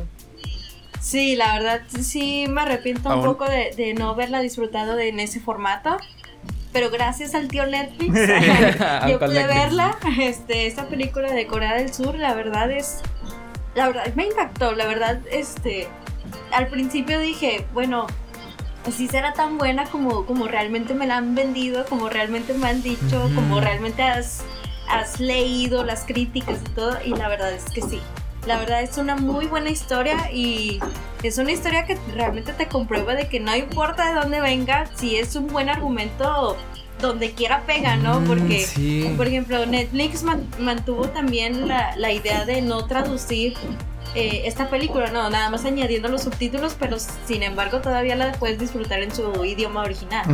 Sí, 1.00 1.34
la 1.34 1.54
verdad, 1.54 1.80
sí 1.88 2.44
me 2.48 2.60
arrepiento 2.60 3.14
un 3.14 3.24
poco 3.24 3.46
de, 3.46 3.72
de, 3.76 3.94
no 3.94 4.10
haberla 4.10 4.40
disfrutado 4.40 4.96
de, 4.96 5.08
en 5.08 5.18
ese 5.18 5.40
formato. 5.40 5.96
Pero 6.72 6.90
gracias 6.90 7.34
al 7.34 7.48
tío 7.48 7.66
Netflix, 7.66 8.14
yo 9.08 9.18
pude 9.18 9.46
verla. 9.46 9.96
Este, 10.20 10.66
esta 10.66 10.86
película 10.86 11.32
de 11.32 11.46
Corea 11.46 11.74
del 11.74 11.92
Sur, 11.92 12.16
la 12.16 12.34
verdad 12.34 12.70
es 12.70 13.00
la 13.74 13.86
verdad 13.86 14.14
me 14.14 14.26
impactó, 14.26 14.72
la 14.72 14.86
verdad, 14.86 15.20
este, 15.30 15.88
al 16.52 16.68
principio 16.68 17.20
dije, 17.20 17.66
bueno, 17.72 18.06
si 18.90 19.08
será 19.08 19.32
tan 19.32 19.58
buena 19.58 19.84
como, 19.84 20.26
como 20.26 20.48
realmente 20.48 20.94
me 20.94 21.06
la 21.06 21.18
han 21.18 21.34
vendido, 21.34 21.84
como 21.86 22.08
realmente 22.08 22.54
me 22.54 22.68
han 22.68 22.82
dicho, 22.82 23.30
como 23.34 23.60
realmente 23.60 24.02
has, 24.02 24.42
has 24.88 25.20
leído 25.20 25.84
las 25.84 26.04
críticas 26.04 26.58
y 26.66 26.70
todo, 26.70 26.96
y 27.04 27.10
la 27.10 27.28
verdad 27.28 27.52
es 27.52 27.64
que 27.64 27.82
sí. 27.82 28.00
La 28.46 28.58
verdad 28.58 28.82
es 28.82 28.96
una 28.96 29.16
muy 29.16 29.46
buena 29.46 29.68
historia 29.68 30.32
y 30.32 30.80
es 31.22 31.36
una 31.36 31.52
historia 31.52 31.84
que 31.84 31.98
realmente 32.14 32.54
te 32.54 32.68
comprueba 32.68 33.14
de 33.14 33.28
que 33.28 33.38
no 33.38 33.54
importa 33.54 34.08
de 34.08 34.14
dónde 34.14 34.40
venga, 34.40 34.86
si 34.96 35.16
es 35.16 35.36
un 35.36 35.46
buen 35.48 35.68
argumento, 35.68 36.56
donde 37.00 37.32
quiera 37.32 37.62
pega, 37.66 37.96
¿no? 37.96 38.20
Mm, 38.20 38.26
Porque, 38.26 39.14
por 39.16 39.26
ejemplo, 39.26 39.66
Netflix 39.66 40.24
mantuvo 40.58 41.08
también 41.08 41.68
la, 41.68 42.12
idea 42.12 42.44
de 42.44 42.62
no 42.62 42.86
traducir 42.86 43.54
eh, 44.14 44.42
esta 44.44 44.68
película, 44.68 45.10
no, 45.10 45.30
nada 45.30 45.50
más 45.50 45.64
añadiendo 45.64 46.08
los 46.08 46.22
subtítulos, 46.22 46.76
pero 46.78 46.98
sin 46.98 47.42
embargo 47.42 47.80
todavía 47.80 48.16
la 48.16 48.32
puedes 48.32 48.58
disfrutar 48.58 49.00
en 49.02 49.14
su 49.14 49.44
idioma 49.44 49.82
original. 49.82 50.24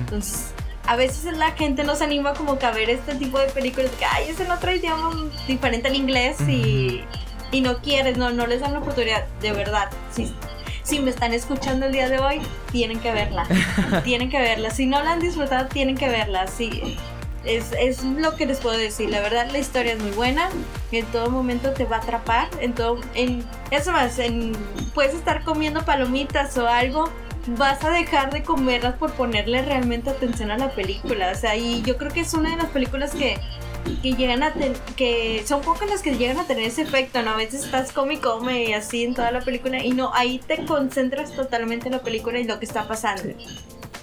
Entonces, 0.00 0.52
a 0.86 0.96
veces 0.96 1.36
la 1.36 1.52
gente 1.52 1.84
nos 1.84 2.02
anima 2.02 2.34
como 2.34 2.58
que 2.58 2.66
a 2.66 2.70
ver 2.70 2.90
este 2.90 3.14
tipo 3.14 3.38
de 3.38 3.46
películas 3.46 3.90
que, 3.98 4.04
ay, 4.04 4.26
es 4.28 4.40
en 4.40 4.50
otro 4.50 4.74
idioma 4.74 5.10
diferente 5.46 5.88
al 5.88 5.96
inglés 5.96 6.36
y, 6.48 7.02
y 7.50 7.60
no 7.60 7.78
quieres, 7.78 8.18
no, 8.18 8.30
no 8.30 8.46
les 8.46 8.60
dan 8.60 8.72
la 8.72 8.80
oportunidad, 8.80 9.26
de 9.40 9.52
verdad. 9.52 9.90
Si, 10.14 10.34
si 10.82 11.00
me 11.00 11.10
están 11.10 11.32
escuchando 11.32 11.86
el 11.86 11.92
día 11.92 12.08
de 12.08 12.18
hoy, 12.18 12.40
tienen 12.70 13.00
que 13.00 13.12
verla. 13.12 13.46
tienen 14.04 14.30
que 14.30 14.40
verla. 14.40 14.70
Si 14.70 14.86
no 14.86 15.02
la 15.02 15.12
han 15.12 15.20
disfrutado, 15.20 15.68
tienen 15.68 15.96
que 15.96 16.08
verla. 16.08 16.46
Sí. 16.46 16.98
Es, 17.44 17.72
es, 17.72 18.04
lo 18.04 18.36
que 18.36 18.46
les 18.46 18.58
puedo 18.58 18.76
decir. 18.76 19.10
La 19.10 19.20
verdad, 19.20 19.48
la 19.50 19.58
historia 19.58 19.94
es 19.94 20.02
muy 20.02 20.12
buena. 20.12 20.48
En 20.90 21.06
todo 21.06 21.30
momento 21.30 21.72
te 21.72 21.84
va 21.84 21.96
a 21.96 22.00
atrapar. 22.00 22.48
En 22.60 22.74
todo, 22.74 23.00
en, 23.14 23.44
eso 23.70 23.92
más, 23.92 24.18
en, 24.18 24.52
puedes 24.94 25.14
estar 25.14 25.42
comiendo 25.44 25.84
palomitas 25.84 26.56
o 26.58 26.68
algo. 26.68 27.08
Vas 27.58 27.82
a 27.84 27.90
dejar 27.90 28.32
de 28.32 28.44
comerlas 28.44 28.94
por 28.94 29.12
ponerle 29.12 29.62
realmente 29.62 30.10
atención 30.10 30.52
a 30.52 30.58
la 30.58 30.70
película. 30.70 31.32
O 31.32 31.34
sea, 31.34 31.56
y 31.56 31.82
yo 31.82 31.96
creo 31.96 32.12
que 32.12 32.20
es 32.20 32.34
una 32.34 32.50
de 32.50 32.56
las 32.56 32.66
películas 32.66 33.12
que 33.12 33.38
que 34.02 34.14
llegan 34.14 34.42
a 34.42 34.52
tener, 34.52 34.72
que 34.96 35.42
son 35.46 35.60
pocas 35.60 35.88
las 35.88 36.02
que 36.02 36.16
llegan 36.16 36.38
a 36.38 36.46
tener 36.46 36.64
ese 36.64 36.82
efecto, 36.82 37.22
¿no? 37.22 37.30
A 37.30 37.36
veces 37.36 37.64
estás 37.64 37.92
come 37.92 38.14
y 38.14 38.16
come 38.18 38.64
y 38.64 38.72
así 38.72 39.04
en 39.04 39.14
toda 39.14 39.30
la 39.30 39.40
película 39.40 39.84
y 39.84 39.90
no, 39.90 40.12
ahí 40.14 40.38
te 40.38 40.64
concentras 40.64 41.32
totalmente 41.34 41.86
en 41.86 41.92
la 41.92 42.02
película 42.02 42.38
y 42.38 42.44
lo 42.44 42.58
que 42.58 42.66
está 42.66 42.88
pasando. 42.88 43.34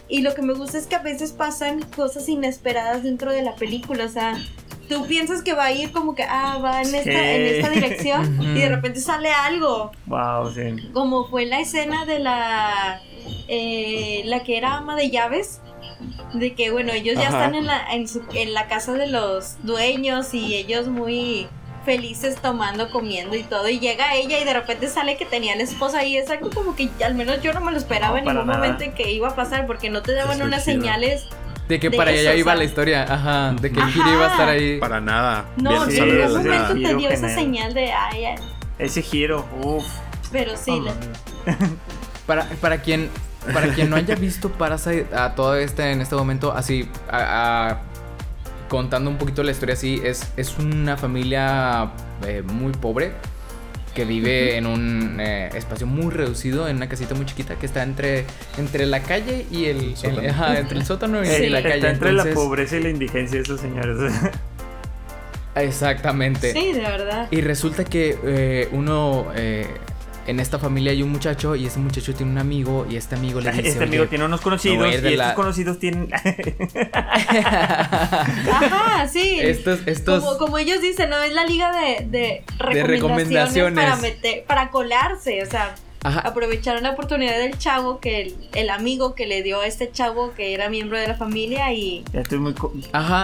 Y 0.08 0.22
lo 0.22 0.34
que 0.34 0.42
me 0.42 0.54
gusta 0.54 0.78
es 0.78 0.88
que 0.88 0.96
a 0.96 1.04
veces 1.04 1.34
pasan 1.34 1.82
cosas 1.96 2.28
inesperadas 2.30 3.04
dentro 3.04 3.32
de 3.32 3.44
la 3.44 3.56
película, 3.56 4.06
o 4.06 4.10
sea, 4.10 4.38
tú 4.88 5.06
piensas 5.06 5.44
que 5.44 5.54
va 5.54 5.66
a 5.66 5.72
ir 5.72 5.92
como 5.92 6.16
que, 6.16 6.24
ah, 6.24 6.60
va 6.64 6.82
en 6.82 6.96
esta, 6.96 7.36
en 7.36 7.42
esta 7.42 7.70
dirección 7.70 8.42
y 8.58 8.60
de 8.60 8.70
repente 8.70 9.00
sale 9.00 9.32
algo. 9.32 9.92
Wow, 10.08 10.52
sí. 10.52 10.90
Como 10.94 11.28
fue 11.28 11.46
la 11.46 11.60
escena 11.60 12.06
de 12.06 12.20
la, 12.20 13.02
eh, 13.48 14.24
la 14.26 14.44
que 14.44 14.58
era 14.58 14.78
ama 14.78 14.96
de 14.96 15.12
llaves 15.12 15.62
de 16.34 16.54
que 16.54 16.72
bueno, 16.72 16.92
ellos 16.94 17.16
ya 17.16 17.26
están 17.26 17.56
en 17.56 17.66
la, 17.66 17.94
en, 17.94 18.08
su, 18.08 18.22
en 18.34 18.54
la 18.54 18.68
casa 18.68 18.94
de 18.94 19.08
los 19.08 19.58
dueños 19.64 20.34
y 20.34 20.56
ellos 20.56 20.88
muy 20.88 21.48
felices 21.86 22.36
tomando, 22.42 22.90
comiendo 22.92 23.36
y 23.36 23.44
todo. 23.44 23.68
Y 23.70 23.80
llega 23.80 24.16
ella 24.16 24.40
y 24.40 24.46
de 24.46 24.54
repente 24.54 24.88
sale 24.88 25.18
que 25.18 25.26
tenía 25.26 25.56
la 25.56 25.64
esposa 25.64 26.04
y 26.04 26.18
es 26.18 26.30
algo 26.30 26.50
como 26.52 26.76
que 26.76 26.90
al 27.04 27.16
menos 27.16 27.42
yo 27.42 27.54
no 27.54 27.62
me 27.62 27.72
lo 27.72 27.78
esperaba 27.78 28.20
en 28.20 28.26
ningún 28.26 28.48
momento 28.48 28.84
en 28.84 28.94
que 28.94 29.12
iba 29.12 29.30
a 29.30 29.36
pasar 29.36 29.66
porque 29.66 29.90
no 29.90 30.02
te 30.02 30.14
daban 30.14 30.42
unas 30.42 30.64
señales. 30.64 31.26
De 31.68 31.80
que 31.80 31.92
para 31.92 32.12
allá 32.12 32.34
iba 32.36 32.56
la 32.56 32.64
historia, 32.64 33.04
ajá, 33.04 33.54
de 33.54 33.72
que 33.72 33.80
Kiri 33.80 34.10
iba 34.12 34.28
a 34.28 34.32
estar 34.32 34.50
ahí. 34.50 34.80
Para 34.80 35.00
nada. 35.00 35.46
No, 35.58 35.84
en 35.84 35.90
ningún 35.90 36.38
momento 36.38 36.74
te 36.74 36.96
dio 36.96 37.10
esa 37.10 37.30
señal 37.30 37.74
de 37.74 37.92
ay, 37.92 38.36
Ese 38.80 39.02
giro, 39.02 39.46
uff. 39.62 39.86
Pero 40.32 40.58
sí. 40.58 40.82
para, 42.26 42.46
para 42.62 42.82
quien 42.82 43.10
para 43.54 43.74
quien 43.74 43.90
no 43.90 43.96
haya 43.96 44.16
visto 44.16 44.50
Parasite 44.50 45.08
a 45.16 45.36
todo 45.36 45.56
este 45.56 45.92
en 45.92 46.02
este 46.02 46.16
momento, 46.16 46.52
así, 46.52 46.88
contando 48.68 49.10
un 49.10 49.18
poquito 49.18 49.44
la 49.44 49.52
historia 49.52 49.74
así, 49.74 50.02
es, 50.04 50.32
es 50.38 50.58
una 50.58 50.98
familia 50.98 51.92
eh, 52.26 52.44
muy 52.44 52.72
pobre 52.74 53.14
que 53.96 54.06
vive 54.06 54.56
en 54.56 54.68
un 54.68 55.18
eh, 55.20 55.50
espacio 55.56 55.88
muy 55.88 56.12
reducido, 56.12 56.68
en 56.68 56.78
una 56.78 56.88
casita 56.88 57.16
muy 57.16 57.26
chiquita 57.26 57.56
que 57.56 57.66
está 57.66 57.84
entre, 57.84 58.26
entre 58.58 58.86
la 58.86 59.02
calle 59.02 59.46
y 59.52 59.66
el, 59.66 59.96
entre 60.04 60.78
el 60.78 60.86
sótano 60.86 61.24
y, 61.24 61.28
la 61.50 61.64
calle. 61.64 61.90
entre 61.90 62.14
la 62.14 62.26
pobreza 62.26 62.78
y 62.78 62.84
la 62.84 62.90
indigencia 62.90 63.42
esos 63.42 63.60
señores. 63.60 64.14
Exactamente. 65.56 66.54
Sí, 66.54 66.74
de 66.74 66.82
verdad. 66.82 67.28
Y 67.32 67.42
resulta 67.42 67.84
que 67.84 68.18
eh, 68.24 68.70
uno 68.72 69.28
en 70.30 70.40
esta 70.40 70.60
familia 70.60 70.92
hay 70.92 71.02
un 71.02 71.12
muchacho 71.12 71.56
y 71.56 71.66
ese 71.66 71.80
muchacho 71.80 72.14
tiene 72.14 72.32
un 72.32 72.38
amigo 72.38 72.86
y 72.90 72.96
este 72.96 73.16
amigo 73.16 73.42
le 73.42 73.52
dice 73.54 73.70
este 73.70 73.84
amigo 73.84 74.08
tiene 74.08 74.26
unos 74.26 74.42
conocidos 74.42 74.88
y 74.92 74.94
estos 74.94 75.34
conocidos 75.34 75.80
tienen 75.80 76.10
ajá 78.52 79.08
sí. 79.08 79.38
Estos, 79.40 79.80
estos... 79.86 80.24
Como, 80.24 80.38
como, 80.38 80.58
ellos 80.58 80.82
dicen 80.82 81.10
no 81.10 81.22
es 81.22 81.34
la 81.34 81.46
liga 81.46 81.72
de, 81.72 82.06
de 82.08 82.84
recomendaciones, 82.84 83.84
Para, 83.84 83.96
meter, 83.98 84.44
para 84.46 84.70
colarse 84.70 85.42
o 85.44 85.46
sea 85.46 85.76
aprovecharon 86.04 86.84
la 86.84 86.92
oportunidad 86.92 87.38
del 87.38 87.58
chavo 87.58 88.00
que 88.00 88.34
el, 88.54 88.70
amigo 88.70 89.16
que 89.16 89.28
le 89.28 89.44
dio 89.44 89.60
a 89.62 89.68
este 89.68 89.92
chavo 89.92 90.34
que 90.34 90.54
era 90.54 90.70
miembro 90.70 90.98
de 90.98 91.08
la 91.08 91.16
familia 91.16 91.74
y 91.74 92.06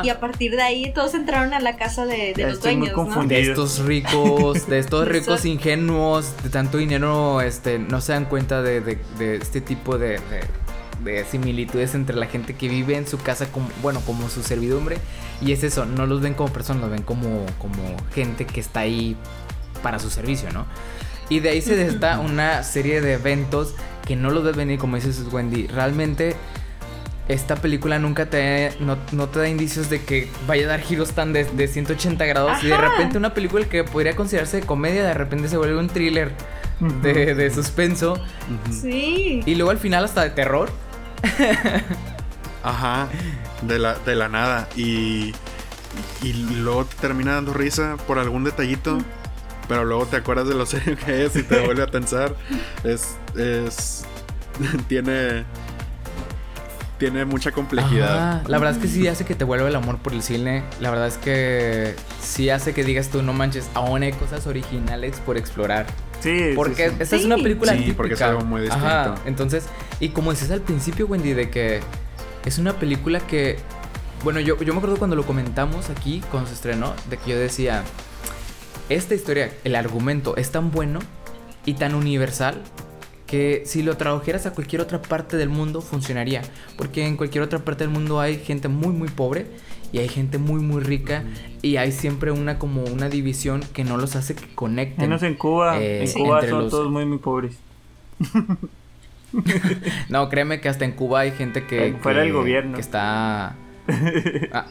y 0.04 0.10
a 0.10 0.20
partir 0.20 0.56
de 0.56 0.62
ahí 0.62 0.92
todos 0.94 1.14
entraron 1.14 1.54
a 1.54 1.60
la 1.62 1.78
casa 1.78 2.06
de, 2.06 2.34
los 2.38 2.62
dueños 2.62 3.28
de 3.28 3.40
estos 3.40 3.80
ricos 3.80 4.68
de 4.68 4.80
estos 4.80 5.08
ricos 5.08 5.46
ingenuos 5.46 6.34
de 6.44 6.50
tanto 6.50 6.78
dinero 6.78 7.42
este 7.42 7.80
no 7.80 8.02
se 8.02 8.12
dan 8.12 8.26
cuenta 8.26 8.62
de, 8.62 8.98
este 9.20 9.62
tipo 9.62 9.98
de, 9.98 10.20
de 11.04 11.26
similitudes 11.26 11.96
entre 11.96 12.16
la 12.16 12.26
gente 12.26 12.56
que 12.56 12.68
vive 12.68 12.98
en 12.98 13.08
su 13.08 13.18
casa 13.18 13.48
como 13.52 13.70
bueno 13.82 14.02
como 14.06 14.30
su 14.30 14.44
servidumbre. 14.44 14.98
Y 15.42 15.52
es 15.52 15.64
eso 15.64 15.86
no 15.86 16.06
los 16.06 16.22
ven 16.22 16.34
como 16.34 16.52
personas 16.52 16.82
los 16.84 16.92
ven 16.92 17.04
como 17.04 17.46
como 17.60 17.96
gente 18.14 18.46
que 18.46 18.60
está 18.60 18.82
ahí 18.82 19.16
para 19.84 20.00
su 20.00 20.10
servicio 20.10 20.52
no 20.52 20.66
y 21.30 21.40
de 21.40 21.50
ahí 21.50 21.62
se 21.62 21.76
desata 21.76 22.20
una 22.20 22.64
serie 22.64 23.02
de 23.02 23.14
eventos 23.14 23.76
que 24.06 24.16
no 24.16 24.30
los 24.30 24.44
ves 24.44 24.56
venir, 24.56 24.80
como 24.80 24.96
dices 24.96 25.22
Wendy. 25.32 25.68
Realmente 25.68 26.36
esta 27.28 27.56
película 27.56 27.98
nunca 27.98 28.30
te, 28.30 28.74
no, 28.80 29.28
te 29.30 29.40
da 29.40 29.50
indicios 29.50 29.90
de 29.90 30.04
que 30.04 30.30
vaya 30.48 30.66
a 30.66 30.70
dar 30.70 30.82
giros 30.82 31.14
tan 31.14 31.34
de, 31.34 31.68
180 31.68 32.26
grados. 32.26 32.64
Y 32.64 32.68
de 32.68 32.78
repente 32.78 33.18
una 33.18 33.34
película 33.34 33.66
que 33.66 33.84
podría 33.84 34.16
considerarse 34.16 34.62
de 34.62 34.68
comedia, 34.68 35.04
de 35.04 35.14
repente 35.14 35.48
se 35.48 35.58
vuelve 35.58 35.78
un 35.78 35.88
thriller 35.88 36.32
de, 37.02 37.52
suspenso. 37.54 38.20
Sí. 38.70 39.42
Y 39.46 39.56
luego 39.56 39.72
al 39.72 39.80
final 39.80 40.06
hasta 40.06 40.22
de 40.22 40.30
terror. 40.30 40.70
Ajá, 42.64 43.08
de 43.64 43.80
la, 43.80 43.96
de 43.96 44.16
la 44.16 44.30
nada. 44.30 44.68
Y, 44.76 45.34
y 46.22 46.34
luego 46.34 46.86
te 46.86 46.96
termina 46.98 47.34
dando 47.34 47.54
risa 47.54 47.98
por 48.06 48.20
algún 48.20 48.44
detallito 48.44 49.00
pero 49.68 49.86
luego 49.86 50.06
te 50.06 50.18
acuerdas 50.18 50.48
de 50.48 50.56
lo 50.56 50.66
serio 50.66 50.98
que 51.04 51.26
es 51.26 51.36
y 51.36 51.44
te 51.44 51.66
vuelve 51.66 51.84
a 51.84 51.88
tensar. 51.88 52.36
Es. 52.84 53.16
es 53.38 54.06
tiene. 54.88 55.46
Tiene 56.98 57.26
mucha 57.26 57.52
complejidad. 57.52 58.48
La 58.48 58.58
verdad 58.58 58.78
es 58.78 58.82
que 58.82 58.88
sí 58.88 59.06
hace 59.10 59.26
que 59.26 59.36
te 59.36 59.44
vuelva 59.44 59.68
el 59.68 59.76
amor 59.76 59.98
por 59.98 60.14
el 60.14 60.22
cine. 60.22 60.64
La 60.80 60.92
verdad 60.92 61.08
es 61.08 61.18
que 61.18 61.94
sí 62.22 62.50
hace 62.50 62.74
que 62.74 62.86
digas 62.86 63.10
tú, 63.10 63.22
no 63.22 63.34
manches, 63.34 63.70
aún 63.74 64.04
hay 64.04 64.14
cosas 64.14 64.48
originales 64.48 65.20
por 65.26 65.36
explorar. 65.36 65.88
Sí, 66.22 66.54
porque 66.56 66.94
esta 66.98 67.18
es 67.18 67.26
una 67.26 67.36
película 67.36 67.74
sí, 67.74 67.94
porque 67.96 68.14
es 68.14 68.22
algo 68.22 68.46
muy 68.46 68.62
distinto. 68.62 68.88
Ajá, 68.88 69.16
entonces, 69.26 69.66
y 70.00 70.10
como 70.10 70.32
dices 70.32 70.52
al 70.52 70.62
principio, 70.62 71.06
Wendy, 71.06 71.34
de 71.34 71.50
que 71.50 71.82
es 72.46 72.58
una 72.60 72.74
película 72.74 73.20
que, 73.20 73.58
bueno, 74.24 74.40
yo, 74.40 74.58
yo 74.62 74.74
me 74.74 74.78
acuerdo 74.78 74.98
cuando 74.98 75.16
lo 75.16 75.26
comentamos 75.26 75.90
aquí, 75.90 76.24
cuando 76.32 76.48
se 76.48 76.56
estrenó, 76.56 76.94
de 77.10 77.18
que 77.18 77.32
yo 77.32 77.38
decía, 77.38 77.84
esta 78.90 79.16
historia, 79.16 79.52
el 79.64 79.76
argumento 79.76 80.38
es 80.38 80.52
tan 80.52 80.72
bueno 80.72 81.00
y 81.66 81.74
tan 81.74 81.96
universal 81.96 82.62
que 83.26 83.64
si 83.66 83.82
lo 83.82 83.98
tradujeras 83.98 84.46
a 84.46 84.54
cualquier 84.54 84.82
otra 84.82 85.02
parte 85.02 85.38
del 85.38 85.50
mundo 85.50 85.82
funcionaría. 85.82 86.42
Porque 86.78 87.08
en 87.08 87.18
cualquier 87.18 87.44
otra 87.44 87.60
parte 87.60 87.84
del 87.84 87.92
mundo 87.92 88.20
hay 88.20 88.38
gente 88.38 88.68
muy 88.68 88.94
muy 88.94 89.10
pobre 89.10 89.48
y 89.92 90.00
hay 90.00 90.10
gente 90.10 90.38
muy 90.38 90.62
muy 90.62 90.82
rica 90.84 91.24
y 91.62 91.78
hay 91.78 91.92
siempre 91.92 92.32
una 92.32 92.60
como 92.60 92.84
una 92.84 93.10
división 93.10 93.64
que 93.74 93.84
no 93.84 93.98
los 93.98 94.16
hace 94.16 94.36
que 94.36 94.46
conecten. 94.54 95.10
Menos 95.10 95.24
en 95.24 95.36
Cuba. 95.36 95.82
Eh, 95.82 96.04
en 96.04 96.12
Cuba 96.14 96.48
son 96.48 96.70
todos 96.70 96.92
muy 96.92 97.06
muy 97.06 97.18
pobres. 97.18 97.58
no, 100.10 100.30
créeme 100.30 100.62
que 100.62 100.70
hasta 100.70 100.86
en 100.86 100.92
Cuba 100.94 101.22
hay 101.22 101.32
gente 101.32 101.66
que... 101.66 101.96
Fuera 102.02 102.22
del 102.22 102.34
gobierno. 102.34 102.76
Que 102.76 102.82
está... 102.82 103.56
Ah, 104.52 104.66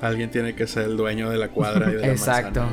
Alguien 0.00 0.30
tiene 0.30 0.54
que 0.54 0.66
ser 0.66 0.84
el 0.84 0.96
dueño 0.96 1.30
de 1.30 1.38
la 1.38 1.48
cuadra 1.48 1.90
y 1.90 1.94
de 1.94 2.00
la 2.00 2.06
Exacto. 2.12 2.64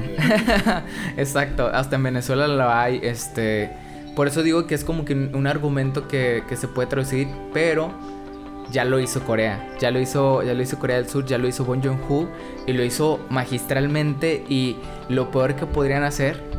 Exacto. 1.17 1.67
Hasta 1.67 1.95
en 1.95 2.03
Venezuela 2.03 2.47
lo 2.47 2.69
hay. 2.69 2.99
Este. 3.03 3.71
Por 4.15 4.28
eso 4.28 4.43
digo 4.43 4.65
que 4.67 4.76
es 4.76 4.84
como 4.84 5.03
que 5.03 5.13
un 5.13 5.47
argumento 5.47 6.07
que, 6.07 6.43
que, 6.47 6.55
se 6.55 6.69
puede 6.69 6.88
traducir, 6.88 7.28
pero 7.53 7.91
ya 8.71 8.86
lo 8.86 8.99
hizo 8.99 9.21
Corea. 9.21 9.76
Ya 9.80 9.91
lo 9.91 9.99
hizo, 9.99 10.41
ya 10.43 10.53
lo 10.53 10.61
hizo 10.61 10.80
Corea 10.80 10.97
del 10.97 11.09
Sur, 11.09 11.26
ya 11.26 11.38
lo 11.38 11.47
hizo 11.47 11.65
Bon 11.65 11.84
Joon-ho 11.84 12.30
y 12.65 12.73
lo 12.73 12.84
hizo 12.84 13.19
magistralmente. 13.30 14.43
Y 14.47 14.78
lo 15.09 15.32
peor 15.32 15.55
que 15.55 15.65
podrían 15.65 16.03
hacer 16.03 16.55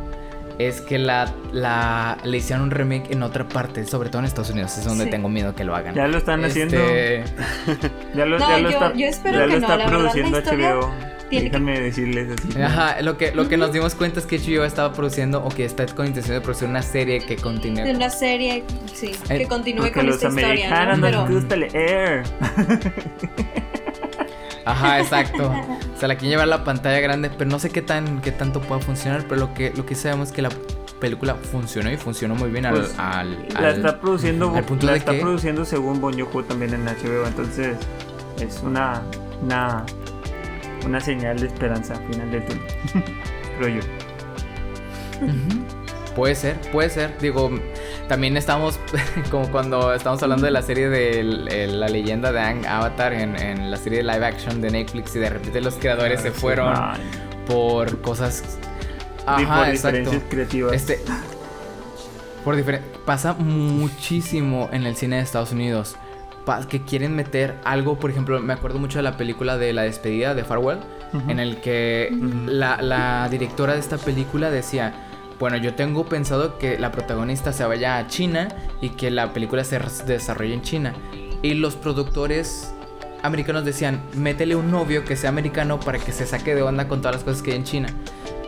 es 0.59 0.81
que 0.81 0.97
la, 0.97 1.31
la, 1.51 2.17
le 2.23 2.37
hicieron 2.37 2.63
un 2.63 2.71
remake 2.71 3.11
en 3.11 3.23
otra 3.23 3.47
parte, 3.47 3.85
sobre 3.85 4.09
todo 4.09 4.19
en 4.19 4.25
Estados 4.25 4.49
Unidos, 4.49 4.77
es 4.77 4.85
donde 4.85 5.05
tengo 5.05 5.29
miedo 5.29 5.53
que 5.55 5.63
lo 5.63 5.75
hagan. 5.75 5.93
Ya 5.95 6.07
lo 6.07 6.17
están 6.17 6.43
haciendo. 6.43 6.77
Este, 6.77 7.23
ya 8.15 8.25
lo, 8.25 8.39
no, 8.39 8.49
ya 8.49 8.57
lo 8.57 8.69
yo, 8.69 8.77
está, 8.77 8.93
yo 8.93 9.07
espero 9.07 9.39
ya 9.39 9.45
que 9.45 9.59
lo 9.59 9.67
está 9.67 9.85
produciendo 9.85 10.41
HBO. 10.41 11.17
Déjame 11.29 11.79
decirles 11.79 12.39
así. 12.39 12.61
Ajá, 12.61 13.01
lo 13.01 13.17
que, 13.17 13.33
lo 13.33 13.49
que 13.49 13.57
nos 13.57 13.73
dimos 13.73 13.95
cuenta 13.95 14.19
es 14.19 14.25
que 14.25 14.39
HBO 14.39 14.63
estaba 14.63 14.93
produciendo 14.93 15.43
o 15.43 15.49
que 15.49 15.65
está 15.65 15.85
con 15.87 16.07
intención 16.07 16.35
de 16.35 16.41
producir 16.41 16.69
una 16.69 16.81
serie 16.81 17.19
que 17.19 17.35
continúe. 17.35 17.83
De 17.83 17.95
una 17.95 18.09
serie, 18.09 18.63
sí, 18.93 19.11
eh, 19.29 19.39
que 19.39 19.45
continúe 19.45 19.91
con 19.91 20.07
esta 20.07 20.29
historia. 20.29 20.85
¿no? 20.85 21.01
Pero... 21.01 21.21
nos 21.21 21.31
gusta 21.31 21.55
leer. 21.57 22.23
Ajá, 24.71 24.99
exacto. 25.01 25.49
O 25.49 25.99
sea, 25.99 26.07
la 26.07 26.15
quieren 26.15 26.31
llevar 26.31 26.43
a 26.43 26.57
la 26.57 26.63
pantalla 26.63 26.99
grande, 26.99 27.29
pero 27.29 27.49
no 27.49 27.59
sé 27.59 27.69
qué 27.69 27.81
tan 27.81 28.21
qué 28.21 28.31
tanto 28.31 28.61
pueda 28.61 28.81
funcionar, 28.81 29.23
pero 29.27 29.39
lo 29.39 29.53
que 29.53 29.73
lo 29.75 29.85
que 29.85 29.95
sabemos 29.95 30.29
es 30.29 30.35
que 30.35 30.41
la 30.41 30.49
película 30.99 31.35
funcionó 31.35 31.91
y 31.91 31.97
funcionó 31.97 32.35
muy 32.35 32.49
bien 32.49 32.65
al, 32.65 32.73
pues, 32.73 32.97
la 32.97 33.69
está 33.69 33.99
produciendo 33.99 34.51
la 34.51 34.95
está 34.95 35.13
produciendo 35.13 35.63
según 35.63 36.01
Bon 36.01 36.15
también 36.47 36.73
en 36.73 36.85
HBO, 36.85 37.27
entonces 37.27 37.77
es 38.39 38.61
una 38.63 39.03
una 39.43 39.85
una 40.85 40.99
señal 40.99 41.39
de 41.39 41.47
esperanza 41.47 41.93
al 41.95 42.07
final 42.07 42.31
del 42.31 42.45
túnel. 42.45 42.63
Creo 43.59 43.69
yo. 43.69 43.81
Puede 46.17 46.33
ser, 46.33 46.59
puede 46.71 46.89
ser. 46.89 47.15
Digo, 47.19 47.51
también 48.07 48.37
estamos, 48.37 48.79
como 49.29 49.51
cuando 49.51 49.93
estamos 49.93 50.21
hablando 50.23 50.45
de 50.45 50.51
la 50.51 50.63
serie 50.63 50.89
de 50.89 51.67
la 51.67 51.87
leyenda 51.87 52.31
de 52.31 52.39
Ang 52.39 52.65
Avatar 52.65 53.13
en, 53.13 53.69
la 53.69 53.77
serie 53.77 53.99
de 53.99 54.11
live 54.11 54.25
action 54.25 54.59
de 54.59 54.71
Netflix 54.71 55.15
y 55.15 55.19
de 55.19 55.29
repente 55.29 55.61
los 55.61 55.75
creadores 55.75 56.21
se 56.21 56.31
fueron 56.31 56.73
por 57.45 58.01
cosas... 58.01 58.57
Ajá, 59.27 59.57
por 59.57 59.71
diferencias 59.71 60.23
creativas. 60.27 60.73
Este, 60.73 60.99
por 62.43 62.57
pasa 63.05 63.33
muchísimo 63.33 64.69
en 64.71 64.87
el 64.87 64.95
cine 64.95 65.17
de 65.17 65.21
Estados 65.21 65.51
Unidos. 65.51 65.97
Que 66.67 66.81
quieren 66.81 67.15
meter 67.15 67.53
algo, 67.63 67.99
por 67.99 68.09
ejemplo, 68.09 68.39
me 68.39 68.53
acuerdo 68.53 68.79
mucho 68.79 68.97
de 68.97 69.03
la 69.03 69.17
película 69.17 69.57
de 69.57 69.71
La 69.71 69.83
despedida 69.83 70.33
de 70.33 70.43
Farewell, 70.43 70.79
en 71.27 71.39
el 71.39 71.57
que 71.57 72.09
la, 72.47 72.81
la 72.81 73.27
directora 73.29 73.73
de 73.73 73.79
esta 73.79 73.97
película 73.97 74.49
decía, 74.49 75.06
bueno, 75.39 75.57
yo 75.57 75.75
tengo 75.75 76.05
pensado 76.05 76.57
que 76.57 76.79
la 76.79 76.91
protagonista 76.91 77.53
se 77.53 77.63
vaya 77.63 77.97
a 77.97 78.07
China 78.07 78.47
y 78.81 78.89
que 78.89 79.11
la 79.11 79.33
película 79.33 79.63
se 79.63 79.79
desarrolle 80.05 80.53
en 80.53 80.61
China. 80.61 80.93
Y 81.43 81.53
los 81.53 81.75
productores 81.75 82.73
americanos 83.21 83.63
decían, 83.63 84.01
métele 84.15 84.55
un 84.55 84.71
novio 84.71 85.05
que 85.05 85.15
sea 85.15 85.29
americano 85.29 85.79
para 85.79 85.99
que 85.99 86.11
se 86.11 86.25
saque 86.25 86.55
de 86.55 86.63
onda 86.63 86.87
con 86.87 87.01
todas 87.01 87.17
las 87.17 87.23
cosas 87.23 87.41
que 87.43 87.51
hay 87.51 87.57
en 87.57 87.63
China. 87.63 87.89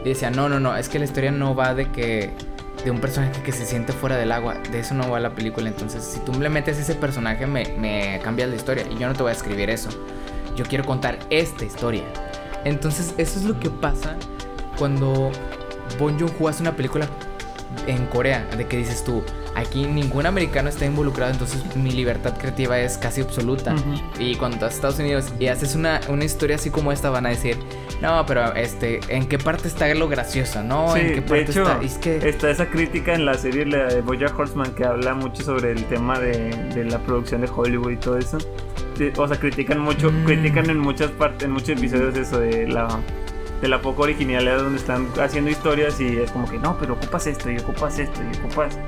Y 0.04 0.10
decían, 0.10 0.34
no, 0.36 0.50
no, 0.50 0.60
no, 0.60 0.76
es 0.76 0.90
que 0.90 0.98
la 0.98 1.06
historia 1.06 1.32
no 1.32 1.54
va 1.56 1.76
de 1.76 1.92
que 1.92 2.34
de 2.84 2.92
un 2.92 3.00
personaje 3.00 3.44
que 3.44 3.52
se 3.52 3.66
siente 3.66 3.94
fuera 3.94 4.16
del 4.18 4.32
agua. 4.32 4.56
De 4.72 4.80
eso 4.80 4.96
no 4.96 5.10
va 5.10 5.20
la 5.20 5.36
película. 5.36 5.68
Entonces, 5.68 6.04
si 6.04 6.20
tú 6.22 6.40
le 6.40 6.50
metes 6.50 6.80
ese 6.80 6.96
personaje, 6.96 7.46
me, 7.46 7.66
me 7.78 8.20
cambias 8.24 8.50
la 8.50 8.56
historia. 8.56 8.86
Y 8.90 8.98
yo 8.98 9.08
no 9.08 9.14
te 9.14 9.22
voy 9.22 9.30
a 9.30 9.34
escribir 9.34 9.70
eso. 9.70 9.90
Yo 10.56 10.66
quiero 10.66 10.86
contar 10.86 11.20
esta 11.30 11.66
historia. 11.66 12.04
Entonces, 12.64 13.14
eso 13.18 13.40
es 13.40 13.46
lo 13.46 13.60
que 13.60 13.70
pasa 13.70 14.16
cuando 14.78 15.32
Bon 15.98 16.18
Joon-ho 16.20 16.48
hace 16.48 16.62
una 16.62 16.76
película 16.76 17.08
en 17.88 18.06
Corea. 18.08 18.46
De 18.58 18.68
que 18.68 18.78
dices 18.78 19.04
tú, 19.04 19.24
Aquí 19.56 19.86
ningún 19.86 20.26
americano 20.26 20.70
está 20.70 20.86
involucrado, 20.86 21.32
entonces 21.32 21.76
mi 21.76 21.92
libertad 21.92 22.38
creativa 22.38 22.80
es 22.80 22.98
casi 22.98 23.22
absoluta. 23.22 23.76
Y 24.18 24.36
cuando 24.36 24.56
estás 24.56 24.72
a 24.72 24.76
Estados 24.76 25.00
Unidos 25.00 25.34
y 25.40 25.48
haces 25.48 25.76
una, 25.76 26.00
una 26.08 26.24
historia 26.24 26.56
así 26.56 26.70
como 26.70 26.92
esta, 26.92 27.10
van 27.10 27.26
a 27.26 27.30
decir, 27.30 27.58
no, 28.02 28.26
pero 28.26 28.54
este, 28.56 29.00
¿en 29.10 29.28
qué 29.28 29.38
parte 29.38 29.68
está 29.68 29.94
lo 29.96 30.08
gracioso? 30.08 30.64
¿No? 30.64 30.96
¿En 30.96 31.14
qué 31.14 31.22
parte 31.22 31.50
está? 31.50 31.80
Es 31.82 31.98
que... 31.98 32.18
Está 32.18 32.50
esa 32.50 32.68
crítica 32.68 33.14
en 33.14 33.26
la 33.26 33.34
serie 33.34 33.66
de 33.66 34.02
Boya 34.02 34.28
Horseman 34.28 34.74
que 34.76 34.86
habla 34.86 35.14
mucho 35.14 35.44
sobre 35.44 35.72
el 35.72 35.84
tema 35.86 36.20
de, 36.20 36.52
de 36.74 36.86
la 36.86 37.00
producción 37.00 37.42
de 37.42 37.50
Hollywood 37.54 37.92
y 37.92 37.98
todo 37.98 38.18
eso. 38.18 38.38
O 39.18 39.28
sea, 39.28 39.38
critican 39.38 39.80
mucho, 39.80 40.12
mm. 40.12 40.26
critican 40.26 40.70
en 40.70 40.80
muchas 40.80 41.12
partes, 41.12 41.44
en 41.44 41.52
muchos 41.52 41.70
episodios 41.70 42.16
eso 42.16 42.40
de 42.40 42.68
la 42.68 42.88
de 43.62 43.68
la 43.68 43.82
poca 43.82 44.04
originalidad 44.04 44.60
donde 44.60 44.80
están 44.80 45.08
haciendo 45.20 45.52
historias 45.52 46.00
y 46.00 46.18
es 46.18 46.32
como 46.32 46.50
que 46.50 46.58
no, 46.58 46.78
pero 46.78 46.94
ocupas 46.94 47.28
esto 47.28 47.52
y 47.52 47.58
ocupas 47.58 48.00
esto 48.00 48.22
y 48.22 48.38
ocupas 48.38 48.80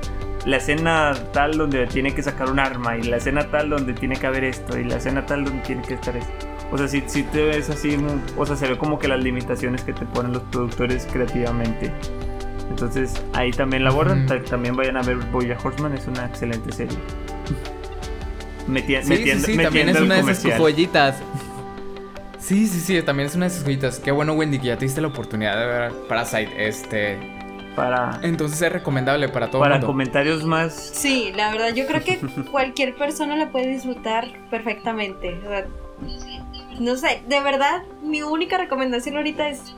la 0.46 0.56
escena 0.56 1.14
tal 1.32 1.56
donde 1.56 1.86
tiene 1.86 2.14
que 2.14 2.22
sacar 2.22 2.50
un 2.50 2.58
arma 2.58 2.96
y 2.96 3.02
la 3.02 3.18
escena 3.18 3.48
tal 3.50 3.70
donde 3.70 3.94
tiene 3.94 4.16
que 4.16 4.26
haber 4.26 4.44
esto 4.44 4.78
y 4.78 4.84
la 4.84 4.96
escena 4.96 5.24
tal 5.24 5.44
donde 5.44 5.62
tiene 5.62 5.82
que 5.82 5.94
estar 5.94 6.16
esto. 6.16 6.32
O 6.72 6.78
sea, 6.78 6.88
si, 6.88 7.02
si 7.06 7.22
te 7.22 7.44
ves 7.44 7.68
así, 7.68 7.98
o 8.36 8.46
sea, 8.46 8.56
se 8.56 8.66
ve 8.66 8.78
como 8.78 8.98
que 8.98 9.06
las 9.06 9.22
limitaciones 9.22 9.82
que 9.82 9.92
te 9.92 10.06
ponen 10.06 10.32
los 10.32 10.42
productores 10.44 11.06
creativamente. 11.12 11.92
Entonces 12.70 13.22
ahí 13.34 13.50
también 13.50 13.84
la 13.84 13.90
abordan. 13.90 14.26
También 14.48 14.74
vayan 14.74 14.96
a 14.96 15.02
ver 15.02 15.16
Boya 15.16 15.56
Horseman, 15.62 15.92
es 15.92 16.06
una 16.06 16.24
excelente 16.24 16.72
serie. 16.72 16.96
Meti 18.66 18.94
metiendo, 18.94 19.46
sí, 19.46 19.52
sí, 19.52 19.62
también 19.62 19.88
es 19.90 20.00
una 20.00 20.22
de 20.22 20.32
esas 20.32 20.58
joyitas. 20.58 21.16
Sí, 22.42 22.66
sí, 22.66 22.80
sí, 22.80 23.00
también 23.02 23.28
es 23.28 23.36
una 23.36 23.46
de 23.46 23.52
esas 23.52 23.64
joyitas. 23.64 24.00
Qué 24.00 24.10
bueno, 24.10 24.32
Wendy, 24.32 24.58
que 24.58 24.66
ya 24.66 24.76
te 24.76 24.84
diste 24.84 25.00
la 25.00 25.06
oportunidad 25.06 25.56
de 25.56 25.64
ver 25.64 25.92
Parasite. 26.08 26.50
Este, 26.58 27.16
para... 27.76 28.18
Entonces 28.22 28.60
es 28.60 28.72
recomendable 28.72 29.28
para 29.28 29.48
todo 29.48 29.62
Para 29.62 29.80
comentarios 29.80 30.42
más... 30.44 30.74
Sí, 30.74 31.32
la 31.36 31.52
verdad, 31.52 31.72
yo 31.72 31.86
creo 31.86 32.02
que 32.02 32.18
cualquier 32.50 32.96
persona 32.96 33.36
la 33.36 33.52
puede 33.52 33.68
disfrutar 33.68 34.26
perfectamente. 34.50 35.40
no 36.80 36.96
sé, 36.96 37.22
de 37.28 37.40
verdad, 37.40 37.84
mi 38.02 38.22
única 38.22 38.58
recomendación 38.58 39.16
ahorita 39.16 39.48
es 39.48 39.76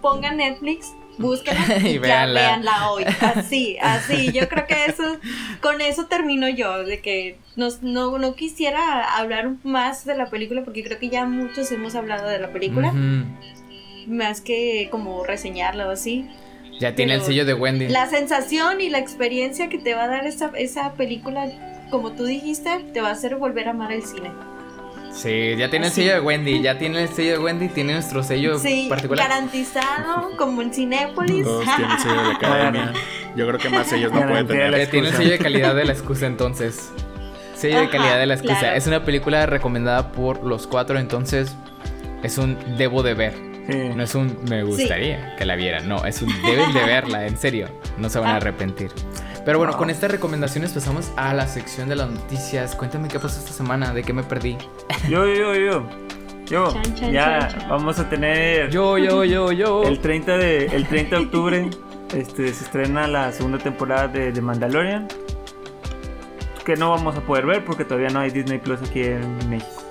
pongan 0.00 0.38
Netflix, 0.38 0.94
búsquenla 1.18 1.78
y, 1.88 1.94
ya 2.00 2.26
véanla 2.26 2.90
hoy. 2.90 3.04
Así, 3.20 3.76
así. 3.82 4.32
Yo 4.32 4.48
creo 4.48 4.66
que 4.66 4.86
eso, 4.86 5.18
con 5.60 5.80
eso 5.80 6.06
termino 6.06 6.48
yo, 6.48 6.84
de 6.84 7.00
que 7.00 7.38
no, 7.56 7.68
no, 7.80 8.34
quisiera 8.34 9.16
hablar 9.16 9.54
más 9.64 10.04
de 10.04 10.16
la 10.16 10.30
película 10.30 10.64
porque 10.64 10.82
creo 10.82 10.98
que 10.98 11.08
ya 11.08 11.26
muchos 11.26 11.70
hemos 11.72 11.94
hablado 11.94 12.28
de 12.28 12.38
la 12.38 12.52
película. 12.52 12.92
Más 14.06 14.40
que 14.40 14.88
como 14.90 15.24
reseñarla 15.24 15.88
o 15.88 15.90
así. 15.90 16.28
Ya 16.78 16.94
tiene 16.94 17.14
el 17.14 17.22
sello 17.22 17.44
de 17.44 17.54
Wendy. 17.54 17.88
La 17.88 18.06
sensación 18.06 18.80
y 18.80 18.90
la 18.90 18.98
experiencia 18.98 19.68
que 19.68 19.78
te 19.78 19.94
va 19.94 20.04
a 20.04 20.08
dar 20.08 20.26
esa, 20.26 20.52
esa 20.56 20.92
película, 20.92 21.50
como 21.90 22.12
tú 22.12 22.24
dijiste, 22.24 22.84
te 22.92 23.00
va 23.00 23.08
a 23.08 23.12
hacer 23.12 23.36
volver 23.36 23.68
a 23.68 23.70
amar 23.70 23.92
el 23.92 24.04
cine. 24.04 24.30
Sí, 25.16 25.56
ya 25.56 25.70
tiene 25.70 25.86
el 25.86 25.92
sello 25.92 26.12
de 26.12 26.20
Wendy, 26.20 26.60
ya 26.60 26.76
tiene 26.78 27.02
el 27.02 27.08
sello 27.08 27.32
de 27.32 27.38
Wendy, 27.38 27.68
tiene 27.68 27.94
nuestro 27.94 28.22
sello 28.22 28.58
sí, 28.58 28.86
particular. 28.88 29.28
garantizado, 29.28 30.36
como 30.36 30.60
en 30.60 30.74
Cinépolis. 30.74 31.42
Todos 31.42 31.64
tienen 31.64 31.98
sello 31.98 32.16
de 32.16 32.22
la 32.22 32.30
academia. 32.36 32.92
Yo 33.34 33.46
creo 33.46 33.58
que 33.58 33.70
más 33.70 33.86
sellos 33.86 34.12
no 34.12 34.26
pueden 34.28 34.46
tener. 34.46 34.90
Tiene 34.90 35.08
el 35.08 35.14
sello 35.14 35.30
de 35.30 35.38
calidad 35.38 35.74
de 35.74 35.86
la 35.86 35.92
excusa 35.92 36.26
entonces. 36.26 36.92
Sello 37.54 37.80
de 37.80 37.88
calidad 37.88 38.18
de 38.18 38.26
la 38.26 38.34
excusa. 38.34 38.76
Es 38.76 38.86
una 38.86 39.04
película 39.04 39.46
recomendada 39.46 40.12
por 40.12 40.44
los 40.44 40.66
cuatro, 40.66 40.98
entonces 40.98 41.56
es 42.22 42.36
un 42.36 42.58
debo 42.76 43.02
de 43.02 43.14
ver. 43.14 43.46
No 43.96 44.02
es 44.02 44.14
un 44.14 44.38
me 44.48 44.62
gustaría 44.62 45.34
que 45.36 45.44
la 45.44 45.56
vieran, 45.56 45.88
no, 45.88 46.04
es 46.04 46.22
un 46.22 46.28
deben 46.42 46.72
de 46.72 46.84
verla, 46.84 47.26
en 47.26 47.36
serio, 47.36 47.68
no 47.98 48.08
se 48.08 48.20
van 48.20 48.28
a 48.28 48.34
ah. 48.34 48.36
arrepentir. 48.36 48.90
Pero 49.46 49.58
bueno, 49.58 49.76
con 49.76 49.90
estas 49.90 50.10
recomendaciones 50.10 50.72
pasamos 50.72 51.12
a 51.14 51.32
la 51.32 51.46
sección 51.46 51.88
de 51.88 51.94
las 51.94 52.10
noticias. 52.10 52.74
Cuéntame 52.74 53.06
qué 53.06 53.20
pasó 53.20 53.38
esta 53.38 53.52
semana, 53.52 53.94
de 53.94 54.02
qué 54.02 54.12
me 54.12 54.24
perdí. 54.24 54.58
Yo, 55.08 55.24
yo, 55.24 55.54
yo. 55.54 55.86
Yo, 56.46 56.72
ya 57.12 57.48
vamos 57.68 58.00
a 58.00 58.08
tener. 58.08 58.70
Yo, 58.70 58.98
yo, 58.98 59.24
yo, 59.24 59.52
yo. 59.52 59.84
El 59.84 60.00
30 60.00 60.36
de, 60.36 60.66
el 60.66 60.88
30 60.88 61.16
de 61.16 61.22
octubre 61.22 61.70
este, 62.12 62.52
se 62.52 62.64
estrena 62.64 63.06
la 63.06 63.30
segunda 63.30 63.58
temporada 63.58 64.08
de, 64.08 64.32
de 64.32 64.40
Mandalorian. 64.40 65.06
Que 66.64 66.74
no 66.74 66.90
vamos 66.90 67.16
a 67.16 67.20
poder 67.20 67.46
ver 67.46 67.64
porque 67.64 67.84
todavía 67.84 68.08
no 68.08 68.18
hay 68.18 68.30
Disney 68.30 68.58
Plus 68.58 68.80
aquí 68.82 69.02
en 69.02 69.48
México. 69.48 69.82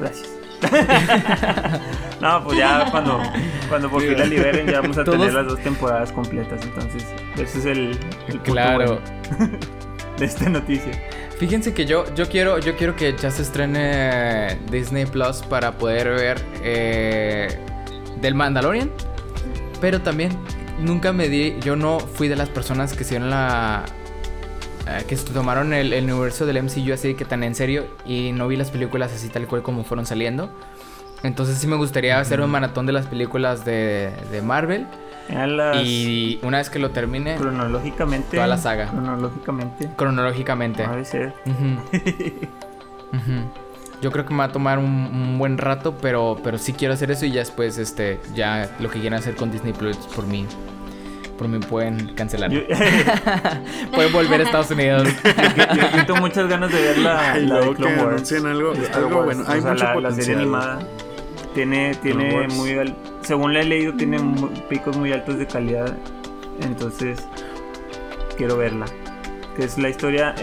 Gracias. 0.00 0.37
no, 2.20 2.44
pues 2.44 2.58
ya 2.58 2.90
cuando, 2.90 3.22
cuando 3.68 3.90
por 3.90 4.02
fin 4.02 4.18
la 4.18 4.24
liberen 4.24 4.66
ya 4.66 4.80
vamos 4.80 4.98
a 4.98 5.04
tener 5.04 5.32
las 5.32 5.46
dos 5.46 5.60
temporadas 5.60 6.12
completas. 6.12 6.60
Entonces, 6.62 7.04
ese 7.36 7.58
es 7.58 7.64
el, 7.66 7.98
el 8.28 8.40
claro. 8.40 9.00
de 10.18 10.24
esta 10.24 10.48
noticia. 10.48 10.92
Fíjense 11.38 11.72
que 11.72 11.86
yo, 11.86 12.12
yo 12.14 12.28
quiero, 12.28 12.58
yo 12.58 12.76
quiero 12.76 12.96
que 12.96 13.14
ya 13.16 13.30
se 13.30 13.42
estrene 13.42 14.58
Disney 14.70 15.06
Plus 15.06 15.42
para 15.42 15.72
poder 15.72 16.08
ver 16.08 16.44
eh, 16.62 17.58
del 18.20 18.34
Mandalorian. 18.34 18.90
Pero 19.80 20.00
también 20.00 20.36
nunca 20.80 21.12
me 21.12 21.28
di, 21.28 21.56
yo 21.60 21.76
no 21.76 22.00
fui 22.00 22.26
de 22.26 22.34
las 22.34 22.48
personas 22.48 22.94
que 22.94 23.04
hicieron 23.04 23.30
la, 23.30 23.84
eh, 24.88 25.04
que 25.06 25.16
tomaron 25.16 25.72
el, 25.74 25.92
universo 26.02 26.46
del 26.46 26.62
MCU 26.62 26.92
así 26.94 27.14
que 27.14 27.24
tan 27.24 27.42
en 27.42 27.54
serio 27.54 27.86
y 28.06 28.32
no 28.32 28.48
vi 28.48 28.56
las 28.56 28.70
películas 28.70 29.12
así 29.12 29.28
tal 29.28 29.46
cual 29.46 29.62
como 29.62 29.84
fueron 29.84 30.06
saliendo. 30.06 30.50
Entonces 31.22 31.58
sí 31.58 31.66
me 31.66 31.76
gustaría 31.76 32.18
hacer 32.18 32.40
un 32.40 32.50
maratón 32.50 32.86
de 32.86 32.92
las 32.92 33.06
películas 33.06 33.64
de, 33.64 34.12
de 34.30 34.40
Marvel. 34.40 34.86
Y 35.84 36.38
una 36.42 36.58
vez 36.58 36.70
que 36.70 36.78
lo 36.78 36.90
termine... 36.90 37.36
Cronológicamente. 37.36 38.36
Toda 38.36 38.46
la 38.46 38.56
saga. 38.56 38.86
Cronológicamente. 38.86 39.90
Cronológicamente. 39.96 40.84
A 40.84 41.04
ser. 41.04 41.34
Yo 44.00 44.12
creo 44.12 44.24
que 44.24 44.32
me 44.32 44.38
va 44.38 44.44
a 44.44 44.52
tomar 44.52 44.78
un, 44.78 45.38
buen 45.38 45.58
rato, 45.58 45.96
pero, 46.00 46.38
pero 46.42 46.56
sí 46.56 46.72
quiero 46.72 46.94
hacer 46.94 47.10
eso 47.10 47.26
y 47.26 47.32
ya 47.32 47.40
después 47.40 47.78
este, 47.78 48.20
ya 48.34 48.70
lo 48.78 48.88
que 48.90 49.00
quieran 49.00 49.18
hacer 49.18 49.34
con 49.34 49.50
Disney 49.50 49.72
Plus 49.72 49.96
por 50.14 50.24
mí 50.24 50.46
por 51.38 51.48
mí 51.48 51.58
pueden 51.58 52.14
cancelar. 52.14 52.50
pueden 53.94 54.12
volver 54.12 54.40
a 54.40 54.44
Estados 54.44 54.70
Unidos. 54.70 55.08
yo, 55.94 56.06
tengo 56.06 56.20
muchas 56.20 56.48
ganas 56.48 56.70
de 56.70 56.80
ver 56.80 56.98
la, 56.98 57.38
la 57.38 57.60
de 57.60 57.74
Clone 57.74 58.02
Wars. 58.02 58.32
algo, 58.32 58.72
algo 58.92 59.22
bueno. 59.22 59.44
Hay 59.46 59.60
mucho 59.60 59.74
la, 59.74 60.00
la, 60.00 60.10
serie 60.10 60.34
animada 60.34 60.80
tiene, 61.54 61.94
tiene 62.02 62.46
muy 62.48 62.94
según 63.22 63.52
le 63.52 63.60
he 63.60 63.64
leído, 63.64 63.94
tiene 63.94 64.18
picos 64.68 64.96
muy 64.96 65.12
altos 65.12 65.38
de 65.38 65.46
calidad. 65.46 65.96
Entonces, 66.60 67.18
quiero 68.36 68.56
verla. 68.56 68.86
Que 69.56 69.64
es 69.64 69.78
la 69.78 69.88
historia. 69.88 70.34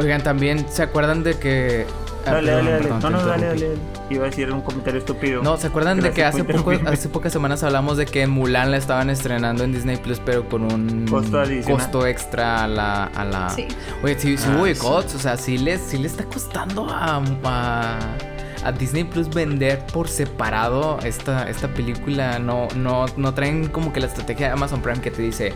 Oigan, 0.00 0.22
también 0.22 0.66
se 0.68 0.82
acuerdan 0.82 1.22
de 1.22 1.38
que 1.38 1.86
Ah, 2.26 2.34
dale, 2.34 2.50
dale, 2.50 2.70
dale. 2.72 2.88
no, 2.88 3.10
no, 3.10 3.24
dale, 3.24 3.46
dale, 3.46 3.68
Iba 4.08 4.24
a 4.24 4.26
decir 4.26 4.52
un 4.52 4.60
comentario 4.60 5.00
estúpido. 5.00 5.42
No, 5.42 5.56
¿se 5.56 5.66
acuerdan 5.66 6.00
de 6.00 6.12
que 6.12 6.24
hace, 6.24 6.44
poco, 6.44 6.72
hace 6.86 7.08
pocas 7.08 7.32
semanas 7.32 7.62
hablamos 7.64 7.96
de 7.96 8.06
que 8.06 8.26
Mulan 8.26 8.70
la 8.70 8.76
estaban 8.76 9.10
estrenando 9.10 9.64
en 9.64 9.72
Disney 9.72 9.96
Plus, 9.96 10.20
pero 10.24 10.48
con 10.48 10.62
un 10.62 11.06
costo, 11.08 12.06
extra 12.06 12.64
a 12.64 12.68
la. 12.68 13.04
A 13.04 13.24
la... 13.24 13.50
Sí. 13.50 13.66
Oye, 14.04 14.16
si, 14.18 14.36
si 14.36 14.48
ah, 14.48 14.62
o 14.86 15.02
sea, 15.02 15.36
sí 15.36 15.58
le, 15.58 15.78
sí 15.78 15.98
le 15.98 16.06
está 16.06 16.24
costando 16.24 16.86
a, 16.88 17.20
a, 18.64 18.72
Disney 18.72 19.04
Plus 19.04 19.28
vender 19.28 19.84
por 19.92 20.08
separado 20.08 20.98
esta, 21.02 21.48
esta 21.50 21.66
película. 21.68 22.38
No, 22.38 22.68
no, 22.76 23.06
no 23.16 23.34
traen 23.34 23.68
como 23.68 23.92
que 23.92 24.00
la 24.00 24.06
estrategia 24.06 24.46
de 24.46 24.52
Amazon 24.52 24.82
Prime 24.82 25.00
que 25.00 25.10
te 25.10 25.22
dice 25.22 25.52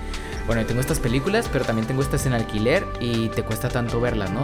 bueno, 0.47 0.65
tengo 0.67 0.81
estas 0.81 0.99
películas, 0.99 1.49
pero 1.53 1.65
también 1.65 1.87
tengo 1.87 2.03
estas 2.03 2.27
en 2.27 2.33
alquiler 2.33 2.87
y 3.01 3.29
te 3.29 3.43
cuesta 3.43 3.69
tanto 3.69 4.01
verlas, 4.01 4.31
¿no? 4.31 4.43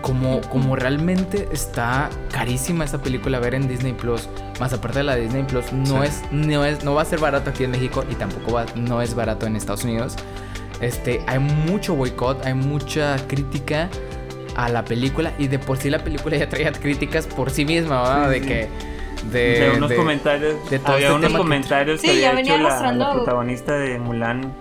Como, 0.00 0.40
como 0.42 0.76
realmente 0.76 1.48
está 1.52 2.10
carísima 2.32 2.84
esa 2.84 3.00
película 3.02 3.38
ver 3.38 3.54
en 3.54 3.68
Disney 3.68 3.92
Plus, 3.92 4.28
más 4.60 4.72
aparte 4.72 4.98
de 4.98 5.04
la 5.04 5.16
Disney 5.16 5.44
Plus, 5.44 5.72
no, 5.72 6.02
es, 6.02 6.22
no, 6.30 6.64
es, 6.64 6.84
no 6.84 6.94
va 6.94 7.02
a 7.02 7.04
ser 7.04 7.20
barato 7.20 7.50
aquí 7.50 7.64
en 7.64 7.70
México 7.70 8.04
y 8.10 8.14
tampoco 8.14 8.52
va, 8.52 8.66
no 8.74 9.00
es 9.00 9.14
barato 9.14 9.46
en 9.46 9.56
Estados 9.56 9.84
Unidos. 9.84 10.16
Este, 10.80 11.22
hay 11.26 11.38
mucho 11.38 11.94
boicot, 11.94 12.44
hay 12.44 12.54
mucha 12.54 13.16
crítica 13.28 13.88
a 14.56 14.68
la 14.68 14.84
película 14.84 15.32
y 15.38 15.48
de 15.48 15.58
por 15.58 15.78
sí 15.78 15.90
la 15.90 15.98
película 15.98 16.36
ya 16.36 16.48
traía 16.48 16.72
críticas 16.72 17.26
por 17.26 17.50
sí 17.50 17.64
misma, 17.64 18.02
¿verdad? 18.02 18.30
de 18.30 18.40
que 18.40 18.68
de, 19.30 19.72
unos 19.76 19.92
comentarios. 19.92 20.56
había 20.84 21.08
este 21.08 21.12
unos 21.12 21.32
comentarios 21.32 22.00
que 22.00 22.26
había 22.26 22.40
hecho 22.40 22.58
la, 22.58 23.12
protagonista 23.12 23.76
de 23.78 23.98
Mulan 23.98 24.54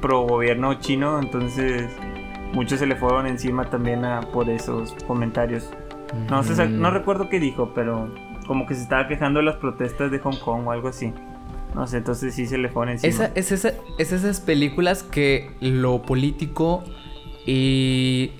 pro 0.00 0.22
gobierno 0.22 0.74
chino, 0.74 1.18
entonces 1.18 1.90
muchos 2.52 2.78
se 2.78 2.86
le 2.86 2.96
fueron 2.96 3.26
encima 3.26 3.68
también 3.68 4.04
a, 4.04 4.20
por 4.20 4.48
esos 4.48 4.94
comentarios. 5.06 5.70
No 6.30 6.42
sé, 6.42 6.68
no 6.68 6.90
recuerdo 6.90 7.28
qué 7.28 7.40
dijo, 7.40 7.72
pero 7.74 8.08
como 8.46 8.66
que 8.66 8.74
se 8.74 8.82
estaba 8.82 9.08
quejando 9.08 9.40
de 9.40 9.46
las 9.46 9.56
protestas 9.56 10.10
de 10.10 10.18
Hong 10.20 10.38
Kong 10.38 10.66
o 10.66 10.72
algo 10.72 10.88
así. 10.88 11.12
No 11.74 11.86
sé, 11.86 11.98
entonces 11.98 12.34
sí 12.34 12.46
se 12.46 12.56
le 12.56 12.68
fueron 12.68 12.92
encima. 12.92 13.10
Esa, 13.10 13.32
es, 13.34 13.52
esa, 13.52 13.72
es 13.98 14.12
esas 14.12 14.40
películas 14.40 15.02
que 15.02 15.50
lo 15.60 16.02
político 16.02 16.84
y 17.44 18.30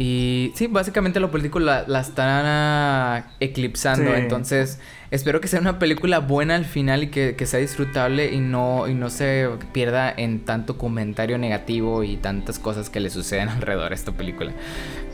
y 0.00 0.52
sí, 0.54 0.66
básicamente 0.66 1.20
lo 1.20 1.30
político 1.30 1.60
la, 1.60 1.84
la 1.86 2.00
están 2.00 3.26
eclipsando. 3.38 4.14
Entonces, 4.14 4.80
espero 5.10 5.42
que 5.42 5.48
sea 5.48 5.60
una 5.60 5.78
película 5.78 6.20
buena 6.20 6.54
al 6.54 6.64
final 6.64 7.02
y 7.02 7.08
que, 7.08 7.36
sea 7.44 7.60
disfrutable 7.60 8.32
y 8.32 8.40
no, 8.40 8.88
y 8.88 8.94
no 8.94 9.10
se 9.10 9.46
pierda 9.72 10.10
en 10.10 10.46
tanto 10.46 10.78
comentario 10.78 11.36
negativo 11.36 12.02
y 12.02 12.16
tantas 12.16 12.58
cosas 12.58 12.88
que 12.88 12.98
le 12.98 13.10
suceden 13.10 13.48
alrededor 13.50 13.92
a 13.92 13.94
esta 13.94 14.12
película. 14.12 14.52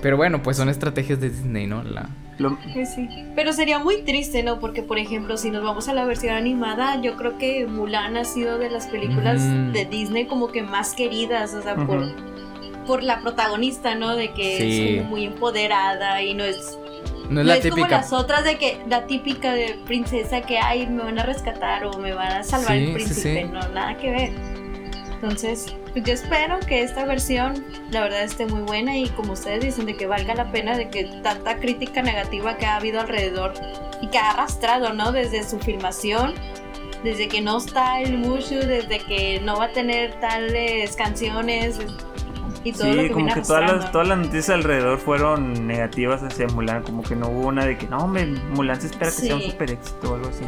Pero 0.03 0.17
bueno, 0.17 0.41
pues 0.41 0.57
son 0.57 0.69
estrategias 0.69 1.21
de 1.21 1.31
Disney, 1.31 1.67
¿no? 1.67 1.83
La... 1.83 2.09
Sí. 2.85 3.09
Pero 3.35 3.53
sería 3.53 3.81
muy 3.81 4.03
triste, 4.03 4.45
¿no? 4.45 4.61
Porque, 4.61 4.85
por 4.85 4.99
ejemplo, 4.99 5.37
si 5.37 5.51
nos 5.51 5.65
vamos 5.65 5.89
a 5.89 5.95
la 5.95 6.05
versión 6.05 6.37
animada, 6.37 7.03
yo 7.03 7.17
creo 7.17 7.39
que 7.39 7.67
Mulan 7.67 8.17
ha 8.17 8.25
sido 8.25 8.59
de 8.59 8.71
las 8.71 8.87
películas 8.87 9.43
de 9.73 9.85
Disney 9.87 10.27
como 10.27 10.53
que 10.53 10.63
más 10.63 10.95
queridas, 10.95 11.55
o 11.55 11.63
sea, 11.63 11.75
por 11.75 12.05
por 12.87 13.03
la 13.03 13.21
protagonista, 13.21 13.95
¿no? 13.95 14.17
De 14.17 14.33
que 14.33 14.99
es 14.99 15.05
muy 15.07 15.25
empoderada 15.25 16.23
y 16.23 16.35
no 16.35 16.45
es 16.45 16.79
no 17.29 17.41
es, 17.41 17.47
la 17.47 17.57
típica. 17.57 17.71
como 17.71 17.89
las 17.89 18.13
otras 18.13 18.45
de 18.45 18.57
que 18.57 18.81
la 18.89 19.07
típica 19.07 19.53
de 19.53 19.79
princesa 19.85 20.43
que 20.43 20.59
ay 20.59 20.87
me 20.87 21.03
van 21.03 21.19
a 21.19 21.25
rescatar 21.25 21.85
o 21.85 21.99
me 21.99 22.15
van 22.15 22.33
a 22.33 22.45
salvar 22.45 22.77
el 22.77 22.93
príncipe, 22.93 23.45
no 23.45 23.61
nada 23.69 23.97
que 23.97 24.11
ver. 24.11 24.57
Entonces, 25.15 25.75
pues 25.93 26.05
yo 26.05 26.13
espero 26.13 26.61
que 26.61 26.83
esta 26.83 27.07
versión 27.07 27.65
la 27.91 28.03
verdad 28.03 28.23
esté 28.23 28.47
muy 28.47 28.61
buena 28.61 28.97
y 28.97 29.09
como 29.09 29.33
ustedes 29.33 29.65
dicen 29.65 29.87
de 29.87 29.97
que 29.97 30.07
valga 30.07 30.35
la 30.35 30.53
pena 30.53 30.77
de 30.77 30.91
que 30.91 31.05
tanta 31.23 31.57
crítica 31.57 32.03
negativa 32.03 32.59
que 32.59 32.67
ha 32.67 32.77
habido 32.77 33.01
alrededor 33.01 33.55
y 34.03 34.09
que 34.09 34.19
ha 34.19 34.31
arrastrado, 34.31 34.93
¿no? 34.93 35.13
Desde 35.13 35.43
su 35.43 35.59
filmación, 35.59 36.35
desde 37.03 37.29
que 37.29 37.41
no 37.41 37.57
está 37.57 38.03
el 38.03 38.19
Mushu, 38.19 38.57
desde 38.57 38.99
que 38.99 39.41
no 39.41 39.57
va 39.57 39.65
a 39.67 39.73
tener 39.73 40.21
tales 40.21 40.95
canciones, 40.97 41.79
sí, 42.75 43.11
como 43.11 43.33
que 43.33 43.41
todas 43.43 43.71
las, 43.71 43.93
todas 43.93 44.09
las 44.09 44.19
noticias 44.19 44.51
alrededor 44.51 44.99
fueron 44.99 45.67
negativas 45.67 46.23
hacia 46.23 46.47
Mulan, 46.49 46.83
como 46.83 47.03
que 47.03 47.17
no 47.17 47.29
hubo 47.29 47.49
una 47.49 47.65
de 47.65 47.77
que 47.79 47.87
no, 47.87 48.07
me, 48.09 48.27
Mulan 48.27 48.81
se 48.81 48.89
espera 48.89 49.11
que 49.11 49.17
sea 49.17 49.37
un 49.37 49.43
super 49.43 49.71
éxito 49.71 50.13
o 50.13 50.15
algo 50.15 50.29
así. 50.29 50.45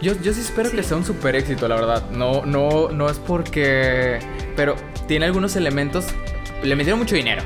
Yo, 0.00 0.12
yo 0.20 0.34
sí 0.34 0.40
espero 0.40 0.70
que 0.70 0.82
sea 0.82 0.96
un 0.96 1.04
super 1.04 1.34
éxito, 1.34 1.66
la 1.66 1.76
verdad. 1.76 2.10
No, 2.10 2.44
no, 2.44 2.90
no 2.90 3.08
es 3.08 3.18
porque. 3.18 4.18
Pero 4.54 4.76
tiene 5.06 5.26
algunos 5.26 5.56
elementos. 5.56 6.06
Le 6.62 6.76
metieron 6.76 6.98
mucho 6.98 7.16
dinero. 7.16 7.42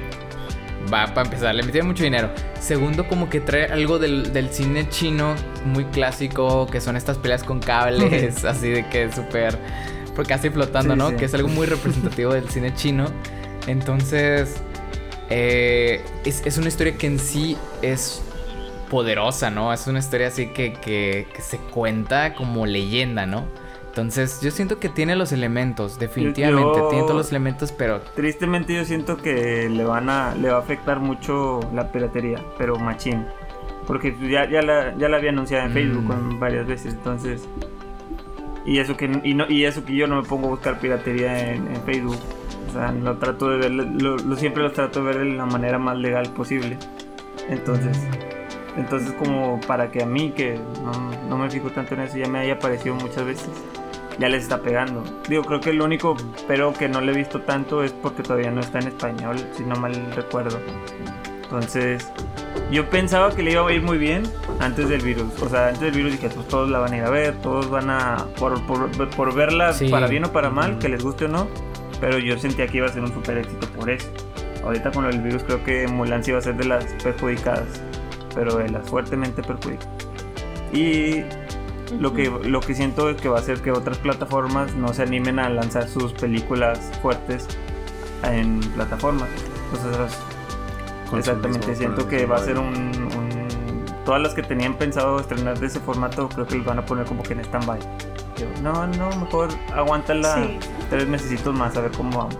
Va, 0.92 1.06
para 1.14 1.26
empezar, 1.26 1.54
le 1.54 1.62
metieron 1.62 1.88
mucho 1.88 2.02
dinero. 2.02 2.30
Segundo, 2.60 3.06
como 3.06 3.28
que 3.28 3.40
trae 3.40 3.66
algo 3.66 3.98
del, 3.98 4.32
del 4.32 4.50
cine 4.50 4.88
chino 4.88 5.34
muy 5.64 5.84
clásico, 5.84 6.66
que 6.66 6.80
son 6.80 6.96
estas 6.96 7.18
peleas 7.18 7.44
con 7.44 7.60
cables, 7.60 8.44
así 8.44 8.70
de 8.70 8.88
que 8.88 9.04
es 9.04 9.18
súper 10.18 10.26
casi 10.26 10.50
flotando, 10.50 10.96
¿no? 10.96 11.16
Que 11.16 11.26
es 11.26 11.34
algo 11.34 11.48
muy 11.48 11.66
representativo 11.66 12.32
del 12.32 12.48
cine 12.48 12.74
chino. 12.74 13.06
Entonces, 13.66 14.60
eh, 15.30 16.02
es, 16.24 16.58
una 16.58 16.68
historia 16.68 16.96
que 16.96 17.06
en 17.06 17.18
sí 17.18 17.56
es 17.82 18.22
poderosa, 18.90 19.50
¿no? 19.50 19.72
Es 19.72 19.86
una 19.86 20.00
historia 20.00 20.28
así 20.28 20.48
que, 20.48 20.72
que, 20.72 21.26
se 21.40 21.58
cuenta 21.58 22.34
como 22.34 22.66
leyenda, 22.66 23.26
¿no? 23.26 23.44
Entonces, 23.86 24.40
yo 24.40 24.50
siento 24.50 24.78
que 24.78 24.88
tiene 24.88 25.14
los 25.16 25.32
elementos, 25.32 25.98
definitivamente, 25.98 26.80
tiene 26.90 27.04
todos 27.04 27.16
los 27.16 27.30
elementos, 27.30 27.72
pero... 27.72 28.00
Tristemente 28.14 28.74
yo 28.74 28.84
siento 28.84 29.16
que 29.16 29.68
le 29.68 29.84
van 29.84 30.08
a, 30.08 30.34
le 30.34 30.50
va 30.50 30.56
a 30.56 30.60
afectar 30.60 31.00
mucho 31.00 31.60
la 31.74 31.90
piratería, 31.90 32.42
pero 32.58 32.76
machín. 32.76 33.24
Porque 33.86 34.14
ya, 34.20 34.48
ya, 34.48 34.62
la, 34.62 34.96
ya 34.96 35.08
la 35.08 35.16
había 35.16 35.30
anunciado 35.30 35.66
en 35.66 35.72
Facebook 35.72 36.14
mm. 36.14 36.38
varias 36.38 36.66
veces, 36.66 36.94
entonces 36.94 37.48
y 38.68 38.80
eso 38.80 38.98
que, 38.98 39.10
y 39.24 39.32
no, 39.32 39.46
y 39.48 39.64
eso 39.64 39.82
que 39.82 39.94
yo 39.94 40.06
no 40.06 40.20
me 40.20 40.28
pongo 40.28 40.48
a 40.48 40.50
buscar 40.50 40.78
piratería 40.78 41.54
en, 41.54 41.74
Facebook. 41.86 42.18
O 42.68 42.72
sea, 42.72 42.92
lo 42.92 43.16
trato 43.16 43.48
de 43.48 43.56
ver, 43.56 43.70
lo, 43.70 44.36
siempre 44.36 44.62
lo 44.62 44.72
trato 44.72 45.02
de 45.02 45.06
ver 45.06 45.18
de 45.24 45.36
la 45.36 45.46
manera 45.46 45.78
más 45.78 45.96
legal 45.96 46.28
posible. 46.34 46.76
Entonces, 47.48 47.96
entonces 48.76 49.14
como 49.14 49.58
para 49.66 49.90
que 49.90 50.02
a 50.02 50.06
mí, 50.06 50.32
que 50.32 50.60
no, 51.30 51.38
me 51.38 51.48
fijo 51.48 51.70
tanto 51.70 51.94
en 51.94 52.00
eso, 52.00 52.18
ya 52.18 52.28
me 52.28 52.40
haya 52.40 52.54
aparecido 52.54 52.94
muchas 52.96 53.24
veces, 53.24 53.48
ya 54.18 54.28
les 54.28 54.42
está 54.42 54.60
pegando. 54.60 55.02
Digo, 55.30 55.44
creo 55.44 55.60
que 55.62 55.70
el 55.70 55.80
único 55.80 56.14
pero 56.46 56.74
que 56.74 56.90
no 56.90 57.00
le 57.00 57.12
he 57.12 57.16
visto 57.16 57.40
tanto 57.40 57.82
es 57.82 57.92
porque 57.92 58.22
todavía 58.22 58.50
no 58.50 58.60
está 58.60 58.80
en 58.80 58.88
español, 58.88 59.38
si 59.56 59.64
no 59.64 59.76
mal 59.76 59.94
recuerdo. 60.14 60.60
Entonces, 61.42 62.12
yo 62.70 62.88
pensaba 62.90 63.34
que 63.34 63.42
le 63.42 63.52
iba 63.52 63.66
a 63.66 63.72
ir 63.72 63.82
muy 63.82 63.98
bien 63.98 64.24
antes 64.60 64.88
del 64.88 65.00
virus. 65.00 65.40
O 65.40 65.48
sea, 65.48 65.68
antes 65.68 65.80
del 65.80 65.92
virus 65.92 66.12
dije, 66.12 66.28
pues 66.28 66.46
todos 66.48 66.68
la 66.70 66.78
van 66.78 66.92
a 66.92 66.96
ir 66.96 67.04
a 67.04 67.10
ver, 67.10 67.34
todos 67.40 67.70
van 67.70 67.90
a, 67.90 68.26
por, 68.38 68.60
por, 68.66 69.34
verla 69.34 69.74
para 69.90 70.06
bien 70.06 70.24
o 70.24 70.32
para 70.32 70.50
mal, 70.50 70.78
que 70.78 70.88
les 70.88 71.02
guste 71.02 71.24
o 71.24 71.28
no. 71.28 71.48
Pero 72.00 72.18
yo 72.18 72.38
sentía 72.38 72.66
que 72.66 72.78
iba 72.78 72.86
a 72.86 72.92
ser 72.92 73.02
un 73.02 73.12
super 73.12 73.38
éxito 73.38 73.66
por 73.68 73.90
eso. 73.90 74.08
Ahorita 74.64 74.90
con 74.90 75.06
el 75.06 75.20
virus 75.20 75.44
creo 75.44 75.64
que 75.64 75.88
Mulan 75.88 76.22
sí 76.22 76.32
va 76.32 76.38
a 76.38 76.42
ser 76.42 76.56
de 76.56 76.64
las 76.64 76.84
perjudicadas, 77.02 77.82
pero 78.34 78.56
de 78.56 78.68
las 78.68 78.88
fuertemente 78.88 79.42
perjudicadas. 79.42 79.88
Y 80.72 81.22
lo 81.98 82.12
que, 82.12 82.30
lo 82.44 82.60
que 82.60 82.74
siento 82.74 83.08
es 83.08 83.20
que 83.20 83.28
va 83.28 83.38
a 83.38 83.40
hacer 83.40 83.62
que 83.62 83.72
otras 83.72 83.98
plataformas 83.98 84.74
no 84.74 84.92
se 84.92 85.02
animen 85.02 85.38
a 85.38 85.48
lanzar 85.48 85.88
sus 85.88 86.12
películas 86.12 86.92
fuertes 87.00 87.46
en 88.24 88.60
plataformas. 88.60 89.28
Entonces, 89.72 90.18
Exactamente, 91.16 91.74
siento 91.74 92.06
que 92.06 92.26
va 92.26 92.36
a 92.36 92.40
ser 92.40 92.58
un, 92.58 92.90
Todas 94.04 94.22
las 94.22 94.34
que 94.34 94.42
tenían 94.42 94.74
pensado 94.74 95.20
estrenar 95.20 95.58
de 95.58 95.66
ese 95.66 95.80
formato, 95.80 96.28
creo 96.30 96.46
que 96.46 96.56
los 96.56 96.64
van 96.64 96.78
a 96.78 96.86
poner 96.86 97.04
como 97.04 97.22
que 97.22 97.34
en 97.34 97.40
stand-by. 97.40 97.78
No, 98.62 98.86
no, 98.86 99.10
mejor 99.16 99.50
aguántala 99.74 100.48
tres 100.88 101.06
meses 101.06 101.44
más 101.46 101.76
a 101.76 101.82
ver 101.82 101.90
cómo 101.90 102.16
vamos. 102.16 102.38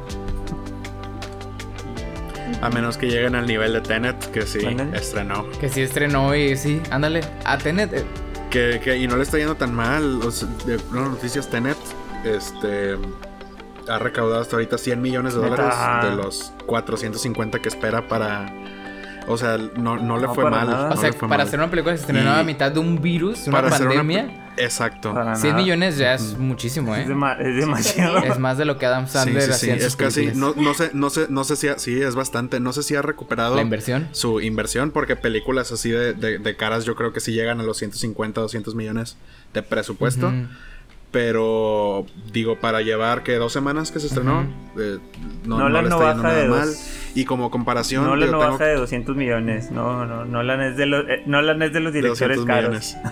A 2.63 2.71
menos 2.71 2.97
que 2.97 3.07
lleguen 3.09 3.35
al 3.35 3.47
nivel 3.47 3.75
de 3.75 3.81
Tenet, 3.83 4.31
que 4.31 4.43
sí 4.43 4.67
estrenó. 4.95 5.49
Que 5.61 5.69
sí 5.69 5.83
estrenó 5.83 6.35
y 6.35 6.57
sí, 6.57 6.81
ándale. 6.91 7.21
A 7.45 7.59
Tenet. 7.59 7.93
Eh. 7.93 8.05
Que, 8.51 8.81
que, 8.83 8.97
y 8.97 9.07
no 9.07 9.17
le 9.17 9.25
está 9.25 9.37
yendo 9.37 9.55
tan 9.55 9.75
mal. 9.75 10.21
de 10.21 10.81
unas 10.91 11.11
noticias, 11.11 11.51
Tenet 11.51 11.77
este, 12.25 12.97
ha 13.89 13.99
recaudado 13.99 14.41
hasta 14.41 14.57
ahorita 14.57 14.79
100 14.79 15.01
millones 15.01 15.35
de 15.35 15.41
dólares 15.41 15.75
de 16.03 16.17
los 16.17 16.53
450 16.67 17.61
que 17.61 17.69
espera 17.69 18.09
para... 18.09 18.53
O 19.29 19.37
sea, 19.37 19.59
no, 19.77 19.97
no 19.97 20.19
le 20.19 20.29
fue 20.29 20.49
mal. 20.51 20.93
o 20.93 20.97
sea, 20.97 21.13
para 21.13 21.45
hacer 21.45 21.59
una 21.59 21.71
película 21.71 21.95
que 21.95 21.99
se 21.99 22.05
estrenó 22.05 22.33
a 22.33 22.43
mitad 22.43 22.73
de 22.73 22.81
un 22.81 23.01
virus, 23.01 23.47
una 23.47 23.69
pandemia. 23.69 24.45
Exacto. 24.57 25.15
100 25.37 25.57
millones 25.57 25.99
ya 25.99 26.15
es 26.15 26.37
muchísimo, 26.37 26.95
¿eh? 26.95 27.03
Es, 27.03 27.57
demasiado. 27.57 28.19
Es 28.19 28.39
más 28.39 28.59
de 28.59 28.65
lo 28.65 28.77
que 28.77 28.87
Adam 28.87 29.07
Sandler 29.07 29.53
sí, 29.53 29.53
sí, 29.53 29.67
sí. 29.67 29.71
Es 29.71 29.97
casi, 29.97 30.27
no, 30.35 30.55
no, 30.57 30.75
sé, 30.75 30.91
no 30.95 31.11
sé, 31.11 31.27
no 31.29 31.45
sé 31.45 31.57
si 31.57 31.69
sí, 31.77 32.03
es 32.03 32.15
bastante. 32.15 32.61
No 32.61 32.73
sé 32.73 32.83
si 32.83 32.97
ha 32.97 33.03
recuperado 33.03 33.57
la 33.57 33.63
inversión. 33.63 34.09
Su 34.13 34.41
inversión, 34.41 34.91
porque 34.91 35.17
películas 35.17 35.73
así 35.73 35.91
de, 35.91 36.15
de, 36.15 36.57
caras 36.57 36.85
yo 36.85 36.97
creo 36.97 37.13
que 37.13 37.21
sí 37.21 37.33
llegan 37.33 37.61
a 37.61 37.63
los 37.63 37.79
150, 37.79 38.41
200 38.41 38.75
millones 38.75 39.17
de 39.55 39.63
presupuesto. 39.63 40.33
Pero 41.11 42.05
digo, 42.33 42.57
para 42.57 42.83
llevar 42.83 43.23
que 43.23 43.37
dos 43.37 43.53
semanas 43.53 43.91
que 43.91 43.99
se 43.99 44.09
estrenó, 44.09 44.47
eh, 44.79 44.99
no, 45.47 45.59
no, 45.59 45.83
le 45.83 45.89
está 45.89 46.15
nada 46.15 46.45
mal. 46.47 46.69
Y 47.15 47.25
como 47.25 47.51
comparación. 47.51 48.05
No 48.05 48.15
no 48.15 48.39
baja 48.39 48.67
de 48.67 48.75
200 48.75 49.17
millones. 49.17 49.71
No, 49.71 50.05
no, 50.05 50.27
Nolan 50.27 50.61
es 50.61 50.77
de 50.77 50.87
los, 50.87 51.09
eh, 51.09 51.23
es 51.25 51.73
de 51.73 51.81
los 51.81 51.93
directores 51.93 52.41
caros. 52.41 52.97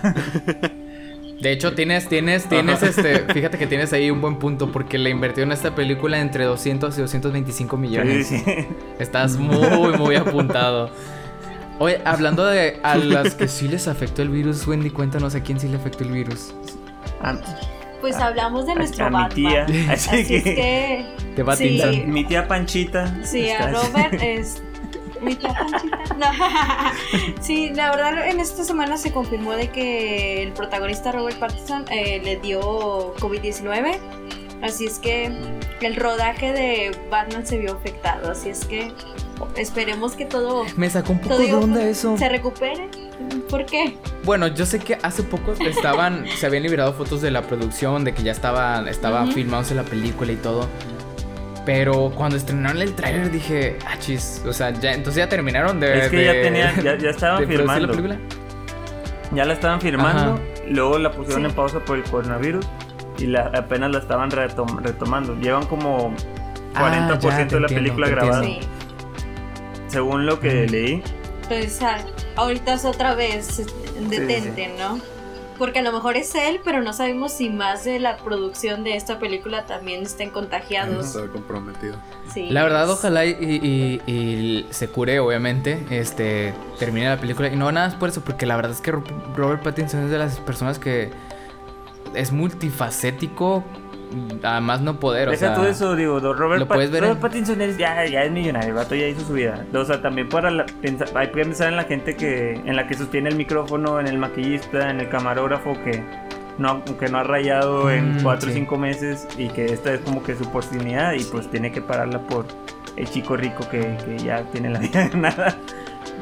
De 1.40 1.52
hecho, 1.52 1.74
tienes, 1.74 2.08
tienes, 2.08 2.48
tienes 2.48 2.82
este. 2.82 3.18
Fíjate 3.32 3.58
que 3.58 3.66
tienes 3.66 3.92
ahí 3.92 4.10
un 4.10 4.20
buen 4.22 4.36
punto 4.36 4.72
porque 4.72 4.96
le 4.96 5.10
invirtió 5.10 5.42
en 5.42 5.52
esta 5.52 5.74
película 5.74 6.18
entre 6.18 6.44
200 6.44 6.96
y 6.96 7.00
225 7.02 7.76
millones. 7.76 8.26
Sí, 8.26 8.38
sí. 8.38 8.66
Estás 8.98 9.36
muy, 9.36 9.96
muy 9.98 10.16
apuntado. 10.16 10.90
Oye, 11.78 12.00
hablando 12.06 12.46
de 12.46 12.80
a 12.82 12.96
las 12.96 13.34
que 13.34 13.48
sí 13.48 13.68
les 13.68 13.86
afectó 13.86 14.22
el 14.22 14.30
virus, 14.30 14.66
Wendy, 14.66 14.88
cuéntanos 14.88 15.34
a 15.34 15.42
quién 15.42 15.60
sí 15.60 15.68
le 15.68 15.76
afectó 15.76 16.04
el 16.04 16.10
virus. 16.10 16.54
Ah, 17.20 17.38
pues 18.06 18.22
hablamos 18.22 18.66
de 18.66 18.74
nuestro 18.76 19.10
Batman. 19.10 19.28
Mi 19.28 19.34
tía. 19.34 19.66
Así, 19.90 20.24
que, 20.28 21.04
sí, 21.56 22.04
Mi 22.06 22.24
tía 22.24 22.46
Panchita. 22.46 23.12
Sí, 23.24 23.50
a 23.50 23.72
Robert 23.72 24.14
es. 24.22 24.62
Mi 25.20 25.34
tía 25.34 25.52
Panchita. 25.52 26.14
No. 26.14 26.26
sí, 27.40 27.70
la 27.74 27.90
verdad 27.90 28.28
en 28.28 28.38
esta 28.38 28.62
semana 28.62 28.96
se 28.96 29.10
confirmó 29.10 29.52
de 29.52 29.70
que 29.70 30.40
el 30.44 30.52
protagonista 30.52 31.10
Robert 31.10 31.36
Pattinson 31.40 31.84
eh, 31.90 32.20
le 32.22 32.36
dio 32.36 33.16
COVID-19. 33.16 33.98
Así 34.62 34.86
es 34.86 35.00
que 35.00 35.32
el 35.80 35.96
rodaje 35.96 36.52
de 36.52 36.96
Batman 37.10 37.44
se 37.44 37.58
vio 37.58 37.72
afectado. 37.72 38.30
Así 38.30 38.50
es 38.50 38.64
que 38.66 38.92
esperemos 39.56 40.14
que 40.14 40.26
todo. 40.26 40.64
Me 40.76 40.90
sacó 40.90 41.12
un 41.12 41.20
poco 41.20 41.38
de 41.38 41.54
onda 41.54 41.82
eso. 41.82 42.16
Se 42.16 42.28
recupere. 42.28 42.88
¿Por 43.48 43.66
qué? 43.66 43.96
Bueno, 44.24 44.46
yo 44.48 44.66
sé 44.66 44.78
que 44.78 44.98
hace 45.02 45.22
poco 45.22 45.52
estaban, 45.52 46.26
se 46.36 46.46
habían 46.46 46.62
liberado 46.62 46.92
fotos 46.92 47.20
de 47.20 47.30
la 47.30 47.42
producción, 47.42 48.04
de 48.04 48.14
que 48.14 48.22
ya 48.22 48.32
estaba, 48.32 48.88
estaba 48.88 49.26
filmándose 49.26 49.74
la 49.74 49.84
película 49.84 50.32
y 50.32 50.36
todo. 50.36 50.68
Pero 51.64 52.12
cuando 52.14 52.36
estrenaron 52.36 52.80
el 52.80 52.94
tráiler 52.94 53.30
dije, 53.30 53.78
ah, 53.86 53.98
chis, 53.98 54.42
o 54.46 54.52
sea, 54.52 54.70
ya, 54.70 54.92
entonces 54.92 55.16
ya 55.16 55.28
terminaron 55.28 55.80
de. 55.80 55.98
Es 55.98 56.08
que 56.10 56.24
ya 56.24 56.32
tenían, 56.32 56.82
ya, 56.82 56.96
ya 56.96 57.10
estaban 57.10 57.42
la 57.42 57.88
película. 57.88 58.18
Ya 59.32 59.44
la 59.44 59.54
estaban 59.54 59.80
filmando, 59.80 60.40
luego 60.68 60.98
la 60.98 61.10
pusieron 61.10 61.44
en 61.44 61.52
pausa 61.52 61.80
por 61.80 61.96
el 61.96 62.04
coronavirus 62.04 62.64
y 63.18 63.26
la, 63.26 63.50
apenas 63.54 63.90
la 63.90 63.98
estaban 63.98 64.30
retomando. 64.30 65.34
Llevan 65.36 65.66
como 65.66 66.14
40% 66.74 67.24
ah, 67.24 67.44
de 67.44 67.60
la 67.60 67.68
película 67.68 68.08
grabada. 68.08 68.44
Sí. 68.44 68.60
Según 69.96 70.26
lo 70.26 70.40
que 70.40 70.66
leí. 70.66 71.02
Entonces, 71.44 71.80
ah, 71.80 71.96
ahorita 72.36 72.74
es 72.74 72.84
otra 72.84 73.14
vez 73.14 73.62
detente, 74.10 74.74
¿no? 74.78 75.00
Porque 75.56 75.78
a 75.78 75.82
lo 75.82 75.90
mejor 75.90 76.18
es 76.18 76.34
él, 76.34 76.60
pero 76.62 76.82
no 76.82 76.92
sabemos 76.92 77.32
si 77.32 77.48
más 77.48 77.84
de 77.84 77.98
la 77.98 78.18
producción 78.18 78.84
de 78.84 78.94
esta 78.94 79.18
película 79.18 79.64
también 79.64 80.02
estén 80.02 80.28
contagiados. 80.28 81.16
Está 81.16 81.28
comprometido. 81.28 81.96
Sí. 82.30 82.50
La 82.50 82.62
verdad, 82.62 82.90
ojalá 82.90 83.24
y, 83.24 84.66
se 84.68 84.88
cure, 84.88 85.18
obviamente, 85.18 85.82
este, 85.88 86.52
termine 86.78 87.08
la 87.08 87.18
película. 87.18 87.48
Y 87.48 87.56
no 87.56 87.72
nada 87.72 87.88
más 87.88 87.96
por 87.96 88.10
eso, 88.10 88.20
porque 88.20 88.44
la 88.44 88.56
verdad 88.56 88.72
es 88.72 88.82
que 88.82 88.92
Robert 88.92 89.62
Pattinson 89.62 90.04
es 90.04 90.10
de 90.10 90.18
las 90.18 90.40
personas 90.40 90.78
que 90.78 91.10
es 92.14 92.32
multifacético 92.32 93.64
además 94.42 94.80
no 94.80 94.98
poder, 95.00 95.28
o 95.28 95.30
Deja 95.30 95.54
todo 95.54 95.66
eso, 95.66 95.96
digo, 95.96 96.20
Robert, 96.20 96.66
Pattinson 96.66 97.60
es, 97.60 97.76
ya, 97.76 98.04
ya 98.06 98.24
es 98.24 98.30
millonario, 98.30 98.70
el 98.70 98.74
vato 98.74 98.94
ya 98.94 99.06
hizo 99.06 99.20
su 99.20 99.32
vida. 99.32 99.64
O 99.74 99.84
sea, 99.84 100.00
también 100.00 100.28
para 100.28 100.66
pensar, 100.80 101.08
hay 101.14 101.28
que 101.28 101.34
pensar 101.34 101.68
en 101.68 101.76
la 101.76 101.84
gente 101.84 102.16
que, 102.16 102.52
en 102.52 102.76
la 102.76 102.86
que 102.86 102.94
sostiene 102.94 103.28
el 103.28 103.36
micrófono, 103.36 104.00
en 104.00 104.06
el 104.06 104.18
maquillista, 104.18 104.90
en 104.90 105.00
el 105.00 105.08
camarógrafo 105.08 105.74
que 105.84 106.02
no, 106.58 106.84
que 106.84 107.08
no 107.08 107.18
ha 107.18 107.22
rayado 107.22 107.90
en 107.90 108.20
4 108.22 108.50
o 108.50 108.52
5 108.52 108.76
meses 108.78 109.28
y 109.36 109.48
que 109.48 109.66
esta 109.66 109.92
es 109.92 110.00
como 110.00 110.22
que 110.22 110.34
su 110.34 110.44
oportunidad 110.44 111.12
y 111.12 111.24
pues 111.24 111.50
tiene 111.50 111.70
que 111.70 111.82
pararla 111.82 112.20
por 112.20 112.46
el 112.96 113.10
chico 113.10 113.36
rico 113.36 113.68
que, 113.68 113.96
que 114.04 114.18
ya 114.18 114.42
tiene 114.52 114.70
la 114.70 114.78
vida 114.78 115.08
de 115.12 115.16
nada. 115.16 115.56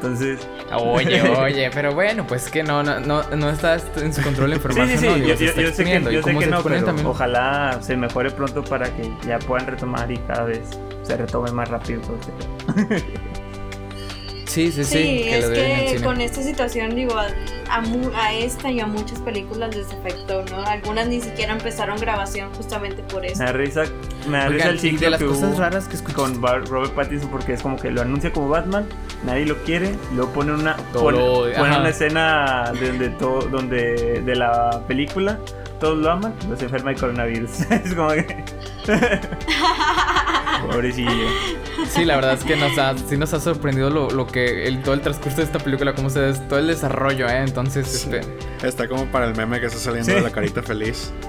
Entonces. 0.05 0.47
Oye, 0.77 1.21
oye, 1.39 1.69
pero 1.73 1.93
bueno, 1.93 2.25
pues 2.27 2.49
que 2.49 2.63
no, 2.63 2.83
no, 2.83 2.99
no, 2.99 3.49
está 3.49 3.77
en 3.97 4.13
su 4.13 4.21
control 4.21 4.51
la 4.51 4.55
información. 4.57 4.99
Sí, 4.99 5.07
sí, 5.07 5.13
sí. 5.15 5.27
yo, 5.27 5.37
sé 5.71 5.83
que, 5.83 6.13
yo 6.13 6.21
sé 6.21 6.37
que 6.37 6.47
no, 6.47 6.63
pero 6.63 7.09
ojalá 7.09 7.79
se 7.81 7.97
mejore 7.97 8.31
pronto 8.31 8.63
para 8.63 8.85
que 8.95 9.11
ya 9.25 9.39
puedan 9.39 9.67
retomar 9.67 10.11
y 10.11 10.17
cada 10.17 10.43
vez 10.43 10.61
se 11.03 11.17
retome 11.17 11.51
más 11.51 11.69
rápido 11.69 12.01
todo 12.01 12.17
este 12.19 13.13
Sí, 14.55 14.71
sí, 14.71 14.85
sí. 14.85 14.93
Sí, 14.93 15.23
es 15.27 15.49
que 15.49 16.01
con 16.01 16.21
esta 16.21 16.41
situación, 16.41 16.95
digo, 16.95 17.13
a, 17.17 17.27
a, 18.15 18.33
esta 18.33 18.71
y 18.71 18.79
a 18.79 18.87
muchas 18.87 19.19
películas 19.19 19.75
les 19.75 19.91
afectó, 19.91 20.45
¿no? 20.45 20.65
Algunas 20.65 21.09
ni 21.09 21.19
siquiera 21.19 21.51
empezaron 21.51 21.99
grabación 21.99 22.53
justamente 22.53 23.03
por 23.03 23.25
eso. 23.25 23.39
Me 23.39 23.47
da 23.47 23.51
risa, 23.51 23.83
me 24.29 24.37
da 24.37 24.47
risa 24.47 24.69
el 24.69 24.79
ciclo 24.79 24.99
de 25.01 25.09
las 25.09 25.21
cosas 25.21 25.57
raras 25.57 25.89
que 25.89 25.97
escuché 25.97 26.15
con 26.15 26.41
Robert 26.41 26.93
Pattinson 26.93 27.29
porque 27.29 27.51
es 27.51 27.61
como 27.61 27.75
que 27.75 27.91
lo 27.91 28.01
anuncia 28.01 28.31
como 28.31 28.47
Batman, 28.47 28.87
nadie 29.25 29.45
lo 29.45 29.61
quiere, 29.63 29.93
luego 30.13 30.31
pone 30.31 30.53
una, 30.53 30.77
pone, 30.93 31.21
una 31.57 31.89
escena 31.89 32.71
de, 32.79 33.09
todo, 33.09 33.41
donde 33.49 34.21
de 34.21 34.35
la 34.37 34.81
película 34.87 35.37
todos 35.81 35.97
lo 35.97 36.11
aman, 36.11 36.33
pero 36.39 36.55
se 36.55 36.63
enferma 36.63 36.91
de 36.91 36.95
coronavirus. 36.95 37.59
es 37.71 37.93
como 37.93 38.07
que. 38.11 38.45
Pobrecillo. 40.71 41.27
Sí, 41.89 42.05
la 42.05 42.15
verdad 42.15 42.33
es 42.33 42.43
que 42.43 42.55
nos 42.55 42.77
ha, 42.77 42.97
sí 42.97 43.17
nos 43.17 43.33
ha 43.33 43.39
sorprendido 43.39 43.89
lo, 43.89 44.27
que 44.27 44.67
el, 44.67 44.81
todo 44.81 44.93
el 44.93 45.01
transcurso 45.01 45.37
de 45.37 45.43
esta 45.43 45.59
película, 45.59 45.93
cómo 45.93 46.09
se 46.09 46.33
todo 46.33 46.59
el 46.59 46.67
desarrollo, 46.67 47.27
¿eh? 47.27 47.43
Entonces, 47.45 47.93
este. 47.93 48.21
Está 48.63 48.87
como 48.87 49.05
para 49.05 49.25
el 49.25 49.35
meme 49.35 49.59
que 49.59 49.67
está 49.67 49.79
saliendo 49.79 50.13
de 50.13 50.21
la 50.21 50.31
carita 50.31 50.61
feliz. 50.61 51.11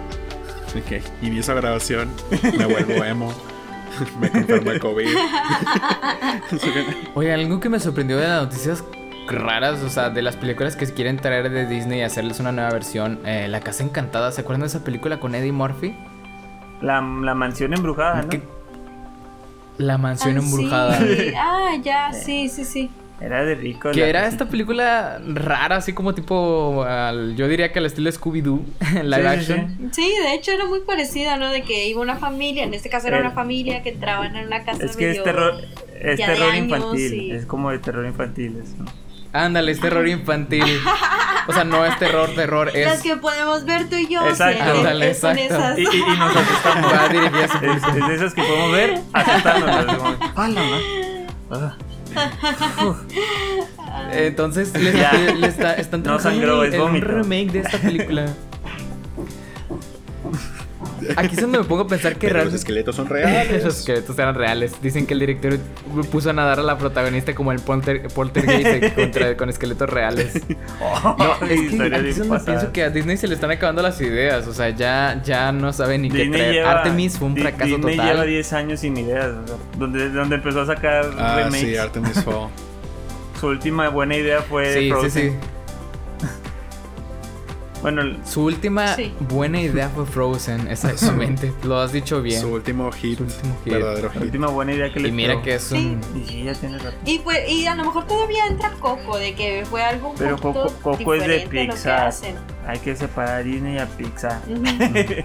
Okay. 0.84 1.02
Y 1.22 1.30
vi 1.30 1.38
esa 1.38 1.54
grabación, 1.54 2.10
me 2.58 2.66
vuelvo 2.66 3.02
emo. 3.02 3.32
me 4.20 4.30
confirmo 4.30 4.72
el 4.72 4.80
COVID. 4.80 5.08
Oye, 7.14 7.32
algo 7.32 7.60
que 7.60 7.70
me 7.70 7.80
sorprendió 7.80 8.18
de 8.18 8.28
las 8.28 8.42
noticias 8.42 8.84
raras, 9.26 9.82
o 9.82 9.88
sea, 9.88 10.10
de 10.10 10.22
las 10.22 10.36
películas 10.36 10.76
que 10.76 10.86
quieren 10.86 11.16
traer 11.16 11.50
de 11.50 11.66
Disney 11.66 12.00
y 12.00 12.02
hacerles 12.02 12.40
una 12.40 12.52
nueva 12.52 12.70
versión. 12.70 13.20
Eh, 13.24 13.48
la 13.48 13.60
Casa 13.60 13.84
Encantada, 13.84 14.32
¿se 14.32 14.42
acuerdan 14.42 14.62
de 14.62 14.66
esa 14.66 14.84
película 14.84 15.18
con 15.18 15.34
Eddie 15.34 15.52
Murphy? 15.52 15.96
La, 16.82 17.00
mansión 17.00 17.72
embrujada, 17.72 18.22
¿no? 18.22 18.55
La 19.78 19.98
mansión 19.98 20.36
embrujada. 20.36 20.98
Ah, 21.36 21.76
ya, 21.82 22.12
sí, 22.12 22.48
sí, 22.48 22.64
sí. 22.64 22.90
Era 23.20 23.44
de 23.44 23.54
rico. 23.54 23.90
Que 23.92 24.08
era 24.08 24.26
esta 24.26 24.46
película 24.46 25.18
rara, 25.26 25.76
así 25.76 25.94
como 25.94 26.14
tipo, 26.14 26.84
yo 27.34 27.48
diría 27.48 27.72
que 27.72 27.78
al 27.78 27.86
estilo 27.86 28.10
Scooby-Doo, 28.10 28.60
live 29.02 29.22
sí, 29.22 29.26
action. 29.26 29.90
Sí. 29.92 30.14
de 30.22 30.34
hecho 30.34 30.52
era 30.52 30.66
muy 30.66 30.80
parecida, 30.80 31.38
¿no? 31.38 31.50
De 31.50 31.62
que 31.62 31.88
iba 31.88 32.00
una 32.00 32.16
familia, 32.16 32.64
en 32.64 32.74
este 32.74 32.90
caso 32.90 33.08
era 33.08 33.20
una 33.20 33.30
familia 33.30 33.82
que 33.82 33.90
entraba 33.90 34.26
en 34.26 34.36
una 34.36 34.64
casa 34.64 34.84
Es 34.84 34.96
que 34.96 35.12
es 35.12 35.24
terror, 35.24 35.54
es 35.98 36.16
terror 36.18 36.54
infantil, 36.54 37.32
es 37.32 37.46
como 37.46 37.70
de 37.70 37.78
terror 37.78 38.04
infantil 38.04 38.58
eso. 38.62 38.84
Ándale, 39.32 39.72
es 39.72 39.80
terror 39.80 40.06
infantil. 40.08 40.80
O 41.48 41.52
sea, 41.52 41.64
no 41.64 41.84
es 41.84 41.96
terror, 41.98 42.30
terror, 42.34 42.70
es. 42.74 42.86
Las 42.86 43.02
que 43.02 43.16
podemos 43.16 43.64
ver 43.64 43.88
tú 43.88 43.96
y 43.96 44.08
yo. 44.08 44.26
Exacto. 44.26 44.62
Ándale, 44.64 45.08
exacto. 45.08 45.42
Esas. 45.42 45.78
Y, 45.78 45.82
y, 45.82 45.84
y, 45.84 46.16
nos 46.18 46.36
asustamos. 46.36 46.92
Va 46.92 47.06
es, 47.06 47.84
es, 47.84 48.08
de 48.08 48.14
esas 48.14 48.34
que 48.34 48.42
podemos 48.42 48.72
ver 48.72 49.00
asustándonos. 49.12 50.16
¡Hala, 50.34 50.62
ah. 51.50 51.76
Entonces, 54.12 54.72
le, 54.78 54.92
le, 55.34 55.46
está, 55.46 55.74
están 55.74 56.02
no 56.02 56.18
sangró, 56.18 56.64
es 56.64 56.78
un 56.78 57.00
remake 57.00 57.52
de 57.52 57.58
esta 57.60 57.78
película. 57.78 58.26
Aquí 61.16 61.34
es 61.34 61.40
donde 61.40 61.58
me 61.58 61.64
pongo 61.64 61.82
a 61.82 61.86
pensar 61.86 62.16
que 62.16 62.30
Los 62.30 62.54
esqueletos 62.54 62.96
son 62.96 63.08
reales. 63.08 63.64
los 63.64 63.78
esqueletos 63.78 64.18
eran 64.18 64.34
reales. 64.34 64.80
Dicen 64.82 65.06
que 65.06 65.14
el 65.14 65.20
director 65.20 65.58
puso 66.10 66.30
a 66.30 66.32
nadar 66.32 66.60
a 66.60 66.62
la 66.62 66.78
protagonista 66.78 67.34
como 67.34 67.52
el 67.52 67.60
polter, 67.60 68.08
poltergeist 68.08 68.94
contra, 68.96 69.36
con 69.36 69.48
esqueletos 69.48 69.88
reales. 69.88 70.42
no, 70.80 71.34
es 71.48 71.48
que 71.48 71.94
aquí 71.94 72.08
es 72.08 72.18
donde 72.18 72.40
pienso 72.44 72.72
que 72.72 72.84
a 72.84 72.90
Disney 72.90 73.16
se 73.16 73.28
le 73.28 73.34
están 73.34 73.50
acabando 73.50 73.82
las 73.82 74.00
ideas. 74.00 74.46
O 74.46 74.54
sea, 74.54 74.70
ya, 74.70 75.20
ya 75.24 75.52
no 75.52 75.72
sabe 75.72 75.98
ni 75.98 76.10
qué 76.10 76.26
traer. 76.26 76.64
Artemis 76.64 77.18
fue 77.18 77.28
un 77.28 77.36
fracaso 77.36 77.76
Disney 77.76 77.96
total. 77.96 78.12
lleva 78.12 78.24
10 78.24 78.52
años 78.52 78.80
sin 78.80 78.96
ideas. 78.96 79.32
donde, 79.78 80.10
donde 80.10 80.36
empezó 80.36 80.62
a 80.62 80.66
sacar 80.66 81.10
ah, 81.18 81.36
remakes. 81.36 81.60
Sí, 81.60 81.76
Artemis 81.76 82.24
Fall. 82.24 82.48
Su 83.40 83.48
última 83.48 83.88
buena 83.90 84.16
idea 84.16 84.40
fue 84.40 84.72
sí, 84.72 84.92
Sí, 85.02 85.10
sí. 85.10 85.32
Bueno, 87.86 88.02
su 88.24 88.42
última 88.42 88.96
buena 89.20 89.60
idea 89.60 89.88
fue 89.88 90.06
Frozen, 90.06 90.66
exactamente. 90.66 91.52
Lo 91.62 91.78
has 91.78 91.92
dicho 91.92 92.20
bien. 92.20 92.40
Su 92.40 92.48
último 92.48 92.90
hit, 92.90 93.20
verdadero 93.64 94.10
hit. 94.10 94.18
La 94.18 94.24
última 94.24 94.46
buena 94.48 94.72
idea 94.72 94.92
que 94.92 94.98
le 94.98 95.08
Y 95.10 95.12
mira 95.12 95.40
que 95.40 95.54
es 95.54 95.70
un... 95.70 96.00
Sí. 96.26 96.42
ya 96.42 96.52
tienes 96.54 96.82
razón. 96.82 96.98
Y, 97.04 97.20
pues, 97.20 97.48
y 97.48 97.64
a 97.68 97.76
lo 97.76 97.84
mejor 97.84 98.04
todavía 98.08 98.44
entra 98.48 98.72
Coco, 98.80 99.18
de 99.18 99.36
que 99.36 99.64
fue 99.70 99.84
algo 99.84 100.08
un 100.08 100.16
Pero 100.16 100.36
Coco, 100.36 100.66
Coco 100.82 101.14
es 101.14 101.28
de 101.28 101.46
Pixar. 101.48 102.12
Hay 102.66 102.80
que 102.80 102.96
separar 102.96 103.36
a 103.36 103.42
Disney 103.44 103.76
y 103.76 103.78
a 103.78 103.86
Pixar. 103.86 104.40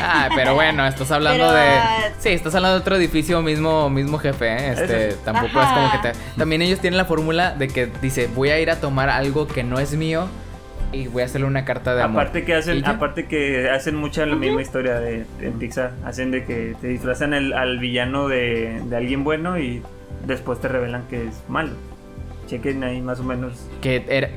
Ah, 0.00 0.28
pero 0.34 0.56
bueno, 0.56 0.84
estás 0.88 1.12
hablando 1.12 1.52
de. 1.52 1.78
Sí, 2.18 2.30
estás 2.30 2.52
hablando 2.56 2.74
de 2.74 2.80
otro 2.80 2.96
edificio, 2.96 3.40
mismo, 3.42 3.88
mismo 3.88 4.18
jefe, 4.18 4.48
¿eh? 4.48 4.72
Este, 4.72 5.12
tampoco 5.24 5.62
es 5.62 5.68
como 5.68 5.92
que 5.92 5.98
te. 5.98 6.12
También 6.36 6.62
ellos 6.62 6.80
tienen 6.80 6.98
la 6.98 7.04
fórmula 7.04 7.52
de 7.52 7.68
que 7.68 7.86
dice, 8.02 8.28
voy 8.34 8.48
a 8.48 8.58
ir 8.58 8.72
a 8.72 8.80
tomar 8.80 9.08
algo 9.08 9.46
que 9.46 9.62
no 9.62 9.78
es 9.78 9.94
mío 9.94 10.28
y 10.94 11.08
voy 11.08 11.22
a 11.22 11.24
hacerle 11.26 11.46
una 11.46 11.64
carta 11.64 11.94
de 11.94 12.02
amor. 12.02 12.22
Aparte 12.22 12.44
que 12.44 12.54
hacen, 12.54 12.84
aparte 12.84 13.26
que 13.26 13.68
hacen 13.70 13.96
mucha 13.96 14.24
la 14.26 14.36
misma 14.36 14.62
historia 14.62 14.98
de, 15.00 15.26
Pixar. 15.58 15.92
Hacen 16.04 16.30
de 16.30 16.44
que 16.44 16.74
te 16.80 16.88
disfrazan 16.88 17.34
el, 17.34 17.52
al 17.52 17.78
villano 17.78 18.28
de, 18.28 18.82
alguien 18.94 19.24
bueno 19.24 19.58
y 19.58 19.82
después 20.26 20.60
te 20.60 20.68
revelan 20.68 21.06
que 21.08 21.26
es 21.26 21.34
malo. 21.48 21.72
Chequen 22.46 22.84
ahí 22.84 23.00
más 23.00 23.20
o 23.20 23.24
menos. 23.24 23.68
Que 23.80 24.04
era. 24.08 24.30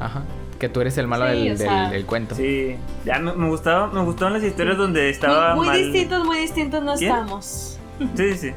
Ajá. 0.00 0.22
Que 0.58 0.68
tú 0.68 0.80
eres 0.80 0.96
el 0.98 1.06
malo 1.06 1.26
del, 1.26 1.58
del, 1.58 2.06
cuento. 2.06 2.34
Sí. 2.34 2.76
Ya 3.04 3.18
me, 3.18 3.48
gustaba, 3.48 3.88
me 3.88 4.00
gustaban 4.02 4.32
las 4.34 4.42
historias 4.42 4.78
donde 4.78 5.10
estaba. 5.10 5.54
Muy, 5.54 5.66
muy 5.68 5.78
distintos, 5.82 6.24
muy 6.24 6.38
distintos 6.38 6.82
no 6.82 6.94
estamos. 6.94 7.78
Sí, 8.16 8.34
sí 8.34 8.52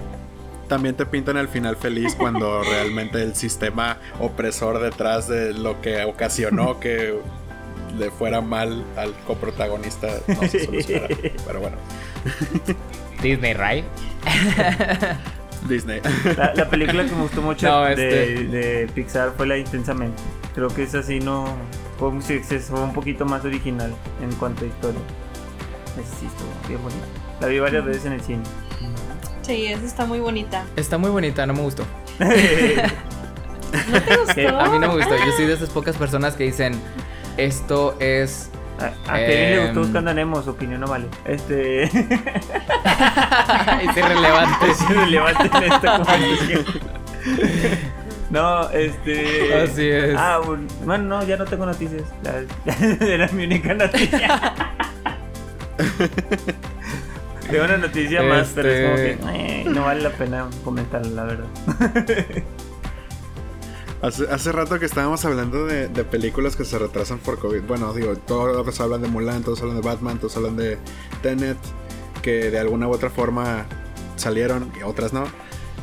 también 0.70 0.96
te 0.96 1.06
pintan 1.06 1.36
el 1.36 1.50
final 1.50 1.76
feliz 1.76 2.16
cuando 2.16 2.64
realmente 2.70 3.22
el 3.22 3.36
sistema 3.36 3.98
opresor 4.20 4.80
detrás 4.80 5.28
de 5.28 5.54
lo 5.54 5.82
que 5.82 6.06
ocasionó 6.06 6.80
que 6.80 7.20
le 7.98 8.12
fuera 8.12 8.40
mal 8.40 8.86
al 8.96 9.14
coprotagonista 9.28 10.08
no 10.28 10.48
se 10.48 10.66
solucionará. 10.66 11.18
Pero 11.46 11.60
bueno. 11.60 11.76
Disney, 13.22 13.54
right? 13.54 13.84
Disney. 15.68 16.00
La, 16.38 16.70
película 16.70 17.04
que 17.04 17.12
me 17.12 17.24
gustó 17.24 17.42
mucho 17.42 17.88
este 17.88 18.46
de, 18.46 18.88
Pixar 18.94 19.34
fue 19.36 19.48
la 19.48 19.58
Intensamente. 19.58 20.22
Creo 20.54 20.70
que 20.70 20.84
es 20.84 20.96
así, 20.96 21.20
no. 21.20 21.46
Fue, 21.98 22.12
fue 22.42 22.82
un 22.82 22.94
poquito 22.94 23.26
más 23.26 23.44
original 23.44 23.94
en 24.22 24.32
cuanto 24.36 24.64
a 24.64 24.68
historia. 24.68 25.02
Sí, 26.20 26.28
bien 26.68 26.80
La 27.42 27.48
vi 27.48 27.60
varias 27.60 27.84
veces 27.84 28.06
en 28.06 28.14
el 28.14 28.22
cine. 28.22 28.44
Sí, 29.50 29.66
esa 29.66 29.84
está 29.86 30.06
muy 30.06 30.20
bonita. 30.20 30.64
Está 30.76 31.00
muy 31.00 31.10
bonita, 31.10 31.44
no 31.48 31.56
me 31.56 31.62
gustó. 31.62 31.84
¿No 32.20 32.28
te 32.30 34.16
gustó? 34.26 34.60
A 34.60 34.70
mí 34.70 34.78
no 34.78 34.90
me 34.90 34.96
gustó. 34.98 35.16
Yo 35.18 35.32
soy 35.36 35.48
de 35.48 35.54
esas 35.54 35.70
pocas 35.70 35.96
personas 35.96 36.36
que 36.36 36.44
dicen, 36.44 36.80
esto 37.36 37.96
es... 38.00 38.52
A, 38.80 38.92
a 39.12 39.16
Kevin 39.18 39.50
le 39.50 39.58
gustó 39.66 39.80
Em. 39.80 39.86
Buscando 39.86 40.12
a 40.12 40.14
Nemo, 40.14 40.40
su 40.44 40.52
opinión 40.52 40.82
no 40.82 40.88
vale. 40.88 41.08
Este. 41.26 41.84
es 41.86 41.92
irrelevante. 43.98 44.70
es 44.70 44.82
irrelevante 44.88 45.50
en 45.58 45.64
esta 45.74 45.98
conversación. 45.98 46.66
No, 48.30 48.70
este. 48.70 49.64
Así 49.64 49.90
es. 49.90 50.16
Ah, 50.16 50.40
bueno, 50.46 50.68
bueno, 50.86 51.04
no, 51.06 51.24
ya 51.26 51.38
no 51.38 51.46
tengo 51.46 51.66
noticias. 51.66 52.04
La- 52.22 52.44
Era 53.06 53.28
mi 53.30 53.46
única 53.46 53.74
noticia. 53.74 54.54
Tengo 57.50 57.66
una 57.66 57.78
noticia 57.78 58.22
más, 58.24 58.52
pero 58.56 58.70
es 58.70 58.84
como 58.86 58.96
que 58.96 59.12
Este- 59.12 59.62
eh, 59.62 59.66
no 59.68 59.84
vale 59.84 60.02
la 60.02 60.12
pena 60.12 60.48
comentarla, 60.64 61.10
la 61.10 61.24
verdad. 61.24 61.48
Hace, 64.02 64.30
hace 64.32 64.54
rato 64.54 64.80
que 64.80 64.86
estábamos 64.86 65.26
hablando 65.26 65.66
de, 65.66 65.90
de 65.90 66.04
películas 66.06 66.56
que 66.56 66.64
se 66.64 66.80
retrasan 66.80 67.20
por 67.20 67.38
COVID. 67.38 67.64
Bueno, 67.64 67.94
digo, 67.94 68.16
todos 68.16 68.80
hablan 68.80 69.02
de 69.02 69.10
Mulan, 69.10 69.44
todos 69.44 69.62
hablan 69.62 69.76
de 69.76 69.82
Batman, 69.86 70.18
todos 70.20 70.38
hablan 70.38 70.56
de 70.56 70.78
Tenet, 71.22 71.58
que 72.22 72.50
de 72.50 72.60
alguna 72.60 72.88
u 72.88 72.92
otra 72.92 73.10
forma 73.10 73.66
salieron 74.16 74.72
y 74.80 74.84
otras 74.84 75.12
no. 75.12 75.26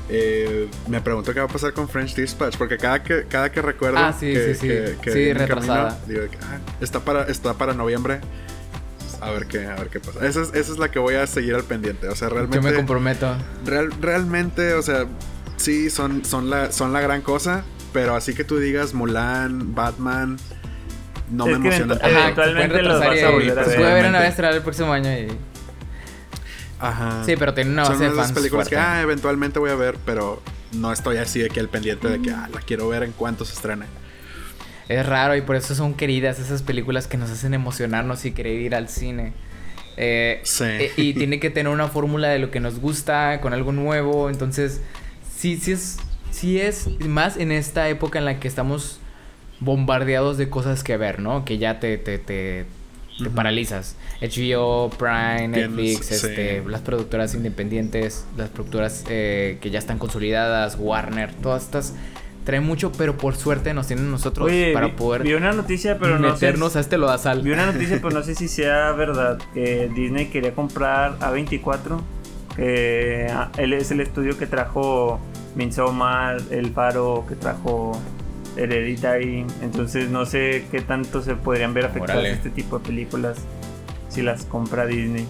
Eh, 0.08 0.66
me 0.88 1.02
pregunto 1.02 1.34
qué 1.34 1.40
va 1.40 1.44
a 1.46 1.48
pasar 1.48 1.74
con 1.74 1.90
French 1.90 2.14
Dispatch, 2.14 2.56
porque 2.56 2.78
cada 2.78 3.02
que, 3.02 3.24
cada 3.28 3.52
que 3.52 3.60
recuerdo 3.60 3.98
Ah, 3.98 4.14
sí, 4.18 4.32
que, 4.32 4.54
sí, 4.54 4.60
sí. 4.60 4.68
que- 4.68 4.96
que 5.02 5.12
Sí, 5.12 5.32
retrasada. 5.34 5.98
camino, 6.00 6.06
digo, 6.22 6.34
ah, 6.42 6.58
está, 6.80 7.00
para, 7.00 7.24
está 7.24 7.52
para 7.52 7.74
noviembre. 7.74 8.20
A 9.20 9.30
ver 9.30 9.46
qué, 9.46 9.66
a 9.66 9.74
ver 9.76 9.88
qué 9.88 9.98
pasa. 10.00 10.26
Esa 10.26 10.42
es, 10.42 10.48
esa 10.54 10.72
es 10.72 10.78
la 10.78 10.90
que 10.90 10.98
voy 10.98 11.14
a 11.14 11.26
seguir 11.26 11.54
al 11.54 11.64
pendiente. 11.64 12.08
O 12.08 12.14
sea, 12.16 12.28
Yo 12.28 12.34
realmente. 12.34 12.60
me 12.70 12.74
comprometo. 12.74 13.34
Real- 13.64 13.92
realmente, 14.00 14.74
o 14.74 14.82
sea, 14.82 15.06
sí, 15.56 15.88
son, 15.90 16.24
son, 16.24 16.50
la, 16.50 16.70
son 16.72 16.92
la 16.92 17.00
gran 17.00 17.22
cosa, 17.22 17.64
pero 17.92 18.14
así 18.14 18.34
que 18.34 18.44
tú 18.44 18.58
digas 18.58 18.92
Mulan, 18.94 19.74
Batman, 19.74 20.36
no 21.30 21.46
Es 21.46 21.58
me 21.58 21.70
que 21.70 21.76
emocionan. 21.76 21.98
event- 21.98 22.04
Ajá, 22.16 22.22
eventualmente 22.24 22.82
los 22.82 23.00
vas 23.00 23.22
a 23.22 23.30
volver 23.30 23.50
a 23.50 23.54
pues 23.54 23.66
ver. 23.68 23.76
puede 23.78 23.90
haber 23.90 24.06
una 24.06 24.20
vez 24.20 24.38
el 24.38 24.62
próximo 24.62 24.92
año 24.92 25.10
y... 25.12 25.28
Ajá. 26.78 27.22
Sí, 27.24 27.36
pero 27.38 27.54
tiene 27.54 27.70
una 27.70 27.84
son 27.86 27.94
base 27.94 28.04
de 28.04 28.10
de 28.10 28.16
fans 28.16 28.32
películas 28.32 28.68
que 28.68 28.74
fuerte. 28.76 28.90
ah, 28.92 29.00
eventualmente 29.02 29.58
voy 29.58 29.70
a 29.70 29.76
ver, 29.76 29.96
pero 30.04 30.42
no 30.72 30.92
estoy 30.92 31.16
así 31.16 31.38
de 31.40 31.48
que 31.48 31.58
al 31.60 31.70
pendiente 31.70 32.06
de 32.08 32.20
que 32.20 32.30
ah, 32.30 32.48
la 32.52 32.60
quiero 32.60 32.86
ver 32.88 33.02
en 33.02 33.12
cuanto 33.12 33.44
se 33.46 33.54
estrene. 33.54 33.86
Es 34.88 35.04
raro 35.06 35.34
y 35.36 35.40
por 35.42 35.56
eso 35.56 35.74
son 35.74 35.94
queridas 35.94 36.38
esas 36.38 36.62
películas 36.62 37.06
que 37.08 37.16
nos 37.16 37.30
hacen 37.30 37.54
emocionarnos 37.54 38.24
y 38.24 38.32
querer 38.32 38.60
ir 38.60 38.74
al 38.74 38.88
cine. 38.88 39.32
Eh, 39.96 40.40
Sí. 40.44 40.64
eh, 40.64 40.92
y 40.96 41.14
tiene 41.14 41.40
que 41.40 41.50
tener 41.50 41.72
una 41.72 41.88
fórmula 41.88 42.28
de 42.28 42.38
lo 42.38 42.50
que 42.50 42.60
nos 42.60 42.78
gusta, 42.80 43.40
con 43.40 43.52
algo 43.52 43.72
nuevo. 43.72 44.30
Entonces, 44.30 44.80
sí, 45.36 45.56
sí 45.56 45.72
es, 45.72 45.96
sí 46.30 46.60
es 46.60 46.86
más 47.00 47.36
en 47.36 47.50
esta 47.50 47.88
época 47.88 48.18
en 48.18 48.24
la 48.26 48.38
que 48.38 48.46
estamos 48.48 49.00
bombardeados 49.60 50.36
de 50.38 50.48
cosas 50.50 50.84
que 50.84 50.96
ver, 50.96 51.18
¿no? 51.20 51.44
Que 51.44 51.58
ya 51.58 51.80
te, 51.80 51.96
te, 51.98 52.18
te, 52.18 52.66
te 53.18 53.30
paralizas. 53.30 53.96
HBO, 54.20 54.90
Prime, 54.90 55.48
Tienes- 55.48 55.70
Netflix, 55.70 56.06
sí. 56.06 56.14
este, 56.14 56.62
las 56.66 56.82
productoras 56.82 57.34
independientes, 57.34 58.26
las 58.36 58.50
productoras 58.50 59.04
eh, 59.08 59.58
que 59.60 59.70
ya 59.70 59.78
están 59.78 59.98
consolidadas, 59.98 60.76
Warner, 60.78 61.32
todas 61.34 61.64
estas 61.64 61.94
traen 62.46 62.64
mucho, 62.64 62.92
pero 62.92 63.18
por 63.18 63.36
suerte 63.36 63.74
nos 63.74 63.88
tienen 63.88 64.10
nosotros 64.10 64.46
Oye, 64.46 64.72
para 64.72 64.86
vi, 64.86 64.92
poder 64.92 65.22
vi 65.24 65.34
una 65.34 65.52
noticia, 65.52 65.98
pero 65.98 66.18
no 66.18 66.28
sé. 66.28 66.46
meternos 66.46 66.76
a 66.76 66.80
este 66.80 66.96
lodazal. 66.96 67.42
Vi 67.42 67.50
una 67.50 67.66
noticia, 67.72 67.96
pero 67.96 68.10
no 68.10 68.22
sé 68.22 68.34
si 68.34 68.48
sea 68.48 68.92
verdad. 68.92 69.38
Que 69.52 69.90
Disney 69.94 70.26
quería 70.26 70.54
comprar 70.54 71.18
A24. 71.18 72.00
Que 72.56 73.26
ah, 73.30 73.50
él 73.58 73.74
es 73.74 73.90
el 73.90 74.00
estudio 74.00 74.38
que 74.38 74.46
trajo 74.46 75.20
Midsommar, 75.56 76.38
El 76.50 76.70
Faro, 76.70 77.24
que 77.28 77.34
trajo 77.34 78.00
Hereditary. 78.56 79.44
Entonces 79.60 80.08
no 80.08 80.24
sé 80.24 80.64
qué 80.70 80.80
tanto 80.80 81.22
se 81.22 81.34
podrían 81.34 81.74
ver 81.74 81.84
afectadas 81.86 82.24
este 82.24 82.48
tipo 82.50 82.78
de 82.78 82.86
películas 82.86 83.36
si 84.08 84.22
las 84.22 84.44
compra 84.44 84.86
Disney. 84.86 85.26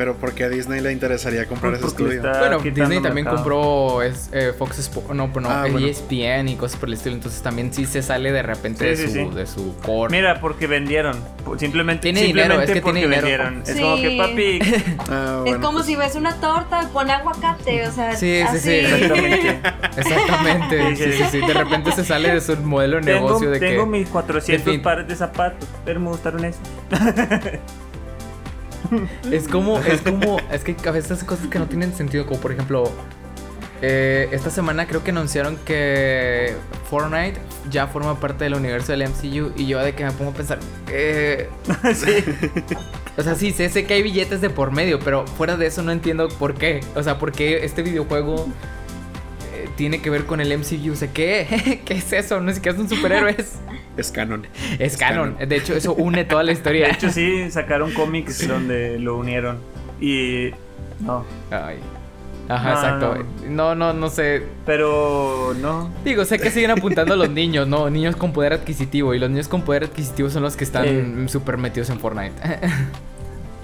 Pero 0.00 0.14
¿por 0.16 0.32
qué 0.32 0.44
a 0.44 0.48
Disney 0.48 0.80
le 0.80 0.92
interesaría 0.92 1.44
comprar 1.44 1.74
ese 1.74 1.82
Pues 1.82 2.00
le 2.00 2.14
estudio? 2.14 2.32
Bueno, 2.38 2.58
Disney 2.60 3.02
también 3.02 3.26
mercado. 3.26 3.36
compró 3.36 4.02
es, 4.02 4.30
eh, 4.32 4.54
Fox 4.56 4.78
Sports, 4.78 5.10
no, 5.14 5.28
pero 5.30 5.42
no, 5.42 5.50
Ah, 5.50 5.68
eh, 5.68 5.72
bueno. 5.72 5.86
ESPN 5.86 6.48
y 6.48 6.56
cosas 6.56 6.80
por 6.80 6.88
el 6.88 6.94
estilo, 6.94 7.16
entonces 7.16 7.42
también 7.42 7.70
sí 7.70 7.84
se 7.84 8.00
sale 8.00 8.32
de 8.32 8.42
repente 8.42 8.96
Sí, 8.96 9.02
de, 9.02 9.08
sí, 9.10 9.24
su, 9.24 9.28
sí. 9.30 9.36
de 9.36 9.46
su 9.46 9.76
core. 9.84 10.10
Mira, 10.10 10.40
porque 10.40 10.66
vendieron. 10.66 11.18
Simplemente, 11.58 12.00
Tiene 12.04 12.22
dinero, 12.22 12.54
simplemente 12.54 12.72
es 12.72 12.76
que 12.78 12.80
porque 12.82 13.00
tiene 13.00 13.14
dinero. 13.20 13.44
vendieron. 13.44 13.62
Es 13.62 13.76
Sí. 13.76 13.82
como 13.82 13.96
que 13.96 14.16
papi. 14.16 14.58
Ah, 15.10 15.34
Es 15.36 15.42
bueno, 15.42 15.60
como 15.60 15.72
pues, 15.80 15.86
si 15.86 15.96
ves 15.96 16.14
una 16.14 16.34
torta 16.36 16.88
con 16.94 17.10
aguacate, 17.10 17.86
o 17.86 17.92
sea, 17.92 18.16
Sí, 18.16 18.36
sí, 18.36 18.40
así. 18.40 18.58
sí, 18.58 18.70
Exactamente. 18.70 19.60
Exactamente, 19.98 20.96
sí, 20.96 21.12
sí, 21.12 21.24
sí, 21.30 21.40
de 21.46 21.52
repente 21.52 21.92
se 21.92 22.04
sale 22.06 22.32
de 22.32 22.40
su 22.40 22.56
modelo 22.56 22.96
de 22.96 23.02
Tengo, 23.02 23.26
negocio 23.26 23.50
de 23.50 23.58
tengo 23.60 23.84
que... 23.84 23.90
mis 23.98 24.08
400 24.08 24.64
de 24.64 24.72
fin. 24.72 24.80
pares 24.82 25.06
de 25.08 25.14
zapatos, 25.16 25.68
pero 25.84 26.00
me 26.00 26.08
gustaron 26.08 26.42
esos. 26.46 26.62
Es 29.30 29.48
como, 29.48 29.78
es 29.78 30.00
como, 30.00 30.38
es 30.50 30.64
que 30.64 30.76
a 30.88 30.92
veces 30.92 31.22
cosas 31.24 31.46
que 31.48 31.58
no 31.58 31.66
tienen 31.66 31.94
sentido, 31.94 32.26
como 32.26 32.40
por 32.40 32.52
ejemplo, 32.52 32.90
eh, 33.82 34.28
esta 34.32 34.50
semana 34.50 34.86
creo 34.86 35.02
que 35.02 35.10
anunciaron 35.10 35.56
que 35.64 36.54
Fortnite 36.90 37.40
ya 37.70 37.86
forma 37.86 38.20
parte 38.20 38.44
del 38.44 38.54
universo 38.54 38.92
del 38.92 39.08
MCU 39.08 39.52
y 39.56 39.66
yo 39.66 39.78
de 39.78 39.94
que 39.94 40.04
me 40.04 40.12
pongo 40.12 40.32
a 40.32 40.34
pensar, 40.34 40.58
eh, 40.88 41.48
sí. 41.94 42.24
o 43.16 43.22
sea, 43.22 43.34
sí, 43.34 43.52
sé, 43.52 43.70
sé 43.70 43.86
que 43.86 43.94
hay 43.94 44.02
billetes 44.02 44.40
de 44.40 44.50
por 44.50 44.70
medio, 44.70 44.98
pero 44.98 45.26
fuera 45.26 45.56
de 45.56 45.66
eso 45.66 45.82
no 45.82 45.92
entiendo 45.92 46.28
por 46.28 46.54
qué, 46.54 46.80
o 46.94 47.02
sea, 47.02 47.18
por 47.18 47.32
qué 47.32 47.64
este 47.64 47.82
videojuego 47.82 48.48
eh, 49.54 49.68
tiene 49.76 50.02
que 50.02 50.10
ver 50.10 50.26
con 50.26 50.40
el 50.40 50.56
MCU, 50.58 50.92
o 50.92 50.96
sea, 50.96 51.10
¿qué? 51.12 51.80
¿Qué 51.86 51.94
es 51.94 52.12
eso? 52.12 52.40
No 52.40 52.50
es 52.50 52.60
que 52.60 52.72
son 52.72 52.88
superhéroes, 52.88 53.54
es 54.00 54.10
canon. 54.12 54.46
es 54.78 54.96
canon, 54.96 55.36
de 55.38 55.56
hecho 55.56 55.74
eso 55.74 55.94
une 55.94 56.24
toda 56.24 56.42
la 56.42 56.52
historia. 56.56 56.86
De 56.86 56.92
hecho, 56.92 57.10
sí, 57.10 57.50
sacaron 57.50 57.92
cómics 57.92 58.46
donde 58.48 58.98
lo 58.98 59.16
unieron. 59.18 59.58
Y. 60.00 60.50
No. 61.00 61.24
Ay. 61.50 61.78
Ajá, 62.48 62.70
No, 62.70 62.74
exacto. 62.80 63.24
No, 63.48 63.74
no, 63.76 63.92
no 63.92 64.08
sé. 64.10 64.42
Pero 64.66 65.54
no. 65.60 65.88
Digo, 66.04 66.24
sé 66.24 66.38
que 66.40 66.50
siguen 66.50 66.72
apuntando 66.72 67.14
a 67.14 67.16
los 67.16 67.30
niños, 67.40 67.68
¿no? 67.68 67.88
Niños 67.90 68.16
con 68.16 68.32
poder 68.32 68.52
adquisitivo. 68.54 69.14
Y 69.14 69.18
los 69.20 69.30
niños 69.30 69.46
con 69.46 69.62
poder 69.62 69.84
adquisitivo 69.84 70.30
son 70.30 70.42
los 70.42 70.56
que 70.56 70.64
están 70.64 71.28
súper 71.28 71.58
metidos 71.58 71.90
en 71.90 72.00
Fortnite. 72.00 72.32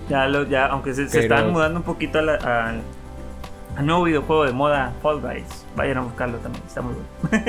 Ya, 0.09 0.28
lo, 0.28 0.45
ya 0.49 0.66
aunque 0.66 0.95
se, 0.95 1.09
se 1.09 1.22
Pero- 1.22 1.34
están 1.34 1.53
mudando 1.53 1.80
un 1.80 1.84
poquito 1.84 2.20
a 2.20 2.22
la- 2.22 2.34
al, 2.37 2.80
al 3.76 3.87
nuevo 3.87 4.05
videojuego 4.05 4.45
de 4.45 4.53
moda, 4.53 4.93
Fall 5.03 5.20
Guys. 5.20 5.66
Vayan 5.74 5.99
a 5.99 6.01
buscarlo 6.03 6.39
también, 6.39 6.62
está 6.64 6.80
muy 6.80 6.95
bueno. 6.95 7.49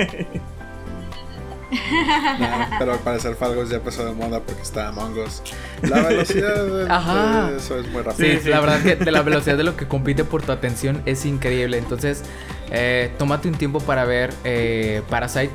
No, 2.39 2.47
pero 2.80 2.93
al 2.93 2.99
parecer 2.99 3.36
Falgos 3.36 3.70
ya 3.70 3.80
pasó 3.82 4.05
de 4.05 4.13
moda 4.13 4.39
porque 4.41 4.61
está 4.61 4.88
Among 4.89 5.18
Us. 5.20 5.41
La 5.82 6.01
velocidad 6.07 6.63
de, 6.65 6.89
Ajá. 6.89 7.49
de 7.51 7.57
eso 7.57 7.78
es 7.80 7.88
muy 7.89 8.01
rápido. 8.01 8.30
Sí, 8.30 8.38
Sí, 8.38 8.43
sí. 8.43 8.49
la 8.49 8.59
verdad 8.61 8.82
que 8.82 8.95
de 8.95 9.11
la 9.11 9.22
velocidad 9.22 9.57
de 9.57 9.63
lo 9.63 9.76
que 9.76 9.88
compite 9.88 10.24
por 10.24 10.41
tu 10.43 10.51
atención 10.51 11.01
es 11.05 11.26
increíble. 11.26 11.78
Entonces, 11.78 12.24
eh, 12.72 13.11
tómate 13.18 13.47
un 13.47 13.55
tiempo 13.55 13.80
para 13.80 14.05
ver 14.05 14.34
eh, 14.43 15.01
Parasite 15.09 15.51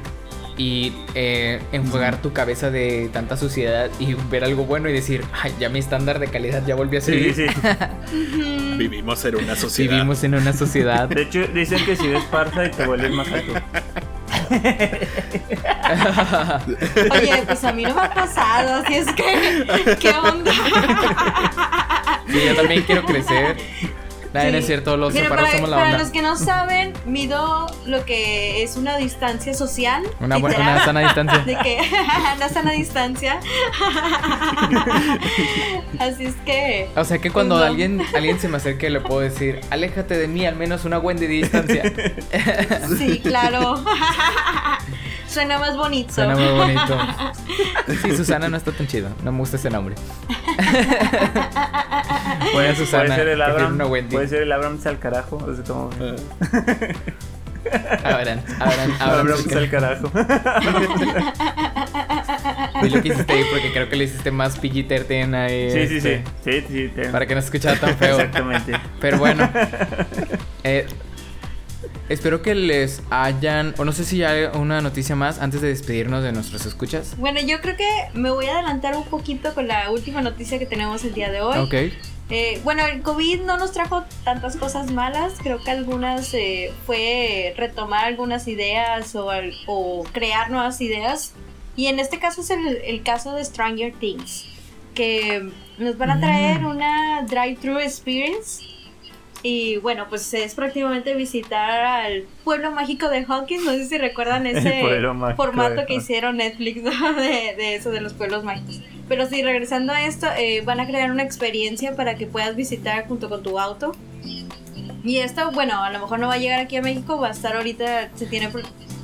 y 0.58 0.92
eh, 1.14 1.62
enjuagar 1.72 2.20
tu 2.20 2.34
cabeza 2.34 2.70
de 2.70 3.08
tanta 3.10 3.38
suciedad 3.38 3.88
y 3.98 4.12
ver 4.30 4.44
algo 4.44 4.66
bueno 4.66 4.88
y 4.90 4.92
decir, 4.92 5.24
ay, 5.42 5.54
ya 5.58 5.70
mi 5.70 5.78
estándar 5.78 6.18
de 6.18 6.26
calidad 6.28 6.62
ya 6.66 6.74
volvió 6.74 6.98
a 6.98 7.02
Sí, 7.02 7.32
subir. 7.32 7.34
sí. 7.34 7.46
Ujú. 8.36 8.76
Vivimos 8.76 9.24
en 9.24 9.36
una 9.36 9.56
sociedad. 9.56 9.92
Vivimos 9.94 10.22
en 10.24 10.34
una 10.34 10.52
sociedad. 10.52 11.08
De 11.08 11.22
hecho, 11.22 11.46
dicen 11.46 11.82
que 11.86 11.96
si 11.96 12.06
ves 12.08 12.24
Parsa 12.24 12.66
y 12.66 12.70
te 12.70 12.84
vuelves 12.86 13.10
más 13.12 13.28
alto. 13.32 13.54
Oye, 17.11 17.42
pues 17.46 17.64
a 17.64 17.72
mí 17.72 17.84
no 17.84 17.94
me 17.94 18.03
ha 18.03 18.12
pasado, 18.12 18.82
así 18.82 18.94
es 18.94 19.07
que, 19.14 19.96
¿qué 20.00 20.11
onda? 20.11 20.53
Sí, 22.28 22.44
yo 22.46 22.55
también 22.57 22.82
quiero 22.82 23.05
crecer. 23.05 23.57
No 24.33 24.41
Sí. 24.41 24.57
es 24.57 24.66
cierto, 24.66 24.97
los 24.97 25.12
Mira, 25.12 25.24
separados 25.24 25.51
para, 25.51 25.57
somos 25.59 25.70
la 25.70 25.76
para 25.76 25.87
onda. 25.89 25.99
los 25.99 26.11
que 26.11 26.22
no 26.22 26.37
saben, 26.37 26.93
mido 27.05 27.66
lo 27.85 28.05
que 28.07 28.62
es 28.62 28.76
una 28.76 28.97
distancia 28.97 29.53
social. 29.53 30.03
Una, 30.20 30.39
buena, 30.39 30.57
una 30.61 30.85
sana 30.85 31.01
distancia. 31.01 31.39
De 31.41 31.57
que 31.59 31.78
una 32.37 32.49
sana 32.49 32.72
distancia. 32.72 33.41
Así 35.99 36.24
es 36.26 36.35
que. 36.47 36.89
O 36.97 37.05
sea 37.05 37.18
que 37.18 37.30
cuando 37.30 37.59
No. 37.59 37.64
alguien, 37.64 38.01
alguien 38.16 38.39
se 38.41 38.49
me 38.49 38.57
acerque 38.57 38.91
le 38.91 39.01
puedo 39.01 39.20
decir, 39.20 39.61
aléjate 39.70 40.16
de 40.16 40.28
mí 40.28 40.47
al 40.47 40.57
menos 40.57 40.85
una 40.85 40.99
de 41.26 41.28
distancia. 41.28 41.83
Sí, 42.99 43.20
claro. 43.20 43.85
Suena 45.33 45.59
más 45.59 45.76
bonito. 45.76 46.12
Suena 46.12 46.35
muy 46.37 46.49
bonito. 46.53 46.99
Sí, 48.03 48.16
Susana 48.16 48.49
no 48.49 48.57
está 48.57 48.70
tan 48.72 48.87
chido. 48.87 49.09
No 49.22 49.33
me 49.33 49.39
gusta 49.39 49.57
ese 49.57 49.68
nombre. 49.70 49.95
Buena 52.53 52.74
Susana. 52.74 53.05
Puede 53.07 53.16
ser 53.16 53.28
el 53.28 53.43
Abraham. 53.43 53.78
Puede 54.11 54.28
ser 54.28 54.43
el 54.43 54.53
Abraham 54.53 54.78
al 54.85 54.99
carajo. 54.99 55.37
O 55.37 55.55
sea, 55.55 55.64
como. 55.64 55.91
Abraham, 58.05 58.41
Abraham, 58.59 58.93
Abraham. 59.01 59.28
Abraham 59.28 59.39
al 59.57 59.70
carajo. 59.70 60.11
Y 62.83 62.89
lo 62.91 63.03
que 63.03 63.09
hiciste 63.09 63.33
ahí 63.33 63.45
porque 63.51 63.72
creo 63.72 63.89
que 63.89 63.97
le 63.97 64.05
hiciste 64.05 64.30
más 64.30 64.61
PG-13 64.61 65.35
ahí. 65.35 65.70
Sí, 65.70 65.87
sí, 65.89 66.01
sí. 66.01 66.09
este, 66.09 66.61
Sí, 66.62 66.66
sí. 66.68 66.89
te- 66.95 67.09
Para 67.11 67.26
que 67.26 67.35
no 67.35 67.41
se 67.41 67.47
escuchara 67.47 67.78
tan 67.78 67.97
feo. 67.97 68.16
Exactamente. 68.16 68.72
Pero 69.01 69.18
bueno. 69.18 69.49
eh, 70.64 70.87
Espero 72.09 72.43
que 72.43 72.55
les 72.55 73.03
hayan, 73.11 73.74
o 73.78 73.85
no 73.85 73.93
sé 73.93 74.05
si 74.05 74.22
hay 74.22 74.45
una 74.55 74.80
noticia 74.80 75.16
más 75.16 75.39
antes 75.41 75.61
de 75.61 75.68
despedirnos 75.68 76.22
de 76.22 76.33
nuestros 76.33 76.66
escuchas. 76.66 77.16
Bueno, 77.16 77.41
yo 77.41 77.61
creo 77.61 77.76
que 77.76 77.89
me 78.14 78.30
voy 78.30 78.47
a 78.47 78.55
adelantar 78.59 78.97
un 78.97 79.05
poquito 79.05 79.55
con 79.55 79.66
la 79.68 79.91
última 79.91 80.20
noticia 80.20 80.59
que 80.59 80.66
tenemos 80.66 81.05
el 81.05 81.14
día 81.14 81.30
de 81.30 81.41
hoy. 81.41 81.59
Ok. 81.59 81.74
Eh, 82.30 82.61
bueno, 82.64 82.85
el 82.87 83.03
COVID 83.03 83.43
no 83.43 83.59
nos 83.59 83.72
trajo 83.72 84.05
tantas 84.24 84.57
cosas 84.57 84.91
malas, 84.91 85.35
creo 85.43 85.62
que 85.62 85.70
algunas 85.70 86.33
eh, 86.35 86.72
fue 86.87 87.53
retomar 87.57 88.07
algunas 88.07 88.49
ideas 88.49 89.14
o, 89.14 89.30
o, 89.66 90.05
crear 90.12 90.51
nuevas 90.51 90.80
ideas. 90.80 91.35
Y 91.76 91.87
en 91.87 91.99
este 91.99 92.18
caso 92.18 92.41
es 92.41 92.51
el, 92.51 92.78
el 92.85 93.03
caso 93.03 93.35
de 93.35 93.45
Stranger 93.45 93.93
Things, 93.93 94.47
que 94.95 95.51
nos 95.78 95.99
van 95.99 96.11
a 96.11 96.20
traer 96.20 96.61
mm. 96.61 96.66
una 96.66 97.22
drive-thru 97.22 97.78
experience 97.78 98.72
y 99.43 99.78
bueno, 99.78 100.07
pues 100.09 100.32
es 100.34 100.55
prácticamente 100.55 101.14
visitar 101.14 101.80
al 101.80 102.24
pueblo 102.45 102.70
mágico 102.70 103.09
de 103.09 103.24
Hawkins. 103.26 103.64
No 103.64 103.72
sé 103.72 103.86
si 103.86 103.99
recuerdan 103.99 104.47
ese 104.47 105.01
formato 105.36 105.84
que 105.86 105.95
hicieron 105.95 106.36
Netflix 106.36 106.84
de, 107.16 107.74
eso, 107.74 107.90
de 107.90 108.01
los 108.01 108.12
pueblos 108.12 108.45
mágicos. 108.45 108.80
Pero 109.09 109.26
sí, 109.26 109.43
regresando 109.43 109.93
a 109.93 110.05
esto, 110.05 110.28
eh, 110.38 110.62
van 110.64 110.80
a 110.80 110.86
crear 110.86 111.11
una 111.11 111.24
experiencia 111.24 111.97
para 111.97 112.14
que 112.14 112.26
puedas 112.26 112.55
visitar 112.55 113.07
junto 113.09 113.28
con 113.28 113.43
tu 113.43 113.59
auto. 113.59 113.93
Y 115.05 115.18
esto, 115.18 115.51
bueno, 115.51 115.82
a 115.82 115.90
lo 115.90 115.99
mejor 115.99 116.20
no 116.20 116.28
va 116.28 116.34
a 116.34 116.38
llegar 116.38 116.61
aquí 116.61 116.76
a 116.76 116.82
México, 116.82 117.18
va 117.18 117.28
a 117.28 117.32
estar 117.32 117.57
ahorita, 117.57 118.11
se 118.14 118.26
tiene 118.26 118.49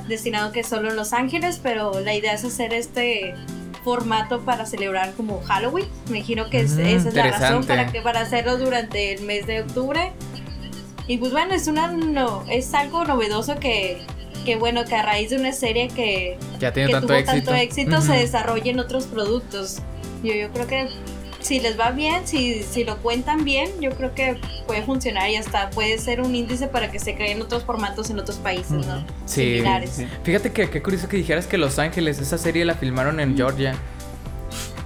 destinado 0.07 0.53
que 0.53 0.63
solo 0.63 0.89
en 0.89 0.97
Los 0.97 1.13
Ángeles, 1.13 1.59
pero 1.61 2.01
la 2.01 2.15
idea 2.15 2.33
es 2.33 2.45
hacer 2.45 2.73
este 2.73 3.35
formato 3.89 4.41
para 4.41 4.67
celebrar 4.67 5.15
como 5.15 5.41
Halloween. 5.41 5.87
Me 6.11 6.19
imagino 6.19 6.51
que 6.51 6.61
esa 6.61 6.83
es 6.83 7.15
la 7.15 7.31
razón 7.31 7.65
para 7.65 7.91
que 7.91 8.03
para 8.03 8.21
hacerlo 8.21 8.59
durante 8.59 9.15
el 9.15 9.23
mes 9.23 9.47
de 9.47 9.63
octubre. 9.63 10.13
Y 11.07 11.17
pues 11.17 11.33
bueno, 11.33 11.55
es 11.55 11.69
una 11.69 11.89
no, 11.89 12.45
es 12.51 12.75
algo 12.75 13.07
novedoso 13.07 13.59
que, 13.59 14.03
que 14.45 14.57
bueno, 14.57 14.85
que 14.85 14.95
a 14.95 15.03
raíz 15.03 15.31
de 15.31 15.37
una 15.37 15.55
serie 15.55 15.89
que, 15.89 16.37
ya 16.59 16.71
tiene 16.71 16.93
tanto 16.93 17.07
tuvo 17.07 17.17
éxito. 17.17 17.37
tanto 17.37 17.55
éxito 17.55 18.01
se 18.03 18.13
desarrollen 18.13 18.79
otros 18.79 19.07
productos. 19.07 19.79
Yo, 20.23 20.35
yo 20.35 20.51
creo 20.51 20.67
que 20.67 20.89
si 21.41 21.61
les 21.61 21.79
va 21.79 21.91
bien, 21.91 22.27
si, 22.27 22.63
si 22.63 22.85
lo 22.85 22.99
cuentan 22.99 23.45
bien, 23.45 23.71
yo 23.81 23.91
creo 23.91 24.15
que 24.15 24.41
puede 24.67 24.83
funcionar 24.83 25.31
y 25.31 25.37
hasta 25.37 25.71
puede 25.71 25.99
ser 25.99 26.21
un 26.21 26.35
índice 26.35 26.69
para 26.69 26.91
que 26.91 26.99
se 26.99 27.15
creen 27.15 27.41
otros 27.41 27.65
formatos 27.65 28.11
en 28.11 28.19
otros 28.19 28.39
países, 28.39 28.87
¿no? 28.87 29.05
Sí. 29.27 29.55
Similares. 29.55 30.03
Fíjate 30.25 30.53
que 30.53 30.71
qué 30.71 30.83
curioso 30.83 31.09
que 31.09 31.17
dijeras 31.17 31.47
que 31.47 31.59
Los 31.59 31.79
Ángeles, 31.79 32.19
esa 32.19 32.39
serie 32.39 32.65
la 32.65 32.75
filmaron 32.75 33.21
en 33.21 33.37
Georgia. 33.37 33.75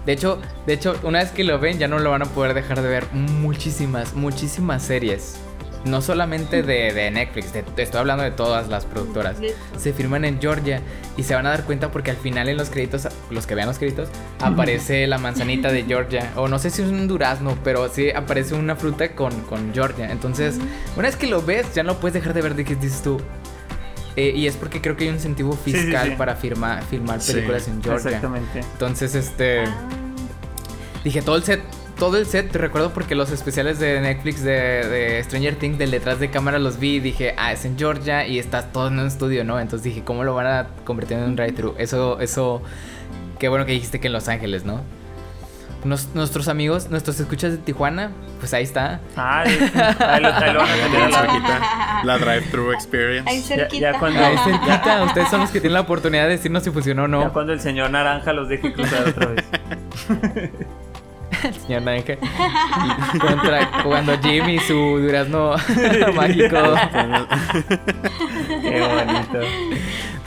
De 0.06 0.12
hecho, 0.12 0.40
de 0.66 0.74
hecho, 0.74 0.98
una 1.04 1.20
vez 1.20 1.30
que 1.30 1.44
lo 1.44 1.58
ven 1.58 1.78
ya 1.78 1.88
no 1.88 1.98
lo 1.98 2.10
van 2.10 2.22
a 2.22 2.26
poder 2.26 2.54
dejar 2.54 2.82
de 2.82 2.88
ver 2.88 3.06
muchísimas, 3.12 4.14
muchísimas 4.14 4.82
series 4.82 5.36
no 5.84 6.00
solamente 6.00 6.62
de, 6.62 7.10
Netflix, 7.10 7.52
estoy 7.54 7.98
hablando 7.98 8.22
de 8.22 8.30
todas 8.30 8.68
las 8.68 8.84
productoras, 8.84 9.36
se 9.76 9.92
firman 9.92 10.24
en 10.24 10.40
Georgia 10.40 10.80
y 11.16 11.24
se 11.24 11.34
van 11.34 11.46
a 11.46 11.50
dar 11.50 11.64
cuenta 11.64 11.90
porque 11.90 12.10
al 12.10 12.16
final 12.16 12.48
en 12.48 12.56
los 12.56 12.70
créditos, 12.70 13.08
los 13.30 13.46
que 13.46 13.54
vean 13.54 13.68
los 13.68 13.78
créditos, 13.78 14.08
aparece 14.40 15.06
la 15.06 15.18
manzanita 15.18 15.72
de 15.72 15.84
Georgia, 15.84 16.32
o 16.36 16.48
no 16.48 16.58
sé 16.58 16.70
si 16.70 16.82
es 16.82 16.88
un 16.88 17.08
durazno, 17.08 17.56
pero 17.64 17.88
sí 17.88 18.10
aparece 18.10 18.54
una 18.54 18.76
fruta 18.76 19.14
con, 19.14 19.32
con 19.42 19.72
Georgia. 19.74 20.10
Entonces, 20.10 20.58
una 20.96 21.08
vez 21.08 21.16
que 21.16 21.26
lo 21.26 21.42
ves, 21.42 21.74
ya 21.74 21.82
no 21.82 21.98
puedes 21.98 22.14
dejar 22.14 22.34
de 22.34 22.42
ver 22.42 22.54
de 22.54 22.64
qué 22.64 22.76
dices 22.76 23.02
tú. 23.02 23.20
Eh, 24.14 24.32
y 24.36 24.46
es 24.46 24.56
porque 24.56 24.82
creo 24.82 24.96
que 24.96 25.04
hay 25.04 25.08
un 25.08 25.16
incentivo 25.16 25.54
fiscal 25.54 26.16
para 26.16 26.36
firmar, 26.36 26.84
filmar 26.84 27.18
películas 27.20 27.66
en 27.68 27.82
Georgia. 27.82 28.10
Exactamente. 28.10 28.60
Entonces, 28.60 29.14
este... 29.14 29.64
Ah. 29.64 29.88
Dije, 31.02 31.22
todo 31.22 31.36
el 31.36 31.42
set 31.42 31.60
todo 32.02 32.16
el 32.16 32.26
set, 32.26 32.50
te 32.50 32.58
recuerdo 32.58 32.92
porque 32.92 33.14
los 33.14 33.30
especiales 33.30 33.78
de 33.78 34.00
Netflix 34.00 34.42
de, 34.42 35.22
Stranger 35.22 35.54
Things 35.54 35.78
del 35.78 35.92
detrás 35.92 36.18
de 36.18 36.30
cámara 36.30 36.58
los 36.58 36.80
vi 36.80 36.96
y 36.96 36.98
dije, 36.98 37.32
ah, 37.38 37.52
es 37.52 37.64
en 37.64 37.78
Georgia 37.78 38.26
y 38.26 38.40
está 38.40 38.72
todo 38.72 38.88
en 38.88 38.98
un 38.98 39.06
estudio, 39.06 39.44
¿no? 39.44 39.60
Entonces 39.60 39.84
dije, 39.84 40.02
¿cómo 40.02 40.24
lo 40.24 40.34
van 40.34 40.48
a 40.48 40.66
convertir 40.84 41.18
en 41.18 41.22
un 41.22 41.36
drive-thru? 41.36 41.76
Eso, 41.78 42.18
eso, 42.18 42.60
qué 43.38 43.48
bueno 43.48 43.66
que 43.66 43.70
dijiste 43.70 44.00
que 44.00 44.08
en 44.08 44.14
Los 44.14 44.26
Ángeles, 44.26 44.64
¿no? 44.64 44.80
nuestros 45.84 46.48
amigos, 46.48 46.90
nuestros 46.90 47.20
escuchas 47.20 47.52
de 47.52 47.58
Tijuana, 47.58 48.10
pues 48.40 48.52
ahí 48.52 48.64
está. 48.64 49.00
Ah, 49.16 49.42
ahí 49.42 50.20
lo, 50.22 50.32
ahí 50.32 50.52
lo 50.52 50.60
La 52.04 52.18
drive-thru 52.18 52.72
experience. 52.72 53.30
Ahí 53.30 53.40
cerquita. 53.42 53.92
ahí 54.00 54.38
cerquita. 54.38 55.04
Ustedes 55.04 55.28
son 55.28 55.40
los 55.40 55.50
que 55.50 55.60
tienen 55.60 55.74
la 55.74 55.82
oportunidad 55.82 56.24
de 56.24 56.30
decirnos 56.30 56.64
si 56.64 56.72
funcionó 56.72 57.04
o 57.04 57.08
no. 57.08 57.22
Ya 57.22 57.28
cuando 57.28 57.52
el 57.52 57.60
señor 57.60 57.90
Naranja 57.90 58.32
los 58.32 58.48
deje 58.48 58.72
cruzar 58.72 59.06
otra 59.06 59.26
vez. 59.26 59.44
señor 61.66 61.82
Naranja. 61.82 62.14
Contra, 63.20 63.82
jugando 63.82 64.18
Jimmy 64.22 64.58
su 64.60 64.74
durazno 64.74 65.54
mágico. 66.14 66.56
Qué 68.62 68.80
bonito. 68.80 69.40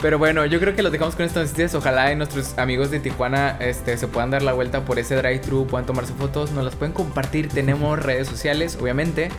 Pero 0.02 0.18
bueno, 0.18 0.44
yo 0.44 0.60
creo 0.60 0.76
que 0.76 0.82
los 0.82 0.92
dejamos 0.92 1.16
con 1.16 1.24
estas 1.24 1.44
noticias. 1.44 1.74
Ojalá 1.74 2.14
nuestros 2.14 2.58
amigos 2.58 2.90
de 2.90 3.00
Tijuana 3.00 3.56
este, 3.60 3.96
se 3.96 4.06
puedan 4.08 4.30
dar 4.30 4.42
la 4.42 4.52
vuelta 4.52 4.84
por 4.84 4.98
ese 4.98 5.16
drive-thru, 5.16 5.66
puedan 5.66 5.86
tomarse 5.86 6.12
fotos, 6.12 6.52
nos 6.52 6.64
las 6.64 6.74
pueden 6.74 6.92
compartir. 6.92 7.48
Tenemos 7.48 7.98
redes 7.98 8.28
sociales, 8.28 8.76
obviamente. 8.80 9.30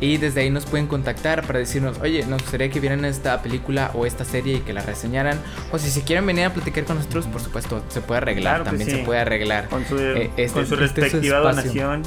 Y 0.00 0.16
desde 0.16 0.42
ahí 0.42 0.50
nos 0.50 0.66
pueden 0.66 0.86
contactar 0.86 1.46
para 1.46 1.60
decirnos, 1.60 2.00
oye, 2.00 2.26
nos 2.26 2.42
gustaría 2.42 2.68
que 2.70 2.80
vieran 2.80 3.04
esta 3.04 3.40
película 3.42 3.90
o 3.94 4.04
esta 4.04 4.24
serie 4.24 4.56
y 4.56 4.60
que 4.60 4.72
la 4.72 4.82
reseñaran. 4.82 5.38
O 5.70 5.78
si 5.78 5.90
se 5.90 6.02
quieren 6.02 6.26
venir 6.26 6.46
a 6.46 6.50
platicar 6.52 6.84
con 6.84 6.96
nosotros, 6.96 7.26
por 7.26 7.40
supuesto, 7.40 7.82
se 7.88 8.00
puede 8.00 8.18
arreglar. 8.18 8.64
También 8.64 8.90
se 8.90 8.98
puede 8.98 9.20
arreglar. 9.20 9.68
Con 9.68 9.86
su, 9.86 9.98
eh, 9.98 10.30
este, 10.36 10.52
con 10.52 10.66
su 10.66 10.74
este 10.74 11.00
respectiva 11.02 11.38
donación. 11.38 12.02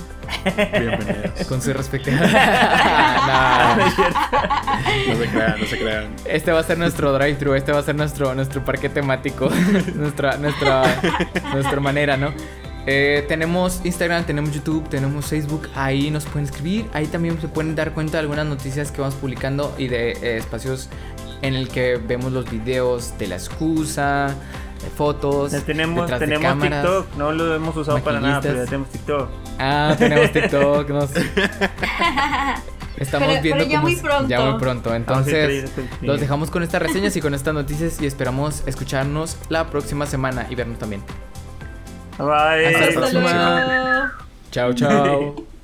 Bienvenidos. 0.56 1.48
Con 1.48 1.62
su 1.62 1.72
respectiva. 1.74 2.18
no. 3.28 3.76
no 3.78 3.92
se 5.18 5.30
crean, 5.30 5.60
no 5.60 5.66
se 5.66 5.78
crean. 5.80 6.08
Este 6.26 6.52
va 6.52 6.60
a 6.60 6.64
ser 6.64 6.78
nuestro 6.78 7.14
drive-thru. 7.14 7.54
Este 7.54 7.72
va 7.72 7.80
a 7.80 7.84
ser 7.86 7.96
nuestro, 7.96 8.34
nuestro 8.36 8.64
parque 8.64 8.90
temático, 8.90 9.50
nuestra, 9.96 10.38
nuestra, 10.38 10.84
nuestra 11.54 11.80
manera, 11.80 12.18
¿no? 12.18 12.34
Eh, 12.88 13.26
tenemos 13.28 13.82
Instagram, 13.84 14.26
tenemos 14.26 14.52
YouTube, 14.52 14.88
tenemos 14.90 15.26
Facebook, 15.26 15.68
ahí 15.76 16.12
nos 16.12 16.26
pueden 16.26 16.46
escribir, 16.46 16.86
ahí 16.94 17.08
también 17.08 17.40
se 17.42 17.48
pueden 17.48 17.76
dar 17.76 17.94
cuenta 17.94 18.14
de 18.14 18.20
algunas 18.20 18.46
noticias 18.46 18.92
que 18.92 19.02
vamos 19.02 19.16
publicando 19.16 19.74
y 19.78 19.88
de 19.88 20.12
eh, 20.12 20.38
espacios 20.38 20.90
en 21.42 21.56
el 21.56 21.68
que 21.68 21.98
vemos 21.98 22.32
los 22.32 22.50
videos 22.50 23.18
de 23.18 23.28
la 23.28 23.36
excusa, 23.36 24.36
de 24.84 24.90
fotos. 24.96 25.52
Ya 25.52 25.62
tenemos 25.62 26.08
tenemos 26.20 26.62
TikTok, 26.62 27.16
no 27.18 27.32
lo 27.32 27.56
hemos 27.56 27.76
usado 27.76 28.04
para 28.04 28.20
nada, 28.20 28.42
pero 28.42 28.58
ya 28.58 28.66
tenemos 28.66 28.90
TikTok. 28.90 29.30
Ah, 29.58 29.96
tenemos 29.98 30.32
TikTok, 30.32 30.90
no 30.90 31.08
Estamos 32.98 33.42
viendo 33.42 33.66
ya 33.66 33.82
muy 33.82 33.96
pronto. 33.96 34.28
Ya 34.28 34.42
muy 34.42 34.60
pronto. 34.60 34.96
Entonces, 34.96 35.72
los 36.02 36.20
dejamos 36.20 36.50
con 36.50 36.64
estas 36.64 36.82
reseñas 36.82 37.16
y 37.16 37.22
con 37.22 37.34
estas 37.34 37.54
noticias 37.54 38.02
y 38.02 38.06
esperamos 38.06 38.64
escucharnos 38.66 39.38
la 39.50 39.70
próxima 39.70 40.06
semana 40.06 40.48
y 40.50 40.56
vernos 40.56 40.80
también. 40.80 41.04
Bye. 42.18 42.68
Hasta 42.68 42.86
la 42.86 42.92
próxima. 42.94 44.14
Chao, 44.52 44.74
chao. 44.74 45.46